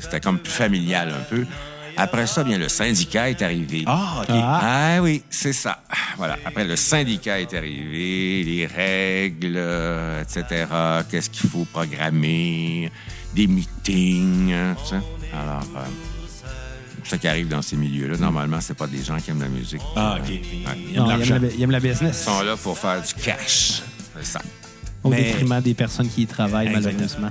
[0.00, 1.46] c'était comme plus familial un peu.
[1.96, 3.84] Après ça, bien, le syndicat est arrivé.
[3.86, 4.26] Ah, OK.
[4.32, 5.82] Ah oui, c'est ça.
[6.16, 6.38] Voilà.
[6.44, 10.66] Après, le syndicat est arrivé, les règles, euh, etc.
[11.10, 12.90] Qu'est-ce qu'il faut programmer,
[13.34, 15.00] des meetings, hein, tu sais.
[15.34, 15.84] Alors, euh,
[17.04, 19.80] ça qui arrive dans ces milieux-là, normalement, c'est pas des gens qui aiment la musique.
[19.96, 20.28] Ah, OK.
[20.28, 20.40] Ouais.
[20.88, 21.38] Il y a de Non, il, aime l'argent.
[21.40, 22.24] la, il aime la business.
[22.26, 23.82] Ils sont là pour faire du cash.
[24.16, 24.40] C'est ça.
[25.02, 26.92] Au Mais- détriment des personnes qui y travaillent, Exactement.
[26.94, 27.28] malheureusement.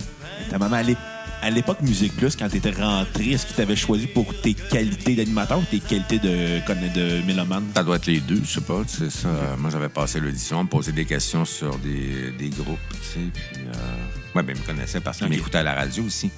[0.49, 0.97] Ta maman, à l'ép-
[1.42, 5.16] à l'époque Musique Plus, quand tu étais rentré, est-ce qu'il t'avait choisi pour tes qualités
[5.16, 6.60] d'animateur ou tes qualités de,
[6.94, 7.66] de mélomane?
[7.76, 8.82] Ça doit être les deux, je sais pas.
[8.84, 9.30] tu sais, ça.
[9.58, 13.20] Moi, j'avais passé l'audition, me poser des questions sur des, des groupes, tu sais.
[13.34, 14.36] Puis, euh...
[14.36, 15.34] ouais, ben, ils me connaissaient parce qu'ils Ok.
[15.34, 16.30] m'écoutaient à la radio aussi.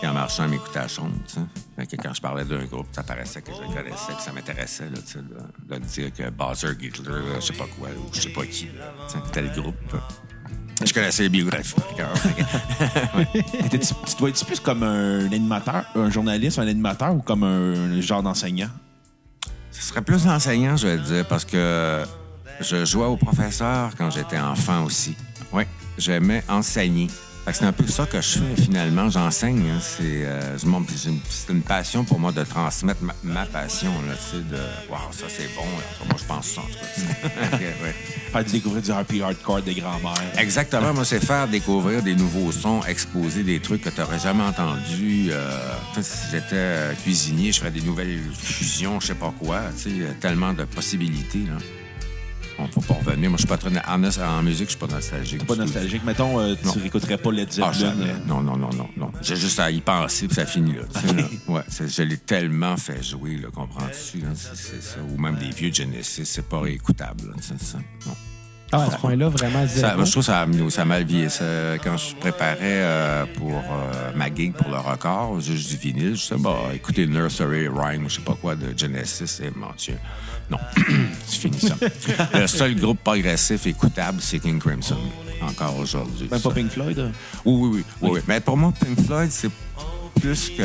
[0.00, 1.40] Puis en marchant, m'écoutait à chambre, tu sais.
[1.76, 4.32] Fait que quand je parlais d'un groupe, ça paraissait que je le connaissais, que ça
[4.32, 7.88] m'intéressait, là, tu sais, de, de dire que Buzzer, Hitler, là, je sais pas quoi,
[7.90, 8.68] ou je sais pas qui,
[9.08, 9.74] sais, tel groupe.
[10.84, 11.74] Je connaissais les biographies.
[11.96, 12.12] cœur.
[13.64, 18.00] Étais-tu- tu dois être plus comme un animateur, un journaliste, un animateur ou comme un
[18.00, 18.68] genre d'enseignant?
[19.70, 22.02] Ce serait plus enseignant, je vais dire, parce que
[22.60, 25.14] je jouais au professeur quand j'étais enfant aussi.
[25.52, 25.64] Oui,
[25.98, 27.08] j'aimais enseigner.
[27.52, 29.08] C'est un peu ça que je fais finalement.
[29.08, 29.70] J'enseigne.
[29.70, 29.78] hein.
[29.80, 33.90] C'est euh, c'est une, passion pour moi de transmettre ma, ma passion.
[34.06, 34.58] Là, tu sais, de
[34.90, 35.62] Waouh, ça c'est bon.
[35.62, 36.06] là.
[36.06, 37.56] Moi, je pense ça en tout cas.
[37.56, 37.94] ouais.
[38.32, 40.14] Faire découvrir du RP hardcore des grands-mères.
[40.38, 40.92] Exactement.
[40.92, 45.28] Moi, c'est faire découvrir des nouveaux sons, exposer des trucs que tu n'aurais jamais entendus.
[45.30, 45.58] Euh,
[46.00, 49.62] si j'étais euh, cuisinier, je ferais des nouvelles fusions, je sais pas quoi.
[50.20, 51.44] Tellement de possibilités.
[51.46, 51.56] Là.
[52.58, 53.28] On peut pas revenir.
[53.30, 53.70] Moi, je suis pas très...
[53.86, 55.46] En, en musique, je suis pas nostalgique.
[55.46, 56.02] Pas nostalgique.
[56.04, 57.74] Mettons, euh, tu réécouterais pas Led Ah, Zeppelin.
[57.92, 58.10] jamais.
[58.10, 59.12] euh, Non, non, non, non, non.
[59.20, 60.82] J'ai juste à y penser, puis ça finit là.
[60.94, 61.50] sais.
[61.50, 64.22] Ouais, je l'ai tellement fait jouer, là, comprends-tu?
[65.14, 67.28] Ou même des vieux Genesis, c'est pas réécoutable.
[67.28, 67.78] là, c'est ça.
[68.06, 68.14] Non.
[68.72, 71.04] Ah, à ce point-là, vraiment Ça, moi, je trouve que ça a, ça a mal
[71.04, 71.30] vieilli.
[71.30, 71.44] Ça,
[71.84, 76.22] quand je préparais euh, pour euh, ma gig pour le record, juste du vinyle, je
[76.22, 79.96] disais, bah, écoutez Nursery Rhyme ou je sais pas quoi de Genesis, et mon Dieu.
[80.50, 80.58] Non,
[81.26, 81.74] c'est fini ça.
[82.38, 84.96] le seul groupe progressif écoutable, c'est King Crimson,
[85.42, 86.28] encore aujourd'hui.
[86.30, 86.98] Même pas Pink Floyd?
[86.98, 87.10] hein?
[87.44, 88.20] Oui, oui, oui, oui, oui.
[88.28, 89.50] Mais pour moi, Pink Floyd, c'est
[90.20, 90.62] plus que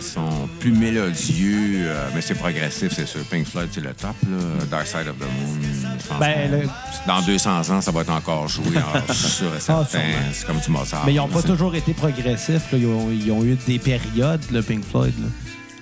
[0.00, 3.20] sont plus mélodieux, euh, mais c'est progressif, c'est sûr.
[3.24, 4.64] Pink Floyd, c'est le top, là.
[4.70, 5.98] Dark Side of the Moon.
[5.98, 6.68] je Ben, le-
[7.06, 9.82] Dans 200 ans, ça va être encore joué, en sûr et certain.
[9.82, 10.04] Ah, sûrement.
[10.32, 11.02] c'est comme du Mozart.
[11.06, 12.72] Mais ils n'ont pas toujours été progressifs.
[12.72, 12.78] là.
[12.78, 15.12] Ils, ont, ils ont eu des périodes, le Pink Floyd.
[15.20, 15.26] là.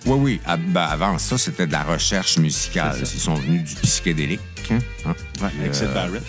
[0.07, 0.41] Oui, oui.
[0.47, 2.97] Ah, ben, avant ça, c'était de la recherche musicale.
[3.01, 4.41] Ils sont venus du psychédélique.
[4.71, 4.79] Hein?
[5.07, 5.15] Hein?
[5.61, 6.23] Avec Sid Euh, Barrett.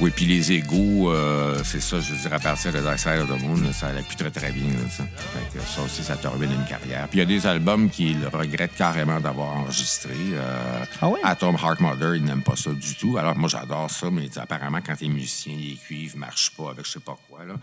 [0.00, 3.20] Oui, puis les égouts, euh, c'est ça, je veux dire, à partir de Dark Side
[3.20, 4.64] of the Moon, ça allait plus très, très bien.
[4.64, 5.04] là, ça.
[5.04, 7.06] Fait que ça aussi, ça t'a ruiné une carrière.
[7.08, 10.10] Puis il y a des albums qu'ils regrettent carrément d'avoir enregistrés.
[10.32, 11.20] Euh, Ah ouais?
[11.22, 13.16] Atom Heart Mother, ils n'aiment pas ça du tout.
[13.18, 16.90] Alors moi, j'adore ça, mais apparemment, quand t'es musicien, les cuivres marchent pas avec je
[16.92, 17.44] sais pas quoi.
[17.44, 17.54] Là.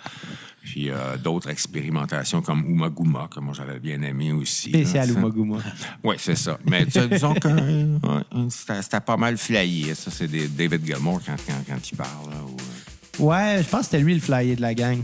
[0.63, 4.71] Puis euh, d'autres expérimentations comme Uma Guma, que moi, j'avais bien aimé aussi.
[4.71, 5.09] là, Spécial.
[5.09, 5.57] Umaguma.
[6.03, 6.57] Oui, c'est ça.
[6.69, 9.93] Mais tu sais, disons que euh, ouais, c'était c'était pas mal flyé.
[9.95, 12.29] Ça, c'est des- David Gilmour quand, quand, quand il parle.
[12.29, 14.99] là, ou, euh, Ouais, je pense que c'était lui le flyer de la gang.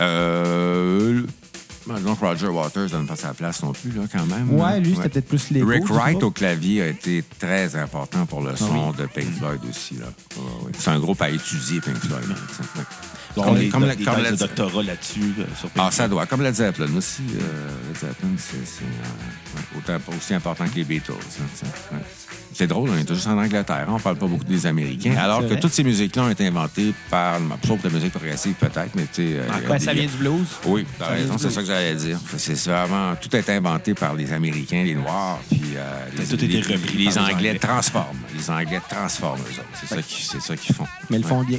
[0.00, 1.22] Euh.
[1.86, 4.50] ben, Donc, Roger Waters donne pas sa place non plus, là, quand même.
[4.52, 4.78] Ouais, là.
[4.80, 8.50] lui, c'était peut-être plus les Rick Wright au clavier a été très important pour le
[8.52, 9.94] Ah son de Pink Floyd aussi.
[9.96, 10.06] Là.
[10.36, 10.72] Ouais, ouais.
[10.78, 12.28] C'est un groupe à étudier, Pink Floyd.
[12.28, 12.34] là.
[13.38, 15.34] On Comme- a des, comme des la- comme la- doctorat là-dessus.
[15.38, 16.24] euh, sur Ah, ça doit.
[16.26, 17.20] Comme Led Zeppelin aussi.
[17.38, 21.12] euh, Led Zeppelin, c'est euh, ouais, aussi important que les Beatles.
[21.92, 21.96] hein.
[22.58, 23.84] C'est drôle, on est juste en Angleterre.
[23.88, 25.14] On parle pas beaucoup des Américains.
[25.18, 29.02] Alors que toutes ces musiques-là ont été inventées par, sauf la musique progressive peut-être, mais
[29.12, 29.22] tu sais.
[29.38, 30.46] euh, il y a Ouais, des- ça vient du blues?
[30.64, 32.18] Oui, t'as raison, c'est ça que j'allais dire.
[32.38, 36.34] C'est vraiment, tout a été inventé par les Américains, les Noirs, puis euh, les, tout
[36.42, 38.16] été les- repris Anglais transforment.
[38.34, 40.02] Les Anglais transforment eux autres.
[40.24, 40.86] C'est ça qu'ils font.
[41.10, 41.58] Mais ils le font bien.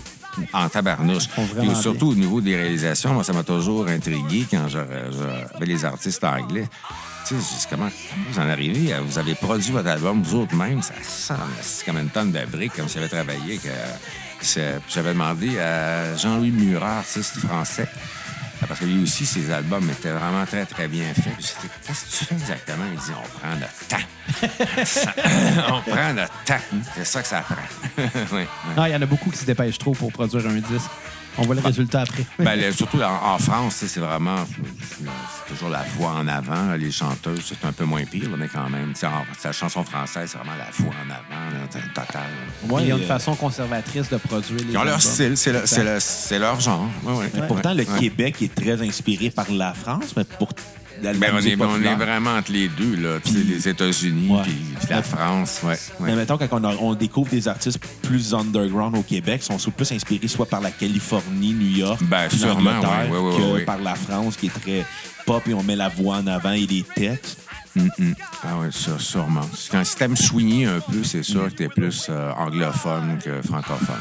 [0.53, 1.27] En tabarnouche.
[1.59, 5.03] Puis surtout au niveau des réalisations, moi, ça m'a toujours intrigué quand j'avais
[5.65, 6.67] les artistes anglais.
[7.69, 7.89] Comment
[8.29, 8.93] vous en arrivez?
[9.01, 12.73] Vous avez produit votre album, vous autres même, ça sent comme une tonne de briques,
[12.73, 13.57] comme si j'avais travaillé.
[13.57, 13.69] Que,
[14.87, 17.87] j'avais demandé à Jean-Louis Murat, artiste français,
[18.67, 21.35] parce que lui aussi, ses albums étaient vraiment très, très bien faits.
[21.85, 22.85] Qu'est-ce que tu fais exactement?
[22.93, 24.07] Il dit, on prend notre temps.
[25.75, 26.77] On prend notre temps.
[26.95, 27.55] C'est ça que ça prend.
[28.77, 30.91] Non, il y en a beaucoup qui se dépêchent trop pour produire un disque.
[31.39, 32.25] On voit le résultat après.
[32.39, 34.37] Ben, le- surtout en, en France, c'est vraiment
[34.97, 36.73] c'est toujours la voix en avant.
[36.73, 38.93] Les chanteuses, c'est un peu moins pire, là, mais quand même.
[39.43, 42.21] La chanson française, c'est vraiment la voix en avant, total.
[42.69, 45.37] Ouais, il y a une euh, façon conservatrice de produire les Ils ont leur style,
[45.37, 46.87] c'est le- leur genre.
[47.03, 47.31] Ouais, ouais.
[47.33, 47.99] Mais pourtant, le Ouais.
[47.99, 50.49] Québec est très inspiré par la France, mais pour
[51.01, 53.19] la Ben, on, est, on est vraiment entre les deux, là.
[53.33, 54.41] Les États-Unis Ouais.
[54.43, 55.61] puis la France.
[55.63, 59.59] Ouais, Mais mettons, quand on, a- on découvre des artistes plus underground au Québec, ils
[59.59, 64.35] sont plus inspirés soit par la Californie, New York, Ben, sûrement, que par la France,
[64.37, 64.85] qui est très
[65.25, 67.39] pop, et on met la voix en avant et les textes.
[67.75, 68.13] Mm, mm.
[68.43, 69.47] Ah oui, ça, sûrement.
[69.69, 73.95] Quand si t'aimes soigner un peu, c'est sûr que t'es plus euh, anglophone que francophone.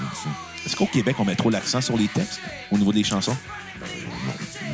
[0.64, 2.40] Est-ce qu'au Québec, on met trop l'accent sur les textes
[2.72, 3.36] au niveau des chansons?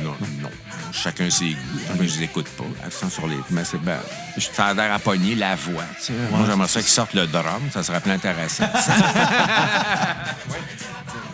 [0.03, 0.49] Non, non.
[0.95, 1.57] Chacun ses goûts.
[1.99, 2.63] Mais je les écoute pas.
[2.85, 3.37] Accent sur les.
[3.49, 3.97] Mais c'est ben.
[4.39, 5.83] Ça a l'air à pogner la voix.
[5.97, 6.13] tu sais.
[6.31, 7.61] Moi, j'aimerais ça qu'ils sortent le drum.
[7.73, 8.65] Ça serait plus intéressant.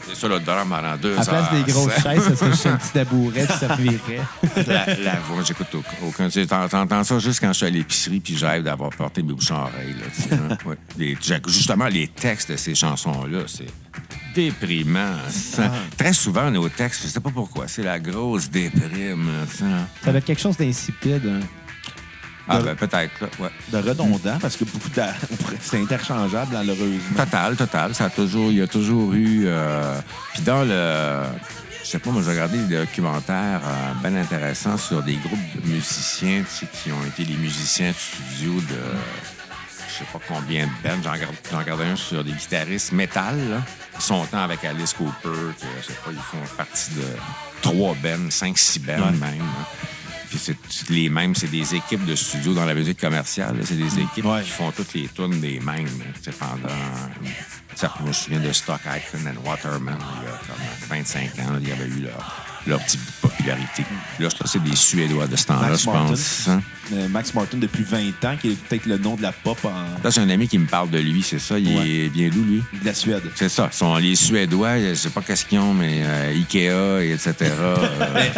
[0.08, 2.52] c'est ça, le drum pendant deux À la place des grosses Ça- chaises, ça serait
[2.52, 4.22] juste un petit tabouret qui servirait.
[4.68, 6.26] la, la voix, j'écoute au- aucun.
[6.26, 9.22] Tu sais, t'en- T'entends ça juste quand je suis à l'épicerie puis j'arrive d'avoir porté
[9.22, 9.94] mes bouchons à oreille.
[9.94, 10.58] Là, tu sais, hein.
[10.66, 10.78] Ouais.
[10.98, 11.18] Les-
[11.48, 13.68] justement, les textes de ces chansons-là, c'est
[14.36, 15.16] déprimant.
[15.30, 15.72] ça.
[15.98, 19.28] Très souvent, nos textes, je sais pas pourquoi, c'est la grosse déprime.
[19.28, 19.66] là, ça.
[20.04, 21.26] Ça doit être quelque chose d'insipide.
[21.28, 21.46] hein.
[22.52, 23.50] Ah, ben peut-être, là, ouais.
[23.72, 25.02] De redondant, parce que beaucoup de...
[25.62, 27.16] C'est interchangeable, malheureusement.
[27.16, 27.94] Total, total.
[27.94, 29.44] Ça a toujours, il y a toujours eu.
[29.46, 30.00] euh,
[30.34, 31.22] Puis dans le.
[31.84, 35.70] Je sais pas, moi, j'ai regardé des documentaires euh, bien intéressants sur des groupes de
[35.72, 38.76] musiciens tu sais, qui ont été les musiciens de studio de.
[40.00, 41.02] Je sais pas combien de bands.
[41.52, 43.62] J'en regardais un sur des guitaristes métal, là.
[44.00, 47.04] Son temps avec Alice Cooper, que je sais pas, ils font partie de
[47.62, 49.12] trois bands, cinq, six bands Ouais.
[49.12, 49.40] même.
[49.40, 49.68] là.
[50.30, 53.58] Puis c'est toutes les mêmes, c'est des équipes de studio dans la musique commerciale.
[53.66, 54.44] C'est des équipes Ouais.
[54.44, 55.86] qui font toutes les tunes des mêmes.
[55.86, 56.06] là.
[56.22, 56.70] Sais, pendant.
[57.82, 59.98] Je me souviens de Stock Icon and Waterman.
[60.22, 63.84] Il y a comme 25 ans, il y avait eu leur, leur petite popularité.
[64.20, 66.48] Là, je pense que c'est des Suédois de ce temps-là, Max je pense.
[66.48, 66.62] hein.
[66.92, 69.70] Euh, Max Martin, depuis 20 ans, qui est peut-être le nom de la pop en...
[70.04, 71.60] Là, c'est un ami qui me parle de lui, c'est ça.
[71.60, 71.88] Il Ouais.
[71.88, 72.64] est bien d'où, lui?
[72.82, 73.22] de la Suède.
[73.36, 73.70] C'est ça.
[73.72, 77.36] Sont les Suédois, je sais pas qu'est-ce qu'ils ont, mais euh, Ikea, et etc.
[77.60, 77.76] euh,
[78.16, 78.32] ouais.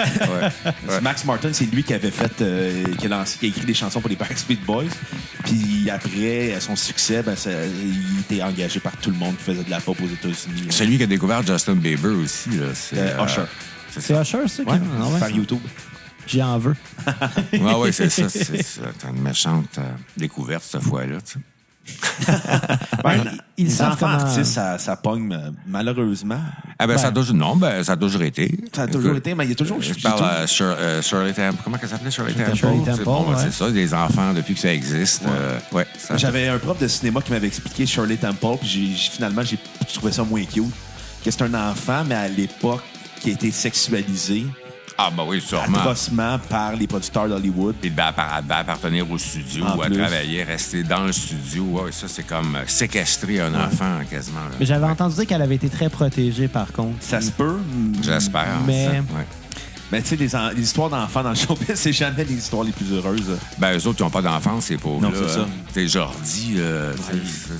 [0.89, 1.01] Ouais.
[1.01, 3.73] Max Martin, c'est lui qui avait fait, euh, qui, a lancé- qui a écrit des
[3.73, 4.83] chansons pour les Backstreet Boys.
[5.45, 9.43] Puis après, à son succès, ben, ça- il était engagé par tout le monde qui
[9.45, 10.67] faisait de la pop aux États-Unis.
[10.71, 12.49] C'est lui qui a découvert Justin Bieber aussi.
[12.49, 13.23] Là.
[13.25, 13.43] Usher.
[13.91, 14.13] C'est C'est.
[14.21, 14.63] Usher, ça?
[14.63, 15.19] Ouais, qui- ah ouais?
[15.19, 15.59] par YouTube.
[16.27, 16.75] J'y en veux.
[17.53, 18.29] Ouais, ouais, c'est ça.
[18.29, 18.81] C'est ça.
[18.99, 19.81] T'as une méchante euh,
[20.17, 21.17] découverte cette fois-là.
[23.03, 23.23] Ben,
[23.57, 26.39] ils les savent enfants comment- artistes, ça, ça pogne euh, malheureusement.
[26.77, 27.19] Ah ben, ça a Ben.
[27.21, 27.35] toujours...
[27.35, 28.55] Non, ben, ça a toujours été.
[28.73, 29.81] Ça a toujours été, mais il y a toujours...
[29.81, 31.57] Je parle tout- à Shir- euh, Shirley Temple.
[31.63, 32.55] Comment elle s'appelait, Shirley Temple?
[32.55, 33.43] Shirley C'est Temple, bon, ben, ouais.
[33.43, 35.23] c'est ça, des enfants depuis que ça existe.
[35.25, 39.57] euh, ouais, J'avais un prof de cinéma qui m'avait expliqué Shirley Temple, puis finalement, j'ai
[39.93, 40.63] trouvé ça moins cute.
[41.25, 42.83] Que c'est un enfant, mais à l'époque,
[43.21, 44.45] qui a été sexualisé
[44.97, 45.77] Ah, ben oui, sûrement.
[45.79, 47.75] atrocement par les producteurs d'Hollywood.
[47.81, 49.97] Puis de appar- d'appartenir au studio En ou à plus.
[49.97, 51.63] travailler, rester dans le studio.
[51.63, 54.41] Ouais, ça, c'est comme euh, séquestrer un enfant quasiment.
[54.41, 54.55] là.
[54.59, 54.91] Mais j'avais Ouais.
[54.91, 56.97] entendu dire qu'elle avait été très protégée, par contre.
[56.99, 57.57] Ça se peut.
[58.03, 58.59] J'espère.
[58.67, 59.25] Mais- ça, ouais.
[59.91, 62.93] Mais tu sais, les, histoires d'enfants dans le showbiz, c'est jamais les histoires les plus
[62.93, 63.37] heureuses.
[63.57, 65.09] Ben, eux autres, ils n'ont pas d'enfance, ces pauvres-là.
[65.09, 65.45] Non, c'est ça.
[65.73, 66.93] T'es Jordi, euh,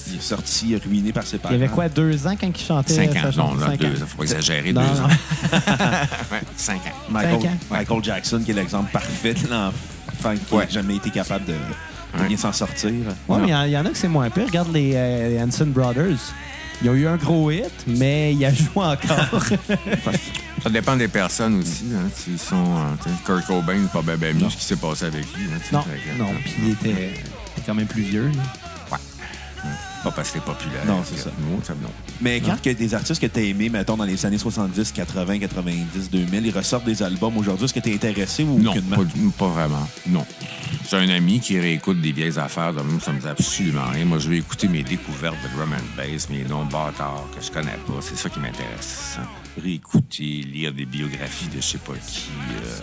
[0.07, 1.53] Il est sorti ruiné par ses parents.
[1.53, 2.93] Il y avait quoi, deux ans quand il chantait?
[2.93, 3.29] Cinq ans.
[3.35, 4.05] Non, non, Cinq deux, ans?
[4.07, 5.05] faut pas exagérer, Non, deux non.
[5.05, 5.09] ans.
[6.31, 6.95] Ouais, cinq ans.
[7.09, 7.57] Michael, Cinq ans?
[7.69, 10.63] Michael Jackson, qui est l'exemple parfait de l'enfant qui Ouais.
[10.65, 11.55] n'a jamais été capable de,
[12.27, 12.91] bien s'en sortir.
[13.27, 14.45] Ouais, mais il y en- il y, en a que c'est moins pire.
[14.47, 16.19] Regarde les, euh, les Hanson Brothers.
[16.83, 19.43] Ils ont eu un gros hit, mais il a joué encore.
[20.63, 21.85] Ça dépend des personnes aussi.
[21.95, 25.45] Hein, s'ils sont, euh, Kurt Cobain, pas bien mieux ce qui s'est passé avec lui.
[25.53, 26.29] hein, non, fait non.
[26.29, 27.13] euh, Puis il était,
[27.65, 28.27] quand même plus vieux.
[28.89, 28.97] là.
[30.03, 30.83] Pas parce que c'est populaire.
[30.87, 31.29] Non, c'est ça.
[31.39, 31.89] Non, ça, non.
[32.21, 35.39] Mais quand que des artistes que tu as aimés, mettons, dans les années 70, 80,
[35.39, 38.97] 90, 2000, ils ressortent des albums aujourd'hui, est-ce que tu es intéressé ou Non, aucunement?
[38.97, 39.03] pas,
[39.39, 39.87] pas vraiment.
[40.07, 40.25] Non.
[40.89, 44.05] J'ai un ami qui réécoute des vieilles affaires, de même, ça me dit absolument rien.
[44.05, 47.51] Moi, je vais écouter mes découvertes de drum and bass, mes noms bâtards que je
[47.51, 47.93] connais pas.
[48.01, 49.17] C'est ça qui m'intéresse.
[49.61, 52.29] Réécouter, lire des biographies de je sais pas qui.
[52.63, 52.79] euh,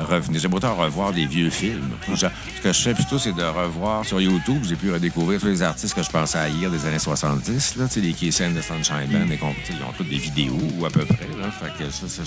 [0.00, 0.40] revenir.
[0.40, 1.90] J'aime autant revoir des vieux films.
[2.08, 4.62] Je- ce que je fais plutôt, c'est de revoir sur YouTube.
[4.68, 7.76] J'ai pu redécouvrir tous les artistes que je pensais haïr des années 70.
[7.76, 9.38] Là, les Keysen de Sunshine Band, et
[9.70, 11.28] ils ont toutes des vidéos, ou à peu près.
[11.38, 11.50] Là.
[11.50, 12.22] Fait que ça, ça,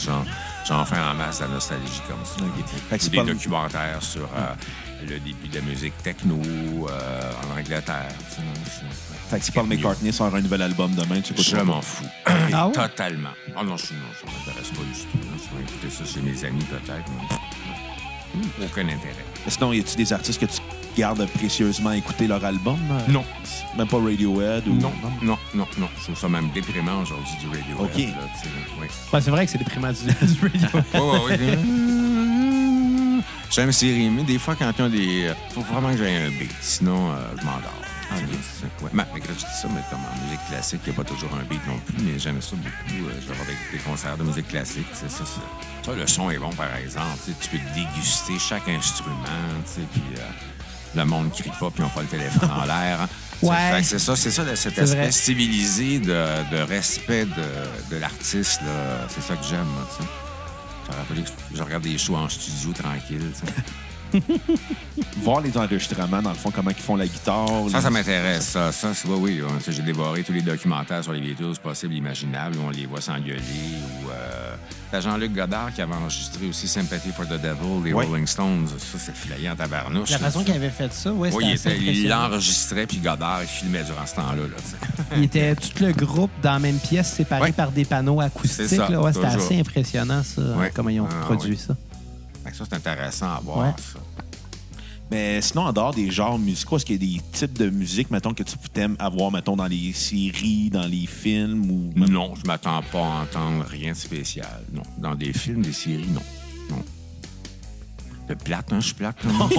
[0.68, 2.44] j'en, fais en masse de la nostalgie comme ça.
[3.00, 4.54] C'est Des documentaires sur euh,
[5.08, 6.40] le début de la musique techno
[6.90, 8.12] euh, en Angleterre.
[9.30, 12.06] Fait que si Paul McCartney sort un nouvel album demain, tu Je m'en fous.
[12.54, 12.74] Ah ouais?
[12.74, 13.30] Totalement.
[13.56, 15.18] Ah non, je, non, ça m'intéresse pas du tout.
[15.38, 17.06] Je vais écouter ça chez mes amis, peut-être.
[17.10, 17.38] mais-
[18.34, 19.26] Hmm, Aucun intérêt.
[19.48, 20.60] Sinon, y a-tu des artistes que tu
[20.98, 22.78] gardes précieusement à écouter leur album?
[22.92, 23.12] euh?
[23.12, 23.24] Non.
[23.78, 24.74] Même pas Radiohead ou...
[24.74, 24.92] Non,
[25.24, 25.88] non, non, non.
[25.98, 27.76] Je trouve ça même déprimant aujourd'hui du radio.
[27.80, 27.92] OK.
[27.96, 28.88] Oui.
[29.14, 31.26] Ouais, c'est vrai que c'est déprimant du, du radio.
[31.28, 31.58] Ouais, ouais.
[33.50, 35.24] J'aime série, mais des fois, quand il y a des.
[35.28, 36.52] euh, faut vraiment que j'aie un beat.
[36.62, 37.81] Sinon, euh, je m'endors.
[38.18, 38.90] C'est- ouais.
[38.94, 41.10] Mais, mais quand je dis ça, mais comme en musique classique, il n'y a pas
[41.10, 43.08] toujours un beat non plus, mais j'aime ça beaucoup.
[43.10, 44.88] Euh, je vais avoir des, des concerts de musique classique.
[44.94, 47.18] Ça, c'est- ça, le son est bon, par exemple.
[47.42, 49.16] Tu peux déguster chaque instrument,
[49.76, 50.22] puis euh,
[50.96, 53.02] le monde ne crie pas, puis n'ont pas le téléphone en l'air.
[53.02, 53.10] hein.
[53.42, 53.82] Ça Ouais.
[53.82, 54.84] C'est ça, c'est ça, cet vrai.
[54.84, 56.06] aspect civilisé de,
[56.52, 58.62] de respect de, de l'artiste.
[59.10, 59.66] C'est ça que j'aime.
[60.86, 63.32] J'aurais fallu que je regarde des shows en studio tranquille.
[65.22, 67.48] Voir les enregistrements, dans le fond, comment ils font la guitare.
[67.70, 68.48] Ça, les- ça m'intéresse.
[68.50, 69.48] Ça, ça c'est- oui, oui.
[69.64, 73.02] ça, J'ai dévoré tous les documentaires sur les Beatles possibles, imaginables, où on les voit
[73.02, 73.40] s'engueuler.
[74.04, 74.56] Ou euh,
[74.92, 78.06] t'as Jean-Luc Godard qui avait enregistré aussi Sympathy for the Devil, les Oui.
[78.06, 78.68] Rolling Stones.
[78.78, 80.10] Ça, c'est filayé en tabarnouche.
[80.10, 83.48] La façon qu'il avait fait ça, ouais, Oui, c'était il, était- l'enregistrait, puis Godard, il
[83.48, 84.36] filmait durant ce temps-là.
[84.44, 84.58] là.
[85.18, 88.80] Il était tout le groupe dans la même pièce, séparé par des panneaux acoustiques.
[88.80, 90.42] Ouais, c'était assez impressionnant, ça,
[90.74, 91.58] comment ils ont Ah, produit oui.
[91.58, 91.76] ça.
[92.54, 93.60] Ça, c'est intéressant à voir.
[93.68, 93.74] Ouais.
[93.78, 94.00] ça.
[95.10, 98.10] Mais sinon, en dehors des genres musicaux, est-ce qu'il y a des types de musique,
[98.12, 101.92] mettons, que tu aimes avoir, mettons, dans les séries, dans les films ou.
[101.98, 104.62] Non, je m'attends pas à entendre rien de spécial.
[104.74, 104.84] Non.
[104.98, 106.22] Dans des films, des séries, non.
[106.70, 106.84] Non.
[108.30, 108.80] C'est plate, hein?
[108.80, 109.18] Je suis plate.
[109.28, 109.50] hein?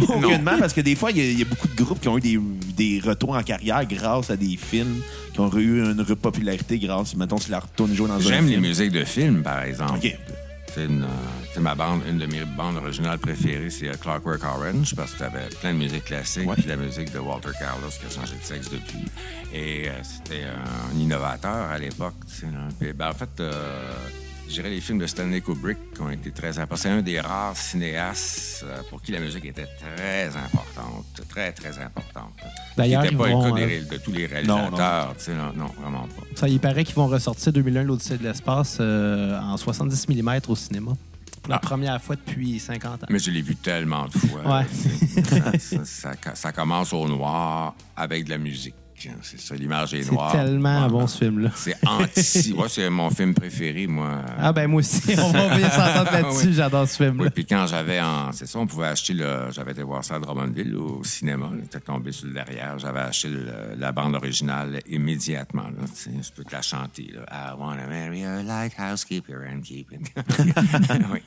[0.08, 2.08] Aucunement, parce que des fois, il y, a- il y a beaucoup de groupes qui
[2.08, 2.40] ont eu des,
[2.76, 5.02] des retours en carrière grâce à des films
[5.34, 8.52] qui ont eu une popularité grâce, mettons, si la retourne jouer dans un J'aime les
[8.52, 8.62] film.
[8.66, 9.96] musiques de films, par exemple.
[10.02, 10.16] OK.
[10.76, 15.12] Une, euh, ma bande, une de mes bandes originales préférées, c'est euh, Clockwork Orange, parce
[15.12, 16.54] que tu avais plein de musique classique, Ouais.
[16.54, 19.04] puis la musique de Walter Carlos qui a changé de sexe depuis.
[19.52, 22.14] Et euh, c'était un innovateur à l'époque.
[22.94, 23.90] ben, en fait, euh,
[24.50, 26.76] je dirais les films de Stanley Kubrick qui ont été très importants.
[26.82, 31.78] C'est un des rares cinéastes euh, pour qui la musique était très importante, très, très
[31.78, 32.32] importante.
[32.76, 35.14] D'ailleurs, C'était pas vont, le cas des euh, de tous les réalisateurs.
[35.56, 36.22] non, vraiment pas.
[36.34, 40.56] Ça, il paraît qu'ils vont ressortir 2001 l'Odyssée de l'espace euh, en 70 mm au
[40.56, 40.92] cinéma.
[41.42, 41.60] Pour la Ah.
[41.60, 43.06] première fois depuis 50 ans.
[43.08, 44.40] Mais je l'ai vu tellement de fois.
[44.42, 44.66] Ouais.
[45.38, 48.74] là, ça, ça- ça- ça commence au noir avec de la musique.
[49.22, 50.32] C'est ça, l'image est C'est noire.
[50.32, 51.50] tellement Ouais, bon ce film-là.
[51.54, 52.52] C'est anti.
[52.56, 54.22] Ouais, c'est mon film préféré, moi.
[54.38, 56.52] Ah ben moi aussi, on va bien s'entendre là-dessus, Oui.
[56.54, 57.24] j'adore ce film-là.
[57.24, 58.32] Oui, puis quand j'avais en.
[58.32, 59.50] C'est ça, on pouvait acheter le.
[59.50, 61.50] J'avais été voir ça à Drummondville au cinéma.
[61.60, 62.78] J'étais tombé sur le derrière.
[62.78, 65.62] J'avais acheté le- la bande originale immédiatement.
[65.64, 67.12] Là, je peux te la chanter.
[67.14, 67.24] Là.
[67.30, 70.10] I wanna marry a lighthouse keeper and keep it.
[71.12, 71.20] oui.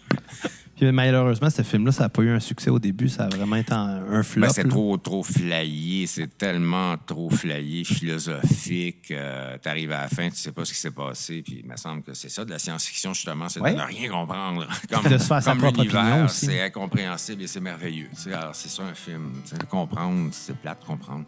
[0.84, 3.56] Puis malheureusement, ce film-là, ça n'a pas eu un succès au début, ça a vraiment
[3.56, 4.42] été un, un flop.
[4.48, 6.08] Ben, c'est trop, trop flyé.
[6.08, 9.12] C'est tellement trop flyé, philosophique.
[9.12, 11.42] Euh, T'arrives à la fin, tu sais pas ce qui s'est passé.
[11.42, 13.72] Puis il me semble que c'est ça de la science-fiction, justement, c'est Ouais.
[13.74, 14.68] de ne rien comprendre.
[14.92, 18.10] Comme, de se faire sa comme l'univers, c'est incompréhensible et c'est merveilleux.
[18.22, 19.32] Tu alors, c'est ça un film.
[19.48, 21.26] Tu comprendre, c'est plate de comprendre.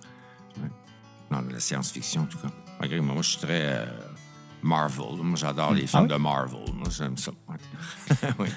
[0.62, 0.70] Ouais.
[1.32, 2.50] Dans la science-fiction, en tout cas.
[2.80, 3.86] Malgré moi, je suis très euh,
[4.62, 5.16] Marvel.
[5.24, 6.08] Moi, j'adore les films Ah oui?
[6.10, 6.74] de Marvel.
[6.74, 7.32] Moi, j'aime ça.
[8.40, 8.48] Oui.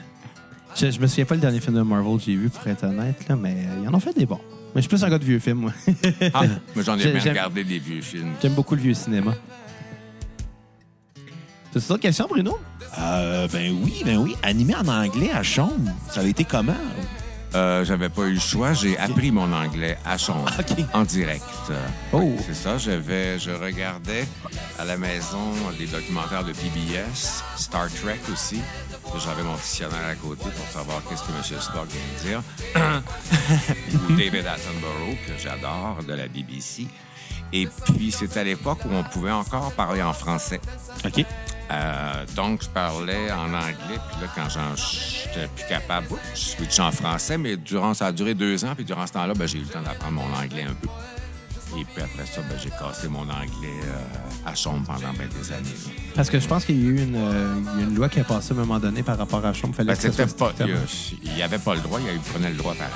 [0.76, 2.84] Je, je me souviens pas le dernier film de Marvel que j'ai vu, pour être
[2.84, 4.40] honnête, là, mais euh, ils en ont fait des bons.
[4.74, 5.72] Mais je suis plus un gars de vieux films, moi.
[6.34, 6.42] Ah,
[6.76, 8.34] mais j'en ai bien regardé des vieux films.
[8.40, 9.34] J'aime beaucoup le vieux cinéma.
[11.72, 12.58] C'est ça, question, Bruno?
[12.98, 14.36] Euh, ben oui, ben oui.
[14.42, 16.72] Animé en anglais à Chaume, ça avait été comment?
[17.54, 18.72] Euh, J'avais pas eu le choix.
[18.74, 20.84] J'ai appris mon anglais à son OK.
[20.92, 21.44] en direct.
[21.70, 22.20] Euh, Oh.
[22.22, 22.78] oui, C'est ça.
[22.78, 24.26] Je, vais, je regardais
[24.78, 25.38] à la maison
[25.78, 28.60] des documentaires de PBS, Star Trek aussi.
[29.24, 31.60] J'avais mon dictionnaire à côté pour savoir qu'est-ce que M.
[31.60, 32.42] Spock vient de dire.
[34.10, 36.86] Ou David Attenborough, que j'adore, de la BBC.
[37.52, 40.60] Et puis, c'est à l'époque où on pouvait encore parler en français.
[41.04, 41.24] OK.
[41.70, 46.82] Euh, donc, je parlais en anglais, puis là, quand j'en- j'étais plus capable, je switchais
[46.82, 49.58] en français, mais durant, ça a duré deux ans, puis durant ce temps-là, ben, j'ai
[49.58, 50.88] eu le temps d'apprendre mon anglais un peu.
[51.78, 55.52] Et puis après ça, ben, j'ai cassé mon anglais euh, à chambre pendant ben, des
[55.52, 55.68] années.
[55.68, 55.92] là.
[56.14, 58.52] Parce que je pense qu'il y a eu une, euh, une loi qui a passé
[58.52, 59.74] à un moment donné par rapport à Chaume.
[59.74, 60.52] Fallait Ben, pas,
[61.22, 62.92] il n'y avait pas le droit, il prenait le droit pareil,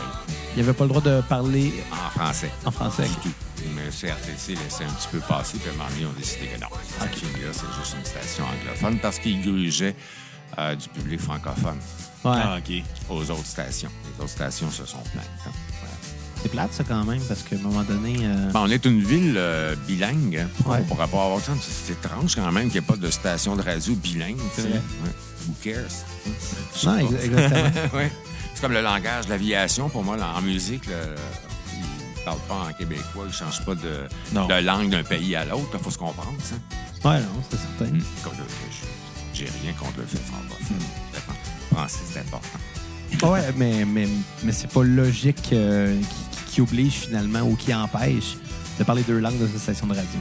[0.52, 2.50] Il n'y avait pas le droit de parler en français.
[2.64, 3.02] en français.
[3.04, 3.32] Du tout.
[3.74, 6.68] Mais CRTC laissait un petit peu passer, puis à un moment donné, décidé que non.
[7.00, 9.94] Cette fille-là, c'est juste une station anglophone parce qu'ils grugeaient
[10.58, 11.78] euh, du public francophone
[12.24, 12.30] Ouais.
[12.36, 12.72] Ah, OK.
[13.10, 13.90] aux autres stations.
[14.16, 15.24] Les autres stations se sont plaintes.
[15.46, 15.50] hein.
[15.80, 15.94] Voilà.
[16.40, 18.16] C'est plate, ça, quand même, parce qu'à un moment donné.
[18.22, 20.36] euh, Ben, on est une ville euh, bilingue.
[20.36, 20.48] hein.
[20.70, 20.78] Ouais.
[20.82, 21.52] On pourrait pas avoir ça.
[21.60, 24.36] C'est étrange quand même qu'il n'y ait pas de station de radio bilingue.
[24.56, 24.70] vrai.
[24.72, 24.78] Ouais.
[25.48, 26.04] Who cares?
[26.84, 27.70] Non, exactement.
[27.94, 28.12] Ouais.
[28.54, 29.88] C'est comme le langage de l'aviation.
[29.88, 30.84] Pour moi, en musique,
[32.22, 33.24] ne parlent pas en québécois.
[33.24, 34.06] Ils ne changent pas de,
[34.62, 35.68] langue d'un pays à l'autre.
[35.74, 36.34] Il faut se comprendre.
[36.42, 36.54] ça.
[37.08, 37.92] ouais, non, c'est certain.
[37.98, 40.76] Je- J'ai rien contre le fait francophone.
[41.14, 42.58] Le français, c'est important.
[43.30, 44.08] Ouais, mais, mais,
[44.42, 45.98] mais c'est pas logique euh,
[46.46, 48.36] qui, qui oblige finalement ou qui empêche
[48.78, 50.18] de parler deux langues dans une station de radio.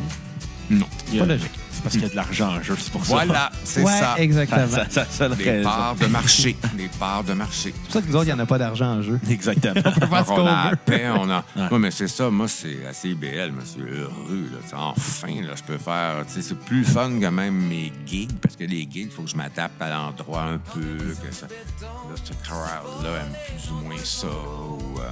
[0.70, 0.86] Non.
[1.16, 1.52] A- Pas logique.
[1.82, 3.14] C'est parce qu'il y a de l'argent en jeu, c'est pour ça.
[3.14, 4.16] Voilà, c'est ouais, ça.
[4.20, 4.68] exactement.
[4.68, 5.64] Ça, ça, ça, ça, Des raison.
[5.70, 6.56] parts de marché.
[6.76, 7.74] Des parts de marché.
[7.74, 9.20] C'est pour ça que nous autres, il n'y en a pas d'argent en jeu.
[9.28, 9.74] Exactement.
[9.86, 10.76] On peut faire ce qu'on a la veut.
[10.86, 11.44] paix, on a.
[11.56, 11.70] Ouais.
[11.72, 14.78] Ouais, mais c'est ça, moi, c'est à CIBL, mais c'est heureux, là.
[14.96, 16.24] Enfin, là, je peux faire.
[16.28, 19.24] tu sais, C'est plus fun que même mes gigs, parce que les gigs, il faut
[19.24, 21.48] que je m'adapte à l'endroit un peu, que ça.
[21.82, 24.28] Là, ce crowd-là aime plus ou moins ça.
[24.28, 25.10] ou, euh,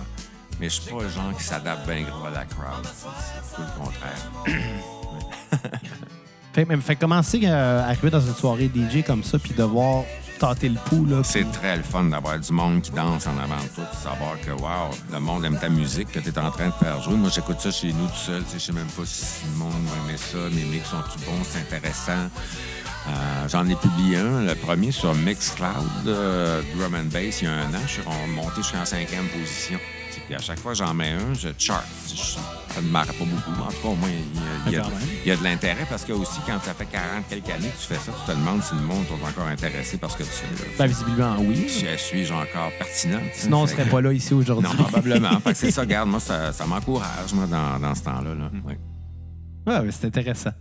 [0.59, 2.85] mais je suis pas le genre qui s'adapte bien gros à la crowd.
[2.85, 4.31] C'est tout le contraire.
[6.53, 10.03] Fait, mais fait commencer à arriver dans une soirée DJ comme ça, puis devoir
[10.39, 11.05] tâter le pouls.
[11.23, 14.39] C'est très le fun d'avoir du monde qui danse en avant de toi, de savoir
[14.41, 17.15] que, wow, le monde aime ta musique, que tu es en train de faire jouer.
[17.15, 18.43] Moi, j'écoute ça chez nous tout seul.
[18.51, 19.73] Je sais même pas si le monde
[20.05, 20.37] aimer ça.
[20.51, 21.43] Mes mix sont-tu bons?
[21.43, 22.29] C'est intéressant.
[23.07, 27.47] Euh, J'en ai publié un, le premier sur Mixcloud, euh, Drum and Bass, il y
[27.47, 27.79] a un an.
[27.85, 29.79] Je suis remonté jusqu'en cinquième position.
[30.29, 31.83] Puis à chaque fois que j'en mets un, je chart.
[32.07, 33.61] Je- ça ne marre pas beaucoup.
[33.63, 34.97] En tout cas, au moins, il y a, il y a- Quand même.
[35.25, 37.81] il y a de l'intérêt parce que aussi, quand ça fait 40 quelques années que
[37.81, 40.29] tu fais ça, tu te demandes si le monde est encore intéressé parce que tu.
[40.77, 41.67] Ben, visiblement, oui.
[41.67, 43.19] Si suis-je encore pertinent?
[43.33, 44.69] Sinon, on Fait serait que- pas là ici aujourd'hui.
[44.69, 45.41] Non, probablement.
[45.55, 48.35] C'est ça, regarde, moi, ça, ça m'encourage, moi, dans, dans ce temps-là.
[48.35, 48.49] Là.
[48.53, 48.61] Mm.
[48.65, 48.73] Oui.
[49.65, 50.51] Mais c'est intéressant.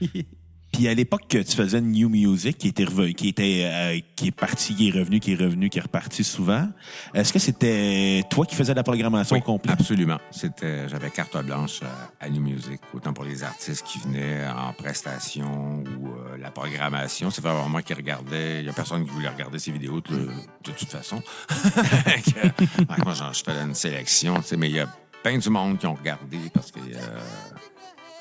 [0.72, 4.28] Puis à l'époque que tu faisais New Music, qui était revenu, qui était, euh, qui
[4.28, 6.66] est parti, qui est revenu, qui est revenu, qui est reparti souvent,
[7.12, 9.78] est-ce que c'était toi qui faisais la programmation Oui, complète?
[9.80, 10.16] absolument.
[10.30, 14.72] C'était, j'avais carte blanche à, à New Music, autant pour les artistes qui venaient en
[14.72, 17.30] prestation ou euh, la programmation.
[17.30, 18.60] C'est vraiment moi qui regardais.
[18.60, 20.16] Il n'y a personne qui voulait regarder ces vidéos de,
[20.64, 21.22] de toute façon.
[23.04, 24.86] Moi, j'en- je faisais une sélection, tu sais, mais il y a
[25.22, 27.18] plein du monde qui ont regardé parce que euh,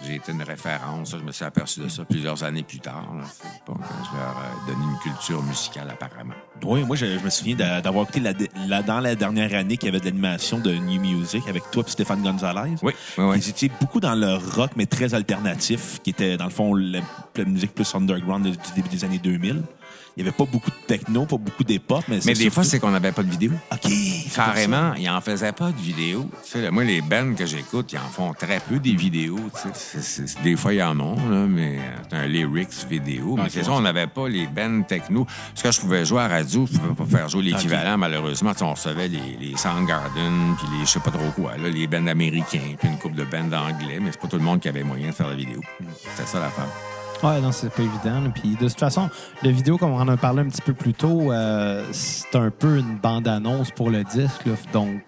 [0.06, 1.12] j'ai été une référence.
[1.12, 3.08] Je me suis aperçu de ça plusieurs années plus tard.
[3.16, 3.24] là.
[3.66, 6.34] Quand je leur ai donné une culture musicale apparemment.
[6.64, 8.34] Oui, moi, je, je me souviens d'a- d'avoir écouté la,
[8.68, 11.84] la- dans la dernière année qu'il y avait de l'animation de New Music avec toi
[11.88, 12.76] et Stéphane Gonzalez.
[12.84, 13.38] Oui, oui, oui.
[13.38, 17.00] Ils étaient beaucoup dans le rock, mais très alternatif, qui était, dans le fond, la,
[17.36, 19.62] la musique plus underground du début des années 2000.
[20.18, 22.80] Il n'y avait pas beaucoup de techno, pas beaucoup d'hip-hop, mais, Mais des fois, c'est
[22.80, 23.52] qu'on n'avait pas de vidéo.
[23.72, 23.90] OK.
[24.36, 25.78] Carrément, ils en faisaient pas de
[26.44, 29.40] sais, moi, les bands que j'écoute, ils en font très peu des vidéos.
[29.74, 31.80] c'est- des fois, ils en ont, là, mais
[32.10, 33.36] c'est un lyrics vidéo.
[33.38, 35.26] Mais c'est ça, on n'avait pas les bands techno.
[35.56, 38.52] Ce que je pouvais jouer à radio, je pouvais pas faire jouer l'équivalent, malheureusement.
[38.62, 42.08] On recevait les, les Soundgarden, puis les je sais pas trop quoi, là, les bands
[42.08, 44.84] américains, puis une couple de bands anglais, mais c'est pas tout le monde qui avait
[44.84, 45.62] moyen de faire la vidéo.
[46.16, 46.68] C'est ça l'affaire.
[47.24, 48.24] Ouais, non, c'est pas évident.
[48.34, 49.10] Puis de toute façon,
[49.44, 52.50] la vidéo, comme on en a parlé un petit peu plus tôt, euh, c'est un
[52.50, 54.46] peu une bande-annonce pour le disque.
[54.46, 54.54] là.
[54.74, 55.02] Donc,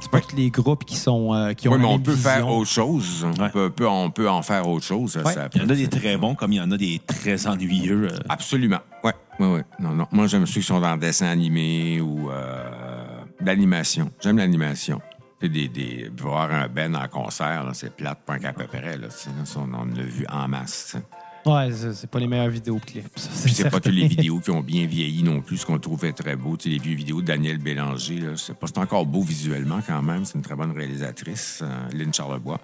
[0.00, 0.24] c'est pas Ouais.
[0.26, 2.70] tous les groupes qui sont euh, qui ont Oui, mais la on peut faire autre
[2.70, 3.26] chose.
[3.26, 3.50] On, Ouais.
[3.50, 5.18] peut, peut- on peut en faire autre chose.
[5.22, 5.32] Ouais.
[5.34, 7.46] Ça Il y en a des très bons, comme il y en a des très
[7.46, 8.08] ennuyeux.
[8.10, 8.18] euh.
[8.30, 8.78] Absolument.
[9.04, 9.10] Oui,
[9.40, 9.60] oui, oui.
[9.78, 10.06] Non, non.
[10.12, 14.10] Moi, j'aime ceux qui sont dans le dessin animé ou euh, l'animation.
[14.22, 15.02] J'aime l'animation.
[15.40, 18.96] Tu sais, Des, des, voir un Ben en concert, c'est plate, pas qu'à peu près.
[18.98, 19.08] Là,
[19.56, 20.92] on en a vu en masse.
[20.92, 21.04] tu sais.
[21.46, 23.06] Ouais, c'est pas les meilleurs vidéoclips.
[23.18, 26.36] c'est pas toutes les vidéos qui ont bien vieilli non plus, ce qu'on trouvait très
[26.36, 26.56] beau.
[26.56, 30.02] Tu sais, les vieux vidéos de Daniel Bélanger, c'est pas c'est encore beau visuellement quand
[30.02, 30.24] même.
[30.26, 32.60] C'est une très bonne réalisatrice, euh, Lynn Charlebois.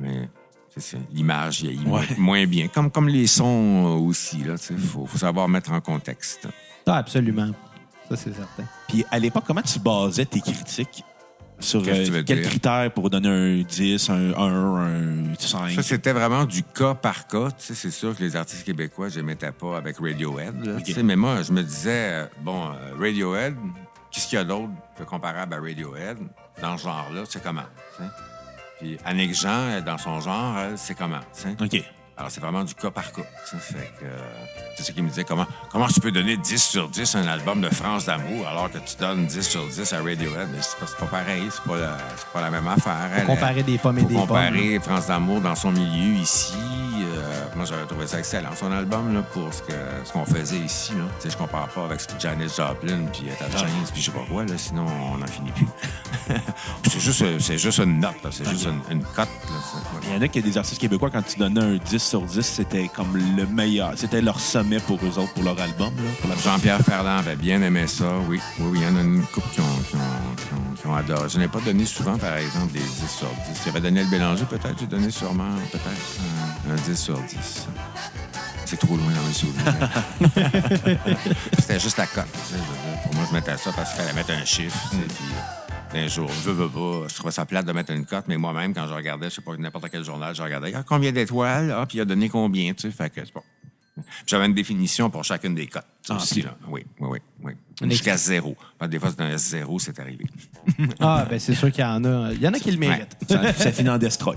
[0.00, 0.28] Mais
[1.12, 2.06] l'image vieillit Ouais.
[2.18, 2.68] moins bien.
[2.68, 4.42] Comme, comme les sons euh, aussi.
[4.70, 6.48] Il faut, faut savoir mettre en contexte.
[6.86, 7.50] Ah, absolument.
[8.08, 8.64] Ça, c'est certain.
[8.88, 11.04] Puis à l'époque, comment tu basais tes critiques?
[11.60, 15.70] Sur Qu'est-ce que euh, quels critères pour donner un 10, un 1, un 5?
[15.70, 17.50] Ça, c'était vraiment du cas par cas.
[17.52, 20.64] Tu sais, c'est sûr que les artistes québécois, je les mettais pas avec Radiohead.
[20.64, 23.54] là, tu sais, mais moi, je me disais, euh, bon, euh, Radiohead,
[24.10, 26.18] qu'est-ce qu'il y a d'autre de comparable à Radiohead
[26.60, 27.22] dans ce genre-là?
[27.28, 27.62] C'est comment?
[27.96, 28.10] tu sais?
[28.80, 31.20] Puis Annick Jean, dans son genre, c'est comment?
[31.60, 31.82] OK.
[32.16, 33.22] Alors, c'est vraiment du cas par cas.
[33.22, 34.18] euh,
[34.76, 37.26] c'est ce qui me disait comment, comment tu peux donner 10 sur 10 à un
[37.26, 40.48] album de France d'amour alors que tu donnes 10 sur 10 à Radiohead?
[40.52, 43.10] Mais C'est pas, c'est pas pareil, c'est pas, la, c'est pas la même affaire.
[43.16, 46.54] Elle, comparer des pommes et faut des pommes, comparer France d'amour dans son milieu ici.
[46.96, 49.72] Euh, moi, j'avais trouvé ça excellent, son album, là, pour ce que-
[50.04, 50.92] ce qu'on faisait ici.
[50.92, 51.04] Là.
[51.20, 54.06] Tu sais, je compare pas avec ce que Janis Joplin, puis Etta James, puis je
[54.06, 55.66] sais pas quoi, là, sinon on n'en finit plus.
[56.88, 59.28] c'est juste, c'est juste une note, là, c'est juste une, une cote.
[60.04, 62.42] Il y en a qui des artistes québécois, quand tu donnais un 10 sur 10,
[62.42, 63.92] c'était comme le meilleur.
[63.96, 65.92] C'était leur sommet pour eux autres, pour leur album.
[66.42, 68.40] Jean-Pierre Ferland avait bien aimé ça, oui.
[68.58, 70.86] Oui, oui, il y en a une couple qui ont, qui ont, qui ont, qui
[70.86, 71.28] ont adoré.
[71.28, 72.86] Je n'ai pas donné souvent, par exemple, des 10
[73.18, 73.34] sur 10.
[73.62, 74.78] Il y avait Daniel Bélanger, peut-être.
[74.78, 75.88] J'ai donné sûrement, peut-être,
[76.68, 77.66] un, un 10 sur 10.
[78.66, 79.90] C'est trop loin dans mes souvenirs.
[81.58, 82.24] C'était juste la cote.
[82.32, 83.02] tu sais, je veux dire.
[83.04, 84.76] Pour moi, je mettais ça parce qu'il fallait mettre un chiffre.
[84.90, 85.24] tu sais, Puis,
[85.94, 87.08] un jour, je veux, veux pas.
[87.08, 89.42] Je trouvais ça plate de mettre une cote, mais moi-même, quand je regardais, je sais
[89.42, 91.74] pas, n'importe quel journal, je regardais, ah, combien d'étoiles?
[91.76, 92.90] Ah, puis il a donné combien, tu sais?
[92.90, 93.42] Fait que, c'est bon.
[94.26, 95.86] J'avais une définition pour chacune des cotes.
[96.08, 96.56] Ah, aussi, là.
[96.68, 97.52] Oui, oui, oui.
[97.80, 97.90] oui.
[97.90, 98.56] Jusqu'à zéro.
[98.88, 100.26] Des fois, c'est un S0, c'est arrivé.
[100.98, 102.32] Ah, ben c'est sûr qu'il y en a.
[102.32, 103.16] Il y en a qui le méritent.
[103.28, 104.36] Ça, ça finit en destroy.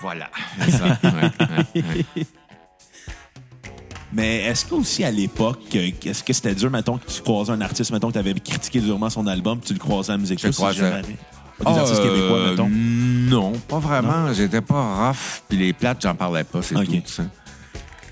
[0.00, 0.30] Voilà.
[0.60, 0.98] C'est ça.
[1.02, 1.12] Ouais,
[1.74, 2.26] ouais, ouais.
[4.16, 7.92] Mais est-ce qu'aussi à l'époque, est-ce que c'était dur, mettons, que tu croisais un artiste,
[7.92, 10.48] mettons, que tu avais critiqué durement son album, tu le croisais à la musique Je
[10.48, 10.82] des artistes
[11.66, 11.72] Ah,
[12.02, 12.68] québécois, euh, mettons.
[12.70, 14.32] Non, pas vraiment.
[14.32, 15.42] J'étais pas rough.
[15.48, 17.22] Puis les plates, j'en parlais pas, c'est tout.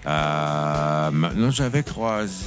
[0.06, 2.44] Euh, là, j'avais croisé.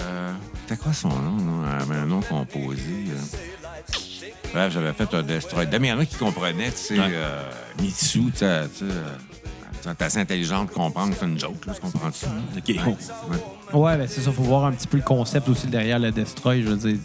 [0.00, 0.32] Euh,
[0.66, 1.62] C'était quoi son nom, non?
[1.92, 2.80] Un nom composé.
[3.08, 3.96] euh.
[4.52, 5.66] Bref, j'avais fait un Destroy.
[5.70, 7.06] Mais il y en a qui comprenaient, tu sais, Ouais.
[7.12, 7.42] euh,
[7.80, 8.92] Mitsu, tu sais, tu sais,
[9.94, 12.28] t'es assez intelligent de comprendre que c'est une joke, là, tu comprends ça?
[12.56, 12.68] OK.
[12.68, 13.78] Ouais.
[13.78, 14.32] Ouais, ben c'est ça.
[14.32, 16.62] Faut voir un petit peu le concept aussi derrière le Destroy.
[16.62, 16.98] Je veux dire,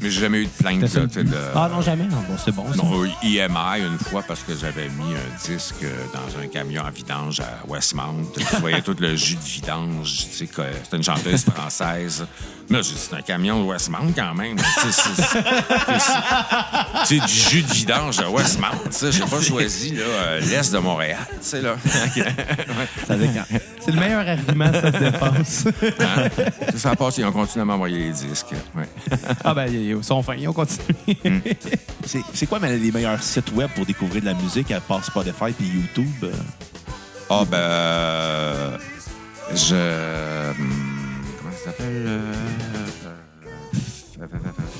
[0.00, 0.86] Mais j'ai jamais eu de plainte.
[0.86, 2.04] Ça là, de- Ah non, jamais.
[2.04, 2.76] Non, bon, c'est bon, ça.
[2.82, 6.90] Non, euh, IMI une fois parce que j'avais mis un disque dans un camion à
[6.90, 8.24] vidange à Westmount.
[8.36, 10.26] Tu voyais tout le jus de vidange.
[10.30, 10.48] Tu sais,
[10.84, 12.26] c'était une chanteuse française.
[12.70, 14.56] Mais c'est un camion de Westmount quand même.
[14.56, 15.42] Tu sais, c'est- c'est-
[17.04, 18.68] c'est du jus de vidange à Westmount.
[19.10, 21.18] J'ai pas choisi euh, l'est de Montréal.
[21.30, 21.74] Tu sais, là.
[23.06, 23.14] Ça.
[23.80, 25.64] C'est le meilleur argument, cette défense.
[26.00, 26.28] Hein?
[26.76, 27.22] Ça a passé.
[27.22, 28.52] Ils ont continué à m'envoyer les disques.
[28.76, 28.88] Ouais.
[29.44, 29.68] ah ben,
[29.98, 30.96] ils sont fins, ils ont continué.
[32.06, 35.04] C'est c'est quoi mais, les meilleurs sites web pour découvrir de la musique à part
[35.04, 36.08] Spotify et YouTube?
[36.24, 36.32] euh?
[37.28, 37.56] Ah, ben.
[37.58, 38.78] euh,
[39.54, 39.74] je.
[40.60, 40.70] hum,
[41.38, 41.86] Comment ça s'appelle?
[42.06, 42.32] euh,
[44.20, 44.26] euh,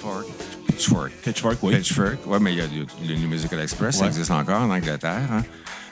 [0.00, 0.26] Fork.
[0.66, 1.12] Pitchfork.
[1.22, 1.76] Pitchfork, oui.
[1.76, 2.18] Pitchfork.
[2.26, 5.20] Oui, mais il y a le, le New Musical Express, ça existe encore en Angleterre.
[5.32, 5.42] hein.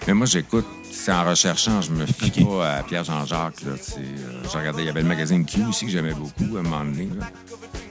[0.06, 3.62] Mais moi, j'écoute, c'est en recherchant, je me fie pas à Pierre-Jean-Jacques.
[3.62, 6.60] là, euh, J'ai regardé, il y avait le magazine Q aussi que j'aimais beaucoup à
[6.60, 7.08] un moment donné.
[7.18, 7.26] Là.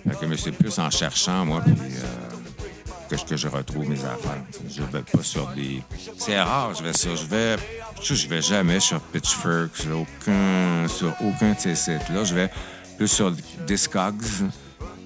[0.10, 4.00] Fait que, c'est plus en cherchant, moi, puis, euh, que, je- que je retrouve mes
[4.00, 4.42] affaires.
[4.70, 5.82] Je vais pas sur des.
[6.18, 7.16] C'est rare, je vais sur.
[7.16, 7.56] Je vais.
[8.02, 12.24] Je, vais jamais sur Pitchfork, sur aucun, sur aucun de ces sites-là.
[12.24, 12.50] Je vais
[12.98, 13.32] plus sur
[13.66, 14.22] Discogs,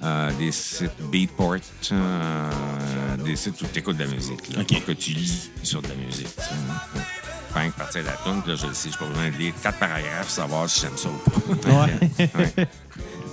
[0.03, 1.55] euh, des sites Beatport,
[1.91, 2.49] euh,
[3.23, 4.53] des sites où tu écoutes de la musique.
[4.53, 4.85] Là, OK.
[4.85, 6.35] Que tu lis sur de la musique.
[6.35, 7.05] tu sais.
[7.53, 9.53] Fin que partir de la tune, là, je le sais, je pas besoin de lire
[9.61, 11.85] quatre paragraphes pour savoir si j'aime ça ou pas.
[11.85, 12.29] Ouais.
[12.57, 12.67] Ouais.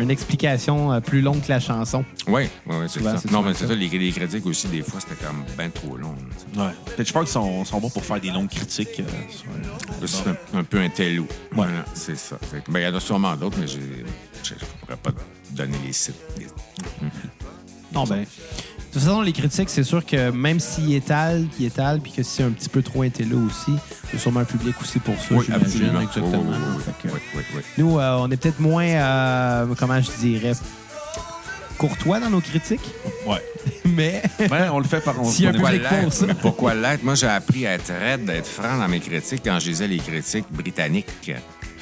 [0.01, 2.05] Une explication euh, plus longue que la chanson.
[2.29, 3.17] Oui, oui, c'est ça.
[3.33, 3.75] Non, mais c'est ça.
[3.75, 6.15] les, les critiques aussi, des fois, c'était comme bien trop long.
[6.57, 6.71] Ouais.
[6.97, 9.01] Pitchfork sont, sont bons pour faire des longues critiques.
[9.01, 11.23] euh, sur, euh, C'est un, un peu un télo.
[11.25, 11.29] Ouais.
[11.53, 12.39] Voilà, c'est ça.
[12.51, 15.11] Fait ben, il y en a sûrement d'autres, mais je ne pourrais pas
[15.51, 16.15] donner les sites.
[17.93, 18.25] Non, ben.
[18.99, 22.25] De toute façon, les critiques, c'est sûr que même s'ils étalent, qu'ils étalent, puis que
[22.25, 25.15] c'est un petit peu trop intello aussi, il y a sûrement un public aussi pour
[25.15, 25.37] ça.
[25.37, 26.01] Exactement.
[26.01, 27.63] Oui, que oui.
[27.79, 30.51] Nous, euh, on est peut-être moins, euh, comment je dirais,
[31.79, 32.91] courtois dans nos critiques,
[33.25, 33.41] Ouais.
[33.85, 35.21] mais Ouais, on le fait par.
[35.21, 36.27] On, S'il un public pour ça.
[36.27, 37.05] Mais pourquoi l'être?
[37.05, 39.99] Moi, j'ai appris à être raide, d'être franc dans mes critiques quand je lisais les
[39.99, 41.07] critiques britanniques.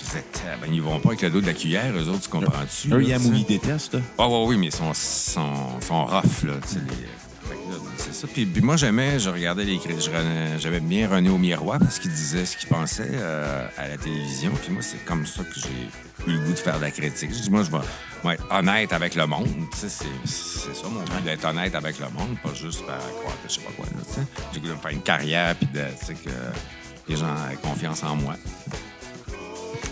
[0.06, 0.24] Disais,
[0.60, 2.92] ben, ils vont pas avec le dos de la cuillère, eux autres, tu comprends-tu?
[2.92, 3.98] Eux, ils détestent.
[4.18, 6.54] Ah oui, oui, mais ils sont, sont, sont rough, là.
[6.62, 7.08] tu sais, les-
[7.48, 8.26] fait que là, C'est ça.
[8.26, 10.10] Puis, puis moi, j'aimais, je regardais les critiques.
[10.10, 13.96] je J'aimais bien René au miroir parce qu'il disait ce qu'il pensait euh, à la
[13.96, 14.50] télévision.
[14.62, 17.30] Puis moi, c'est comme ça que j'ai eu le goût de faire de la critique.
[17.32, 19.48] Je dis, moi, je vais, être honnête avec le monde.
[19.72, 22.98] Tu sais, c'est c'est ça mon but, d'être honnête avec le monde, pas juste faire
[23.20, 23.86] croire que je sais pas quoi.
[23.86, 24.26] là, tu sais.
[24.52, 26.30] J'ai de me faire une carrière puis de, tu sais, que
[27.08, 28.34] les gens aient confiance en moi.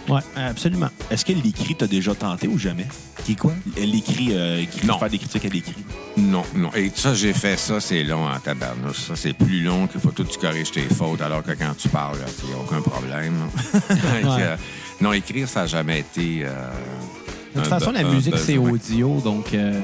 [0.09, 0.89] Ouais, absolument.
[1.11, 2.87] Est-ce que l'écrit t'as déjà tenté ou jamais?
[3.25, 3.53] Qui quoi?
[3.77, 4.99] L'écrit, euh, écrit- Non.
[4.99, 5.75] faire des critiques à l'écrit.
[6.19, 6.71] Non, non.
[6.75, 8.99] Et ça, j'ai fait ça, c'est long en tabarnouche.
[9.09, 11.89] Ça, c'est plus long qu'il faut tout tu corriges tes fautes, alors que quand tu
[11.89, 13.35] parles, il n'y a aucun problème.
[14.25, 14.57] Euh,
[15.01, 16.43] non, écrire, ça n'a jamais été.
[16.45, 16.71] euh,
[17.55, 18.71] De toute un façon, be- la un musique, c'est besoin.
[18.73, 19.81] audio, donc euh,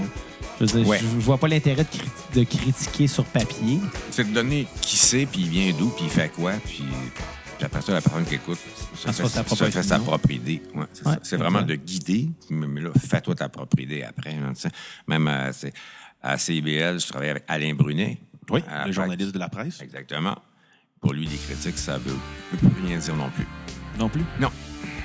[0.61, 0.99] je, veux dire, Ouais.
[0.99, 3.79] je, je vois pas l'intérêt de, cri- de critiquer sur papier.
[4.11, 6.85] C'est de donner qui sait, puis il vient d'où, puis il fait quoi, puis.
[7.61, 8.59] Puis après ça, la personne qui écoute
[8.95, 10.11] se fait, sa propre se fait sa opinion.
[10.11, 10.63] propre idée.
[10.75, 10.87] Ouais,
[11.23, 14.33] c'est Ouais, vraiment de guider, mais là, fais-toi ta propre idée après.
[14.35, 14.55] hein.
[15.07, 15.75] Même à, c'est-
[16.23, 18.19] à CIBL, je travaillais avec Alain Brunet.
[18.49, 19.83] Oui, À- le journaliste de la presse.
[19.83, 20.37] Exactement.
[21.03, 22.17] Pour lui, les critiques, ça veut,
[22.53, 23.47] veut plus rien dire non plus.
[23.99, 24.23] Non plus?
[24.41, 24.51] Non.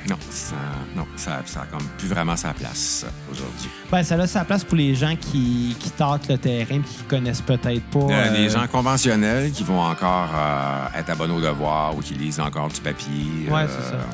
[0.08, 0.56] Non, ça,
[0.96, 3.70] non, ça, ça a comme plus vraiment sa place aujourd'hui.
[3.92, 7.04] Ben, ça a sa place pour les gens qui, qui tâtent le terrain et qui
[7.08, 8.00] connaissent peut-être pas.
[8.00, 12.14] Euh, euh, Des gens conventionnels qui vont encore euh, être abonnés au devoir ou qui
[12.14, 13.50] lisent encore du papier.
[13.50, 13.68] Ouais, euh,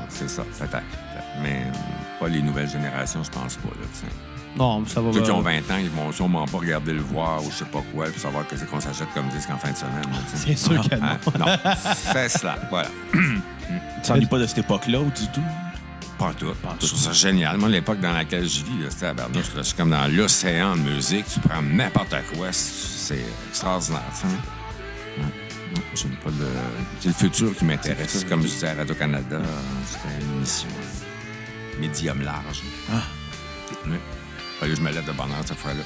[0.10, 0.44] c'est ça.
[0.48, 0.84] C'est ça, peut-être.
[1.44, 3.70] Mais euh, pas les nouvelles générations, je pense pas.
[3.70, 4.10] Là.
[4.56, 5.12] Non, ça va.
[5.14, 7.66] Ceux qui ont 20 ans, ils vont sûrement pas regarder le voir ou je sais
[7.66, 10.04] pas quoi pour savoir que c'est qu'on s'achète comme disque en fin de semaine.
[10.36, 11.06] C'est sûr que non.
[11.08, 11.18] Hein?
[11.40, 11.46] Non,
[12.14, 12.58] c'est cela.
[12.70, 12.90] Voilà.
[13.14, 15.42] Tu t'ennuies pas de cette époque-là ou du tout?
[16.22, 16.54] Pas tout.
[16.80, 17.58] Je trouve ça génial.
[17.58, 19.16] Moi, l'époque dans laquelle je vis, c'était à
[19.56, 21.26] je suis comme dans l'océan de musique.
[21.34, 24.04] Tu prends n'importe quoi, c'est extraordinaire.
[24.24, 25.24] Ouais.
[25.24, 26.46] Non, j'aime pas le...
[27.00, 28.24] C'est le futur qui m'intéresse.
[28.30, 29.42] Comme je disais à Radio-Canada,
[29.88, 30.70] c'était une émission
[31.80, 32.62] médium large.
[32.94, 33.02] Ah.
[33.88, 33.98] Oui.
[34.60, 35.82] Fallait que je me lève de bonne heure cette fois-là.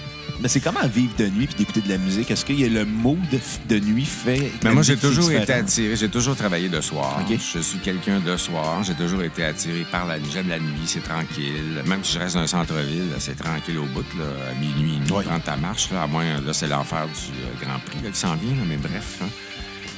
[0.42, 2.30] Mais c'est comment vivre de nuit puis d'écouter de la musique?
[2.30, 3.38] Est-ce qu'il y a le mood de,
[3.74, 4.50] de nuit fait.
[4.64, 5.96] Mais moi, j'ai toujours été attiré.
[5.96, 7.20] J'ai toujours travaillé de soir.
[7.28, 8.82] Je suis quelqu'un de soir.
[8.82, 10.28] J'ai toujours été attiré par la nuit.
[10.32, 11.82] J'aime la nuit, c'est tranquille.
[11.86, 15.12] Même si je reste dans un centre-ville, c'est tranquille au bout, là, à minuit, minuit,
[15.12, 15.24] Oui.
[15.24, 15.90] prendre ta marche.
[15.90, 17.12] Là, à moins, là, c'est l'enfer du
[17.42, 19.18] euh, Grand Prix là, qui s'en vient, là, mais bref.
[19.22, 19.26] hein.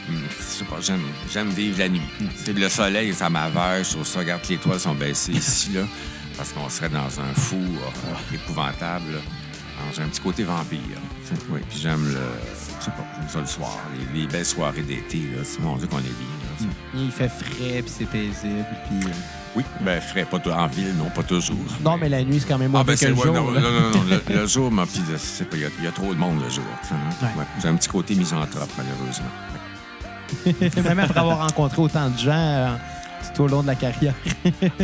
[0.09, 2.01] Hum, je sais pas, j'aime, vivre la nuit.
[2.44, 3.85] C'est le soleil, ça m'aveugle.
[3.85, 4.19] Je trouve ça.
[4.19, 5.82] Regarde, les étoiles sont baissées ici, là,
[6.36, 9.12] parce qu'on serait dans un four euh, épouvantable.
[9.12, 9.19] là.
[9.82, 10.78] Alors, j'ai un petit côté vampire.
[11.50, 12.18] Oui, puis j'aime le.
[12.78, 13.78] Je sais pas, j'aime ça le soir.
[14.14, 15.42] Les, les belles soirées d'été, là.
[15.44, 16.68] C'est mon Dieu qu'on tu sais.
[16.94, 19.09] Il fait frais, puis c'est paisible, puis...
[19.09, 19.12] euh,
[19.56, 21.56] Oui, ben frais, pas tout- en ville, non, pas toujours.
[21.82, 23.34] Non, mais la nuit, c'est quand même moins Ah, ben que c'est le ouais, jour.
[23.34, 26.18] non, non, non, non, le, le jour, il y, a- il y a trop de
[26.18, 26.64] monde le jour.
[26.92, 26.96] hein.
[27.22, 27.28] Ouais.
[27.40, 27.44] Ouais.
[27.60, 29.26] J'ai un petit côté misanthrope, malheureusement.
[30.88, 32.74] Même après avoir rencontré autant de gens euh,
[33.34, 34.14] tout au long de la carrière.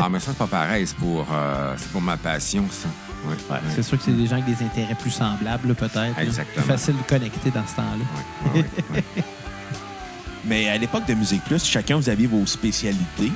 [0.00, 0.86] Ah, mais ça, c'est pas pareil.
[0.86, 2.88] C'est pour, euh, c'est pour ma passion, ça.
[3.26, 3.60] Ouais, Ouais, ouais.
[3.74, 6.18] C'est sûr que c'est des gens avec des intérêts plus semblables, peut-être.
[6.18, 6.54] Exactement.
[6.64, 8.52] Plus facile de connecter dans ce temps-là.
[8.54, 9.24] Ouais, ouais, ouais, ouais.
[10.44, 13.32] Mais à l'époque de Musique Plus, chacun, vous aviez vos spécialités.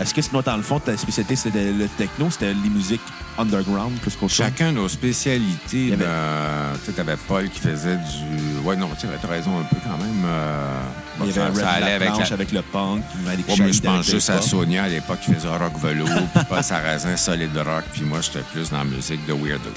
[0.00, 3.00] Est-ce que sinon, dans le fond, ta spécialité, c'était le techno, c'était les musiques
[3.38, 4.46] underground plus qu'autre chose?
[4.46, 5.92] Chacun nos spécialités.
[5.92, 8.58] Avait- ben, tu sais, t'avais Paul qui faisait du.
[8.64, 10.22] Ouais, non, tu as raison un peu quand même.
[10.24, 10.80] euh,
[11.20, 13.72] Il y avait ça, Red ça allait avec la- avec le punk, avec Ouais, mais
[13.72, 14.40] je pense juste à.
[14.40, 18.44] Sonia à l'époque qui faisait rock velours, puis Paul Sarrazin solid rock, puis moi j'étais
[18.52, 19.70] plus dans la musique de weirdo.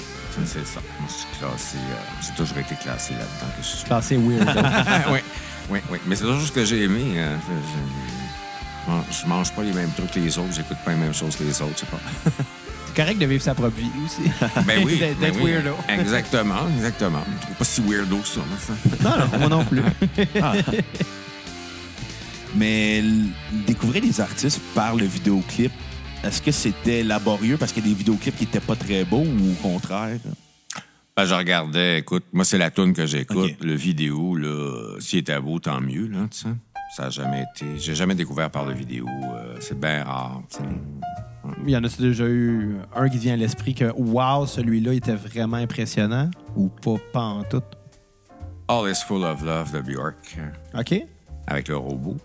[0.44, 0.80] C'est ça.
[1.00, 1.76] Moi, je suis classé.
[1.76, 3.84] euh, j'ai toujours été classé là-dedans que je suis.
[3.84, 4.46] Classé weird.
[5.12, 5.18] oui,
[5.70, 5.98] oui, oui.
[6.06, 7.04] Mais c'est toujours ce que j'ai aimé.
[7.18, 7.38] hein.
[8.86, 11.36] Je, je- mange pas les mêmes trucs que les autres, j'écoute pas les mêmes choses
[11.36, 12.00] que les autres, je sais pas.
[12.86, 14.30] c'est correct de vivre sa propre vie aussi.
[14.66, 14.98] Ben oui.
[14.98, 15.50] D'être ben oui.
[15.52, 15.74] weirdo.
[15.88, 17.22] Exactement, exactement.
[17.40, 18.74] Je trouve pas si weirdo que ça, moi, ça.
[19.02, 19.82] non, non, moi non plus.
[20.42, 20.54] Ah.
[22.54, 23.02] Mais
[23.66, 25.72] découvrir les artistes par le vidéoclip,
[26.24, 29.24] est-ce que c'était laborieux parce qu'il y a des vidéoclips qui n'étaient pas très beaux
[29.24, 30.18] ou au contraire?
[31.16, 33.52] Ben, je regardais, écoute, moi, c'est la tune que j'écoute.
[33.60, 36.48] Le vidéo, là, s'il était beau, tant mieux, là, tu sais.
[36.96, 37.78] Ça a jamais été.
[37.78, 39.06] J'ai jamais découvert par le vidéo.
[39.06, 40.40] euh, c'est bien rare.
[41.66, 45.14] Il y en a déjà eu un qui vient à l'esprit que, wow, celui-là était
[45.14, 46.30] vraiment impressionnant?
[46.56, 47.60] Ou pas, pas en tout.
[48.68, 50.38] All is full of love de Bjork,
[50.74, 51.02] OK?
[51.46, 52.16] avec le robot.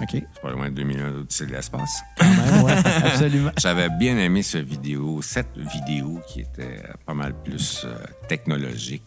[0.00, 0.10] OK.
[0.12, 2.00] C'est pas loin de 2001 d'Odyssée de l'espace.
[2.16, 2.72] Quand même, ouais,
[3.04, 3.50] absolument.
[3.58, 7.96] J'avais bien aimé ce vidéo, cette vidéo qui était pas mal plus euh,
[8.28, 9.02] technologique.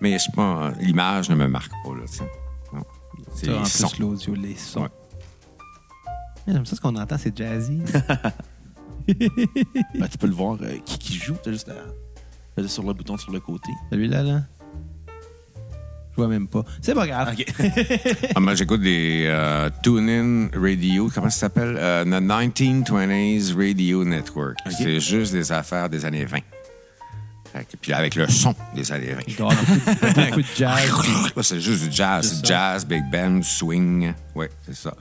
[0.00, 2.24] Mais je pas, l'image ne me marque pas, là, tu sais.
[2.24, 2.43] Non.
[3.34, 3.88] C'est les sons.
[3.88, 4.82] plus, l'audio, les sons.
[4.82, 4.88] Ouais.
[6.46, 7.80] J'aime ça, ce qu'on entend, c'est jazzy.
[9.06, 11.74] Ben, tu peux le voir euh, qui, qui joue, t'as juste à
[12.68, 13.70] sur le bouton sur le côté.
[13.90, 14.42] Celui-là, là.
[16.12, 16.62] Je vois même pas.
[16.80, 17.34] C'est pas grave.
[18.36, 21.76] Ah, moi, j'écoute des euh, Tune-In Radio, comment ça s'appelle?
[21.76, 24.56] Euh, the 1920s Radio Network.
[24.70, 26.38] C'est juste des affaires des années 20.
[27.80, 29.20] Puis avec le son des années 20.
[29.28, 30.90] Il doit y avoir beaucoup, de jazz.
[31.36, 32.40] Ouais, c'est juste du jazz.
[32.40, 32.40] Ça.
[32.42, 34.12] jazz, big band, swing.
[34.34, 34.94] Oui, c'est ça.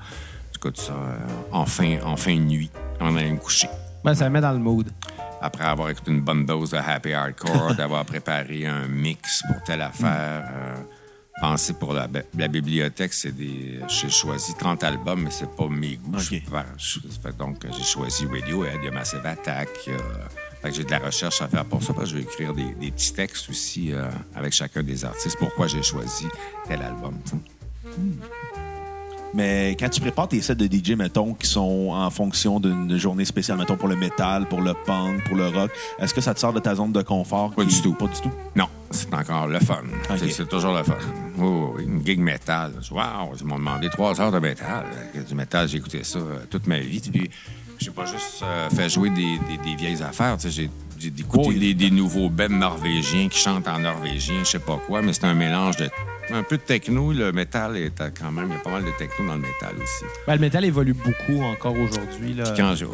[0.53, 1.17] J'écoute ça euh,
[1.51, 2.69] en, fin, en fin de nuit,
[2.99, 3.67] avant d'aller me coucher.
[4.03, 4.89] Ben, ça me met dans le mood.
[5.41, 9.81] Après avoir écouté une bonne dose de happy hardcore, d'avoir préparé un mix pour telle
[9.81, 10.43] affaire.
[10.51, 10.75] euh,
[11.41, 13.79] penser pour la, bi- la bibliothèque, c'est des.
[13.89, 16.19] J'ai choisi 30 albums, mais c'est pas mes goûts.
[16.19, 16.35] Je
[17.37, 19.67] donc, j'ai choisi Radiohead, il y a Massive Attack.
[19.87, 19.99] il y a-
[20.71, 22.91] j'ai de la recherche à faire pour ça, parce que je vais écrire des, des
[22.91, 25.35] petits textes aussi euh, avec chacun des artistes.
[25.39, 26.27] Pourquoi j'ai choisi
[26.67, 27.15] tel album.
[27.25, 27.35] sais.
[29.35, 33.25] Mais quand tu prépares tes sets de DJ, mettons, qui sont en fonction d'une journée
[33.25, 36.39] spéciale, mettons, pour le métal, pour le punk, pour le rock, est-ce que ça te
[36.39, 37.49] sort de ta zone de confort?
[37.55, 37.93] Pas qui- du tout.
[37.95, 38.31] Pas du tout?
[38.55, 39.81] Non, c'est encore le fun.
[40.17, 40.93] C'est- toujours le fun.
[41.39, 41.83] Oui, oui.
[41.85, 42.73] une gig métal.
[42.91, 44.85] Wow, ils m'ont demandé trois heures de métal.
[45.27, 46.99] Du métal, j'ai écouté ça euh, toute ma vie.
[47.11, 47.31] Puis,
[47.79, 50.37] j'ai pas juste euh, fait jouer des, des- des vieilles affaires.
[50.45, 50.69] J'ai
[51.19, 51.59] écouté Oui.
[51.59, 55.25] des, des nouveaux bands norvégiens qui chantent en norvégien, je sais pas quoi, mais c'est
[55.25, 55.89] un mélange de
[56.31, 57.11] un peu de techno.
[57.11, 59.75] Le métal est quand même, il y a pas mal de techno dans le métal
[59.75, 60.05] aussi.
[60.25, 62.37] Ben, le métal évolue beaucoup encore aujourd'hui.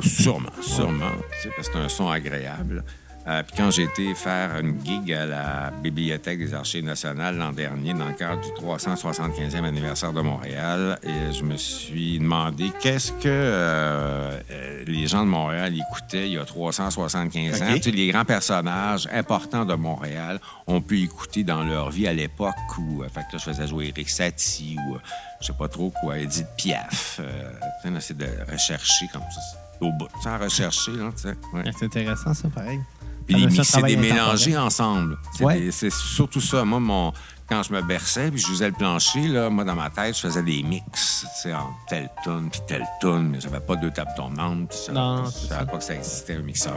[0.01, 1.11] sûrement, sûrement,
[1.43, 2.83] que c'est un son agréable.
[3.27, 7.51] Euh, puis quand j'ai été faire une gig à la Bibliothèque des Archives nationales l'an
[7.51, 13.11] dernier, dans le cadre du 375e anniversaire de Montréal, et je me suis demandé qu'est-ce
[13.11, 17.65] que euh, euh, les gens de Montréal écoutaient il y a 375 ans.
[17.75, 22.13] Tu sais, les grands personnages importants de Montréal ont pu écouter dans leur vie à
[22.13, 24.97] l'époque où, fait que là, je faisais jouer Eric Satie ou
[25.41, 27.19] je sais pas trop quoi, Edith Piaf.
[27.19, 27.51] Euh,
[27.99, 29.41] c'est de rechercher comme ça.
[29.81, 31.35] Au bout, sans rechercher, là, tu sais.
[31.53, 31.63] ouais.
[31.77, 32.79] C'est intéressant, ça, pareil.
[33.29, 33.99] Puis Ça les mixer, des intemporel.
[34.13, 35.17] mélangés ensemble.
[35.37, 35.59] C'est Ouais.
[35.59, 36.63] des- C'est surtout ça.
[36.65, 37.13] Moi, mon,
[37.47, 40.21] quand je me berçais puis je faisais le plancher, là, moi, dans ma tête, je
[40.21, 43.91] faisais des mix, tu sais, en telle tonne puis telle tonne, mais j'avais pas deux
[43.91, 44.69] tables tournantes.
[44.69, 46.75] puis ça- Non, Je savais pas que ça existait, un mixeur.